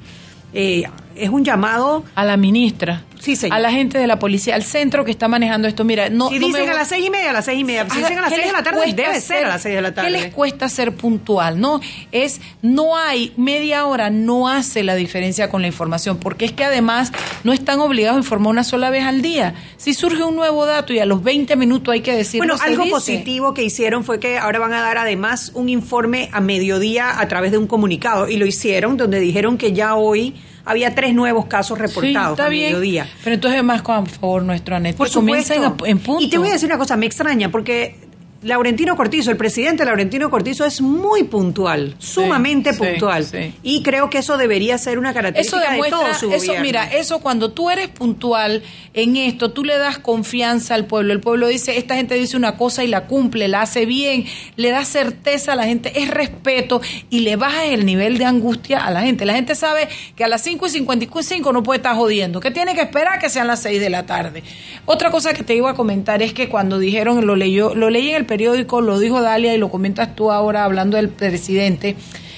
Eh, 0.52 0.84
es 1.14 1.28
un 1.28 1.44
llamado 1.44 2.04
a 2.14 2.24
la 2.24 2.36
ministra, 2.36 3.04
sí, 3.20 3.36
a 3.50 3.58
la 3.58 3.70
gente 3.70 3.98
de 3.98 4.06
la 4.06 4.18
policía, 4.18 4.54
al 4.54 4.64
centro 4.64 5.04
que 5.04 5.10
está 5.10 5.28
manejando 5.28 5.68
esto. 5.68 5.84
Mira, 5.84 6.08
no. 6.08 6.28
Si 6.28 6.38
dicen 6.38 6.68
a 6.68 6.74
las 6.74 6.88
seis 6.88 7.06
y 7.06 7.10
media, 7.10 7.30
a 7.30 7.32
las 7.32 7.44
seis 7.44 7.60
y 7.60 7.64
media. 7.64 7.86
Si 7.88 7.98
dicen 7.98 8.18
a 8.18 8.22
las 8.22 8.30
seis 8.30 8.46
de 8.46 8.52
la 8.52 8.62
tarde, 8.62 8.92
debe 8.92 9.20
ser, 9.20 9.44
a 9.44 9.48
las 9.48 9.62
seis 9.62 9.74
de 9.74 9.82
la 9.82 9.94
tarde. 9.94 10.10
¿Qué 10.10 10.18
les 10.18 10.34
cuesta 10.34 10.68
ser 10.68 10.94
puntual? 10.94 11.60
No, 11.60 11.80
es, 12.12 12.40
no 12.62 12.96
hay, 12.96 13.32
media 13.36 13.86
hora 13.86 14.10
no 14.10 14.48
hace 14.48 14.82
la 14.82 14.94
diferencia 14.94 15.48
con 15.50 15.62
la 15.62 15.68
información, 15.68 16.18
porque 16.18 16.44
es 16.44 16.52
que 16.52 16.64
además 16.64 17.12
no 17.44 17.52
están 17.52 17.80
obligados 17.80 18.16
a 18.16 18.20
informar 18.20 18.50
una 18.50 18.64
sola 18.64 18.90
vez 18.90 19.04
al 19.04 19.22
día. 19.22 19.54
Si 19.76 19.94
surge 19.94 20.22
un 20.22 20.36
nuevo 20.36 20.66
dato 20.66 20.92
y 20.92 20.98
a 20.98 21.06
los 21.06 21.22
20 21.22 21.56
minutos 21.56 21.92
hay 21.92 22.00
que 22.00 22.14
decir 22.14 22.40
Bueno, 22.40 22.56
algo 22.60 22.88
positivo 22.88 23.54
que 23.54 23.62
hicieron 23.62 24.04
fue 24.04 24.20
que 24.20 24.38
ahora 24.38 24.58
van 24.58 24.72
a 24.72 24.80
dar 24.80 24.98
además 24.98 25.52
un 25.54 25.68
informe 25.68 26.28
a 26.32 26.40
mediodía 26.40 27.20
a 27.20 27.28
través 27.28 27.52
de 27.52 27.58
un 27.58 27.66
comunicado, 27.66 28.28
y 28.28 28.36
lo 28.36 28.46
hicieron, 28.46 28.96
donde 28.96 29.20
dijeron 29.20 29.58
que 29.58 29.72
ya 29.72 29.94
hoy 29.94 30.34
había 30.64 30.94
tres 30.94 31.14
nuevos 31.14 31.46
casos 31.46 31.78
reportados 31.78 32.38
sí, 32.38 32.44
mediodía. 32.48 33.08
Pero 33.24 33.34
entonces 33.34 33.62
más, 33.62 33.82
por 33.82 34.08
favor, 34.08 34.42
nuestro 34.42 34.76
Anet. 34.76 34.96
Por 34.96 35.08
supuesto. 35.08 35.54
en 35.84 35.98
punto. 35.98 36.22
Y 36.22 36.28
te 36.28 36.38
voy 36.38 36.48
a 36.48 36.52
decir 36.52 36.68
una 36.68 36.78
cosa, 36.78 36.96
me 36.96 37.06
extraña, 37.06 37.50
porque 37.50 38.09
Laurentino 38.42 38.96
Cortizo, 38.96 39.30
el 39.30 39.36
presidente 39.36 39.84
Laurentino 39.84 40.30
Cortizo 40.30 40.64
es 40.64 40.80
muy 40.80 41.24
puntual, 41.24 41.94
sumamente 41.98 42.72
puntual. 42.72 43.26
Y 43.62 43.82
creo 43.82 44.08
que 44.08 44.18
eso 44.18 44.38
debería 44.38 44.78
ser 44.78 44.98
una 44.98 45.12
característica 45.12 45.72
de 45.72 45.90
todo 45.90 46.14
su 46.14 46.32
eso, 46.32 46.54
Mira, 46.62 46.84
eso 46.84 47.20
cuando 47.20 47.50
tú 47.50 47.68
eres 47.68 47.88
puntual 47.88 48.62
en 48.94 49.16
esto, 49.16 49.50
tú 49.50 49.62
le 49.62 49.76
das 49.76 49.98
confianza 49.98 50.74
al 50.74 50.86
pueblo. 50.86 51.12
El 51.12 51.20
pueblo 51.20 51.48
dice, 51.48 51.76
esta 51.76 51.96
gente 51.96 52.14
dice 52.14 52.36
una 52.36 52.56
cosa 52.56 52.82
y 52.82 52.86
la 52.86 53.06
cumple, 53.06 53.46
la 53.46 53.60
hace 53.60 53.84
bien, 53.84 54.24
le 54.56 54.70
da 54.70 54.86
certeza 54.86 55.52
a 55.52 55.56
la 55.56 55.64
gente, 55.64 56.00
es 56.00 56.08
respeto 56.08 56.80
y 57.10 57.20
le 57.20 57.36
baja 57.36 57.66
el 57.66 57.84
nivel 57.84 58.16
de 58.16 58.24
angustia 58.24 58.86
a 58.86 58.90
la 58.90 59.02
gente. 59.02 59.26
La 59.26 59.34
gente 59.34 59.54
sabe 59.54 59.86
que 60.16 60.24
a 60.24 60.28
las 60.28 60.42
5 60.42 60.66
y 60.66 60.70
55 60.70 61.52
no 61.52 61.62
puede 61.62 61.78
estar 61.78 61.94
jodiendo, 61.94 62.40
que 62.40 62.50
tiene 62.50 62.74
que 62.74 62.80
esperar 62.80 63.18
que 63.18 63.28
sean 63.28 63.48
las 63.48 63.60
6 63.60 63.80
de 63.80 63.90
la 63.90 64.06
tarde. 64.06 64.42
Otra 64.86 65.10
cosa 65.10 65.34
que 65.34 65.42
te 65.42 65.54
iba 65.54 65.70
a 65.70 65.74
comentar 65.74 66.22
es 66.22 66.32
que 66.32 66.48
cuando 66.48 66.78
dijeron, 66.78 67.26
lo 67.26 67.36
leyó, 67.36 67.74
lo 67.74 67.90
leí 67.90 68.08
en 68.08 68.16
el 68.16 68.29
periódico, 68.30 68.80
lo 68.80 69.00
dijo 69.00 69.20
Dalia 69.20 69.52
y 69.56 69.58
lo 69.58 69.70
comentas 69.70 70.14
tú 70.14 70.30
ahora 70.30 70.62
hablando 70.62 70.96
del 70.96 71.08
presidente, 71.08 71.96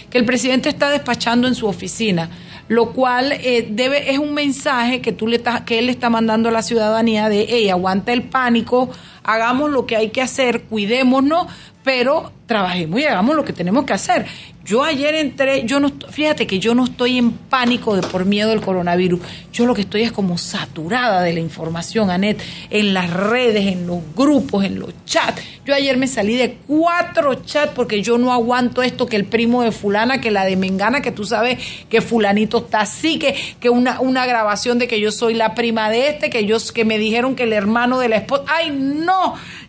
que 0.08 0.16
el 0.16 0.24
presidente 0.24 0.70
está 0.70 0.88
despachando 0.88 1.46
en 1.46 1.54
su 1.54 1.66
oficina, 1.66 2.30
lo 2.68 2.94
cual 2.94 3.32
eh, 3.32 3.68
debe 3.70 4.10
es 4.10 4.18
un 4.18 4.32
mensaje 4.32 5.02
que 5.02 5.12
tú 5.12 5.26
le 5.26 5.42
que 5.66 5.78
él 5.78 5.90
está 5.90 6.08
mandando 6.08 6.48
a 6.48 6.52
la 6.52 6.62
ciudadanía 6.62 7.28
de, 7.28 7.44
hey, 7.46 7.68
aguanta 7.68 8.14
el 8.14 8.22
pánico, 8.22 8.88
hagamos 9.24 9.70
lo 9.70 9.86
que 9.86 9.96
hay 9.96 10.10
que 10.10 10.22
hacer, 10.22 10.62
cuidémonos, 10.62 11.46
pero 11.84 12.32
trabajemos 12.46 13.00
y 13.00 13.04
hagamos 13.04 13.34
lo 13.34 13.44
que 13.44 13.52
tenemos 13.52 13.84
que 13.84 13.92
hacer. 13.92 14.26
Yo 14.64 14.84
ayer 14.84 15.16
entré, 15.16 15.64
yo 15.64 15.80
no, 15.80 15.90
fíjate 16.10 16.46
que 16.46 16.60
yo 16.60 16.74
no 16.74 16.84
estoy 16.84 17.18
en 17.18 17.32
pánico 17.32 17.96
de 17.96 18.02
por 18.02 18.24
miedo 18.24 18.50
del 18.50 18.60
coronavirus. 18.60 19.20
Yo 19.52 19.66
lo 19.66 19.74
que 19.74 19.80
estoy 19.80 20.02
es 20.02 20.12
como 20.12 20.38
saturada 20.38 21.22
de 21.22 21.32
la 21.32 21.40
información, 21.40 22.10
Anet, 22.10 22.40
en 22.70 22.94
las 22.94 23.10
redes, 23.10 23.66
en 23.66 23.88
los 23.88 23.98
grupos, 24.14 24.64
en 24.64 24.78
los 24.78 24.90
chats. 25.04 25.42
Yo 25.64 25.74
ayer 25.74 25.96
me 25.96 26.06
salí 26.06 26.36
de 26.36 26.58
cuatro 26.68 27.34
chats 27.34 27.72
porque 27.74 28.02
yo 28.02 28.18
no 28.18 28.32
aguanto 28.32 28.82
esto 28.82 29.06
que 29.06 29.16
el 29.16 29.24
primo 29.24 29.62
de 29.62 29.72
fulana, 29.72 30.20
que 30.20 30.30
la 30.30 30.44
de 30.44 30.54
Mengana, 30.54 31.02
que 31.02 31.10
tú 31.10 31.24
sabes 31.24 31.58
que 31.88 32.00
fulanito 32.00 32.58
está 32.58 32.82
así, 32.82 33.18
que, 33.18 33.34
que 33.58 33.68
una, 33.68 34.00
una 34.00 34.26
grabación 34.26 34.78
de 34.78 34.86
que 34.86 35.00
yo 35.00 35.10
soy 35.10 35.34
la 35.34 35.56
prima 35.56 35.90
de 35.90 36.08
este, 36.08 36.30
que 36.30 36.46
yo 36.46 36.58
que 36.72 36.84
me 36.84 36.98
dijeron 36.98 37.34
que 37.34 37.44
el 37.44 37.52
hermano 37.52 37.98
de 37.98 38.08
la 38.08 38.16
esposa. 38.16 38.44
¡Ay, 38.46 38.70
no! 38.70 39.11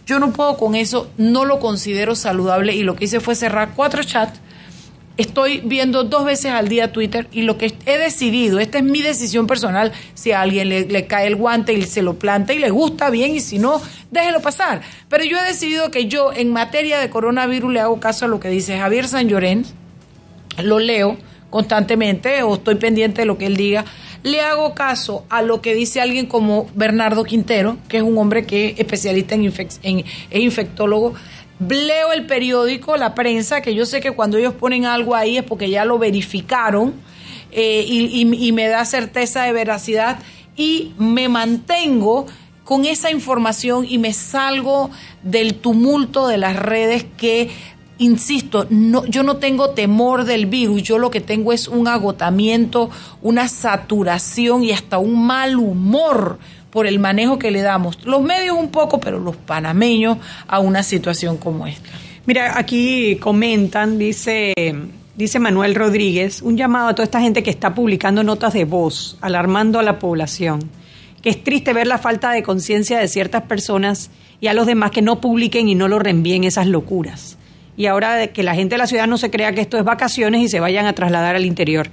Yo 0.06 0.20
no 0.20 0.34
puedo 0.34 0.58
con 0.58 0.76
eso, 0.76 1.10
no 1.18 1.46
lo 1.46 1.60
considero 1.60 2.16
saludable 2.16 2.76
y 2.76 2.84
lo 2.84 2.96
que 2.96 3.06
hice 3.06 3.20
fue 3.20 3.36
cerrar 3.36 3.74
cuatro 3.76 4.04
chats 4.04 4.40
estoy 5.18 5.62
viendo 5.64 6.04
dos 6.04 6.26
veces 6.26 6.52
al 6.52 6.68
día 6.70 6.92
Twitter 6.92 7.28
y 7.32 7.44
lo 7.44 7.58
que 7.58 7.74
he 7.86 7.98
decidido, 7.98 8.60
esta 8.60 8.80
es 8.80 8.84
mi 8.84 9.02
decisión 9.02 9.48
personal, 9.48 9.92
si 10.14 10.32
a 10.32 10.42
alguien 10.42 10.70
le, 10.70 11.08
cae 11.08 11.28
el 11.28 11.36
guante 11.36 11.74
y 11.74 11.84
se 11.84 12.02
lo 12.02 12.18
planta 12.18 12.54
y 12.54 12.60
le 12.60 12.70
gusta 12.70 13.10
bien 13.10 13.36
y 13.36 13.40
si 13.40 13.60
no, 13.60 13.82
déjelo 14.12 14.42
pasar. 14.42 14.82
Pero 15.10 15.24
yo 15.24 15.38
he 15.38 15.44
decidido 15.44 15.92
que 15.92 16.08
yo 16.08 16.34
en 16.34 16.52
materia 16.52 17.00
de 17.00 17.10
coronavirus 17.10 17.74
le 17.74 17.80
hago 17.80 18.00
caso 18.00 18.26
a 18.26 18.28
lo 18.28 18.40
que 18.40 18.50
dice 18.50 18.78
Javier 18.78 19.08
San 19.08 19.28
Llorén, 19.28 19.66
lo 20.62 20.80
leo 20.80 21.18
constantemente 21.54 22.42
o 22.42 22.56
estoy 22.56 22.74
pendiente 22.74 23.22
de 23.22 23.26
lo 23.28 23.38
que 23.38 23.46
él 23.46 23.56
diga, 23.56 23.86
le 24.24 24.42
hago 24.42 24.74
caso 24.74 25.24
a 25.30 25.44
lo 25.44 25.62
que 25.62 25.76
dice 25.76 26.02
alguien 26.02 26.26
como 26.26 26.68
Bernardo 26.74 27.24
Quintero, 27.24 27.78
que 27.88 27.98
es 27.98 28.04
un 28.04 28.18
hombre 28.18 28.48
que 28.48 28.70
es 28.70 28.80
especialista 28.80 29.36
en, 29.36 29.54
en 29.84 30.00
es 30.00 30.42
infectólogo, 30.42 31.14
leo 31.60 32.12
el 32.12 32.26
periódico, 32.26 32.98
la 32.98 33.14
prensa, 33.14 33.62
que 33.62 33.76
yo 33.76 33.86
sé 33.86 34.02
que 34.02 34.14
cuando 34.14 34.40
ellos 34.40 34.56
ponen 34.56 34.86
algo 34.86 35.14
ahí 35.14 35.38
es 35.38 35.44
porque 35.44 35.70
ya 35.70 35.86
lo 35.86 36.00
verificaron 36.00 36.96
eh, 37.52 37.86
y, 37.88 38.52
me 38.52 38.68
da 38.68 38.84
certeza 38.84 39.44
de 39.44 39.54
veracidad 39.54 40.18
y 40.56 40.94
me 40.98 41.30
mantengo 41.30 42.26
con 42.64 42.86
esa 42.86 43.12
información 43.12 43.86
y 43.88 44.00
me 44.00 44.12
salgo 44.12 44.90
del 45.22 45.54
tumulto 45.54 46.28
de 46.28 46.40
las 46.40 46.56
redes 46.56 47.06
que 47.16 47.52
insisto, 47.98 48.68
no, 48.70 49.06
yo 49.06 49.24
no 49.24 49.38
tengo 49.38 49.72
temor 49.72 50.26
del 50.26 50.46
virus, 50.46 50.84
yo 50.84 50.98
lo 50.98 51.12
que 51.12 51.22
tengo 51.22 51.54
es 51.54 51.68
un 51.68 51.88
agotamiento, 51.88 52.90
una 53.22 53.48
saturación 53.48 54.64
y 54.64 54.72
hasta 54.72 54.98
un 54.98 55.26
mal 55.26 55.58
humor 55.58 56.40
por 56.72 56.88
el 56.88 57.00
manejo 57.00 57.38
que 57.38 57.52
le 57.52 57.62
damos 57.62 58.04
los 58.04 58.22
medios 58.24 58.58
un 58.58 58.70
poco, 58.70 59.00
pero 59.00 59.20
los 59.20 59.36
panameños 59.36 60.18
a 60.48 60.60
una 60.60 60.82
situación 60.82 61.38
como 61.38 61.68
esta. 61.68 61.90
Mira, 62.26 62.58
aquí 62.58 63.18
comentan, 63.18 64.00
dice, 64.00 64.54
dice 65.16 65.40
Manuel 65.40 65.76
Rodríguez, 65.76 66.42
un 66.42 66.58
llamado 66.58 66.88
a 66.88 66.96
toda 66.96 67.04
esta 67.04 67.22
gente 67.22 67.44
que 67.44 67.52
está 67.52 67.76
publicando 67.76 68.24
notas 68.24 68.54
de 68.54 68.66
voz, 68.66 69.18
alarmando 69.22 69.78
a 69.78 69.84
la 69.84 70.00
población, 70.00 70.62
que 71.22 71.30
es 71.30 71.44
triste 71.44 71.74
ver 71.74 71.86
la 71.86 72.00
falta 72.00 72.32
de 72.32 72.42
conciencia 72.42 72.98
de 72.98 73.08
ciertas 73.08 73.44
personas 73.44 74.10
y 74.42 74.48
a 74.48 74.54
los 74.54 74.66
demás 74.66 74.92
que 74.92 75.02
no 75.02 75.22
publiquen 75.22 75.70
y 75.70 75.76
no 75.76 75.88
lo 75.88 76.00
reenvíen 76.00 76.44
esas 76.44 76.66
locuras. 76.66 77.38
Y 77.76 77.88
ahora 77.88 78.28
que 78.28 78.44
la 78.44 78.56
gente 78.56 78.76
de 78.76 78.80
la 78.80 78.88
ciudad 78.88 79.08
no 79.08 79.18
se 79.18 79.32
crea 79.32 79.54
que 79.54 79.62
esto 79.62 79.78
es 79.78 79.84
vacaciones 79.84 80.42
y 80.42 80.48
se 80.48 80.60
vayan 80.60 80.86
a 80.86 80.94
trasladar 80.94 81.36
al 81.36 81.46
interior. 81.46 81.90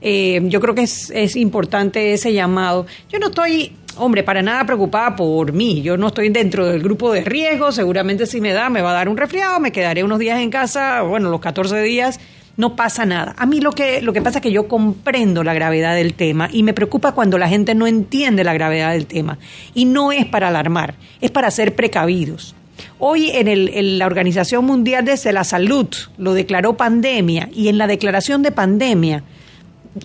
Eh, 0.00 0.40
yo 0.44 0.60
creo 0.60 0.74
que 0.74 0.82
es, 0.82 1.10
es 1.10 1.34
importante 1.36 2.12
ese 2.12 2.32
llamado. 2.32 2.86
Yo 3.10 3.18
no 3.18 3.28
estoy 3.28 3.72
hombre, 3.96 4.22
para 4.22 4.42
nada 4.42 4.64
preocupada 4.64 5.16
por 5.16 5.52
mí. 5.52 5.82
Yo 5.82 5.96
no 5.96 6.08
estoy 6.08 6.28
dentro 6.28 6.66
del 6.66 6.82
grupo 6.82 7.12
de 7.12 7.22
riesgo. 7.22 7.72
Seguramente 7.72 8.26
si 8.26 8.40
me 8.40 8.52
da, 8.52 8.68
me 8.70 8.82
va 8.82 8.90
a 8.90 8.94
dar 8.94 9.08
un 9.08 9.16
resfriado, 9.16 9.60
me 9.60 9.72
quedaré 9.72 10.04
unos 10.04 10.18
días 10.18 10.40
en 10.40 10.50
casa, 10.50 11.02
bueno, 11.02 11.30
los 11.30 11.40
14 11.40 11.80
días. 11.82 12.20
No 12.56 12.76
pasa 12.76 13.04
nada. 13.04 13.34
A 13.36 13.46
mí 13.46 13.60
lo 13.60 13.72
que, 13.72 14.00
lo 14.00 14.12
que 14.12 14.22
pasa 14.22 14.38
es 14.38 14.42
que 14.42 14.52
yo 14.52 14.68
comprendo 14.68 15.42
la 15.42 15.54
gravedad 15.54 15.96
del 15.96 16.14
tema 16.14 16.48
y 16.52 16.62
me 16.62 16.72
preocupa 16.72 17.12
cuando 17.12 17.36
la 17.36 17.48
gente 17.48 17.74
no 17.74 17.88
entiende 17.88 18.44
la 18.44 18.54
gravedad 18.54 18.92
del 18.92 19.06
tema. 19.06 19.38
Y 19.74 19.86
no 19.86 20.12
es 20.12 20.24
para 20.26 20.48
alarmar, 20.48 20.94
es 21.20 21.32
para 21.32 21.50
ser 21.50 21.74
precavidos. 21.74 22.54
Hoy 22.98 23.30
en, 23.30 23.48
el, 23.48 23.98
la 23.98 24.06
Organización 24.06 24.64
Mundial 24.64 25.04
de 25.04 25.32
la 25.32 25.44
Salud 25.44 25.88
lo 26.18 26.34
declaró 26.34 26.76
pandemia 26.76 27.48
y 27.52 27.68
en 27.68 27.78
la 27.78 27.86
declaración 27.86 28.42
de 28.42 28.52
pandemia 28.52 29.24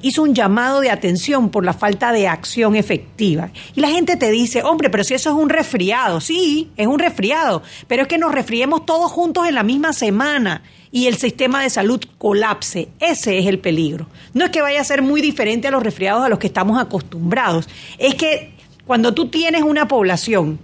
hizo 0.01 0.21
un 0.21 0.35
llamado 0.35 0.81
de 0.81 0.91
atención 0.91 1.49
por 1.49 1.65
la 1.65 1.73
falta 1.73 2.11
de 2.11 2.27
acción 2.27 2.75
efectiva. 2.75 3.49
Y 3.75 3.81
la 3.81 3.89
gente 3.89 4.17
te 4.17 4.31
dice, 4.31 4.63
hombre, 4.63 4.89
pero 4.89 5.03
si 5.03 5.13
eso 5.13 5.29
es 5.29 5.35
un 5.35 5.49
resfriado, 5.49 6.21
sí, 6.21 6.69
es 6.77 6.87
un 6.87 6.99
resfriado, 6.99 7.63
pero 7.87 8.03
es 8.03 8.07
que 8.07 8.17
nos 8.17 8.31
resfriemos 8.31 8.85
todos 8.85 9.11
juntos 9.11 9.47
en 9.47 9.55
la 9.55 9.63
misma 9.63 9.93
semana 9.93 10.61
y 10.91 11.07
el 11.07 11.17
sistema 11.17 11.61
de 11.61 11.69
salud 11.69 12.01
colapse. 12.17 12.89
Ese 12.99 13.39
es 13.39 13.47
el 13.47 13.59
peligro. 13.59 14.07
No 14.33 14.45
es 14.45 14.51
que 14.51 14.61
vaya 14.61 14.81
a 14.81 14.83
ser 14.83 15.01
muy 15.01 15.21
diferente 15.21 15.67
a 15.67 15.71
los 15.71 15.83
resfriados 15.83 16.23
a 16.23 16.29
los 16.29 16.39
que 16.39 16.47
estamos 16.47 16.79
acostumbrados, 16.79 17.67
es 17.97 18.15
que 18.15 18.53
cuando 18.85 19.13
tú 19.13 19.27
tienes 19.27 19.61
una 19.61 19.87
población 19.87 20.59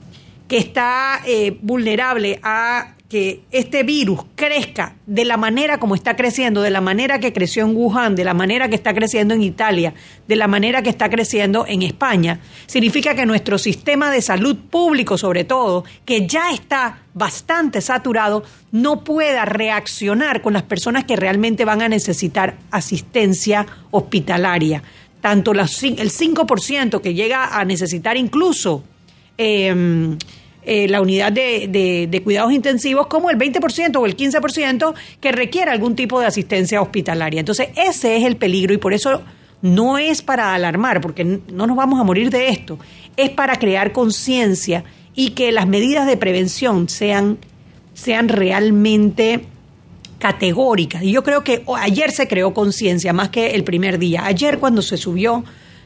que 0.48 0.58
está 0.58 1.22
eh, 1.26 1.58
vulnerable 1.62 2.40
a 2.44 2.96
que 3.10 3.44
este 3.52 3.84
virus 3.84 4.22
crezca 4.36 4.96
de 5.06 5.26
la 5.26 5.38
manera 5.38 5.80
como 5.80 5.94
está 5.94 6.16
creciendo, 6.16 6.62
de 6.62 6.72
la 6.72 6.82
manera 6.82 7.20
que 7.20 7.34
creció 7.34 7.64
en 7.64 7.76
Wuhan, 7.76 8.16
de 8.16 8.24
la 8.24 8.34
manera 8.34 8.68
que 8.68 8.76
está 8.76 8.94
creciendo 8.94 9.34
en 9.36 9.44
Italia, 9.44 9.94
de 10.28 10.36
la 10.36 10.48
manera 10.48 10.82
que 10.82 10.90
está 10.90 11.08
creciendo 11.10 11.66
en 11.68 11.84
España, 11.84 12.40
significa 12.66 13.14
que 13.14 13.28
nuestro 13.28 13.60
sistema 13.60 14.10
de 14.10 14.22
salud 14.22 14.58
público, 14.70 15.18
sobre 15.18 15.44
todo, 15.44 15.86
que 16.04 16.26
ya 16.26 16.52
está 16.52 17.04
bastante 17.14 17.80
saturado, 17.80 18.44
no 18.72 19.04
pueda 19.04 19.46
reaccionar 19.46 20.42
con 20.42 20.54
las 20.54 20.64
personas 20.64 21.06
que 21.06 21.16
realmente 21.16 21.64
van 21.64 21.84
a 21.84 21.90
necesitar 21.90 22.58
asistencia 22.72 23.68
hospitalaria. 23.92 24.82
Tanto 25.22 25.52
el 25.52 25.60
5% 25.60 27.02
que 27.02 27.14
llega 27.14 27.58
a 27.58 27.66
necesitar 27.66 28.18
incluso... 28.18 28.84
Eh, 29.38 30.18
eh, 30.68 30.88
la 30.88 31.00
unidad 31.00 31.32
de, 31.32 32.08
de, 32.10 32.24
cuidados 32.24 32.52
intensivos 32.52 33.06
como 33.06 33.30
el 33.30 33.38
20% 33.38 33.98
o 33.98 34.06
el 34.08 34.18
15% 34.18 34.96
que 35.22 35.32
requiere 35.32 35.70
algún 35.70 35.96
tipo 35.96 36.20
de 36.20 36.26
asistencia 36.26 36.82
hospitalaria. 36.82 37.40
Entonces, 37.40 37.70
ese 37.76 38.18
es 38.18 38.24
el 38.24 38.36
peligro 38.38 38.74
y 38.74 38.78
por 38.78 38.92
eso 38.96 39.22
no 39.62 40.00
es 40.00 40.24
para 40.24 40.56
alarmar, 40.56 41.02
porque 41.02 41.24
no 41.24 41.68
nos 41.68 41.78
vamos 41.78 42.00
a 42.00 42.04
morir 42.04 42.32
de 42.32 42.50
esto, 42.50 42.80
es 43.16 43.30
para 43.30 43.58
crear 43.58 43.92
conciencia 43.92 44.84
y 45.14 45.32
que 45.32 45.52
las 45.52 45.68
medidas 45.68 46.08
de 46.08 46.18
prevención 46.18 46.90
sean, 46.90 47.38
sean 47.94 48.28
realmente 48.28 49.46
categóricas. 50.18 51.04
Y 51.04 51.12
yo 51.12 51.24
creo 51.24 51.44
que 51.44 51.64
ayer 51.78 52.10
se 52.12 52.28
creó 52.28 52.56
conciencia 52.56 53.14
más 53.14 53.30
que 53.30 53.52
el 53.52 53.64
primer 53.64 54.00
día. 54.00 54.26
Ayer 54.26 54.58
cuando 54.58 54.82
se 54.82 54.98
subió 54.98 55.44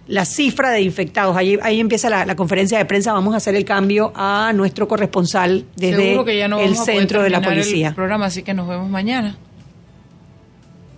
la 0.10 0.26
cifra 0.26 0.72
de 0.72 0.82
infectados. 0.82 1.38
Ahí, 1.38 1.58
ahí 1.62 1.80
empieza 1.80 2.10
la, 2.10 2.36
conferencia 2.36 2.80
de 2.80 2.86
prensa. 2.86 3.14
Vamos 3.14 3.36
a 3.36 3.38
hacer 3.38 3.56
el 3.56 3.64
cambio 3.64 4.12
a 4.16 4.52
nuestro 4.54 4.88
corresponsal 4.88 5.66
desde 5.76 6.16
el 6.16 6.76
centro 6.76 7.22
de 7.22 7.30
la 7.30 7.42
policía. 7.42 7.90
El 7.90 7.96
programa, 7.96 8.26
así 8.26 8.42
que 8.44 8.54
nos 8.54 8.68
vemos 8.68 8.90
mañana. 8.90 9.38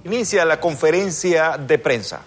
Inicia 0.06 0.46
la 0.46 0.60
conferencia 0.60 1.58
de 1.58 1.78
prensa. 1.78 2.22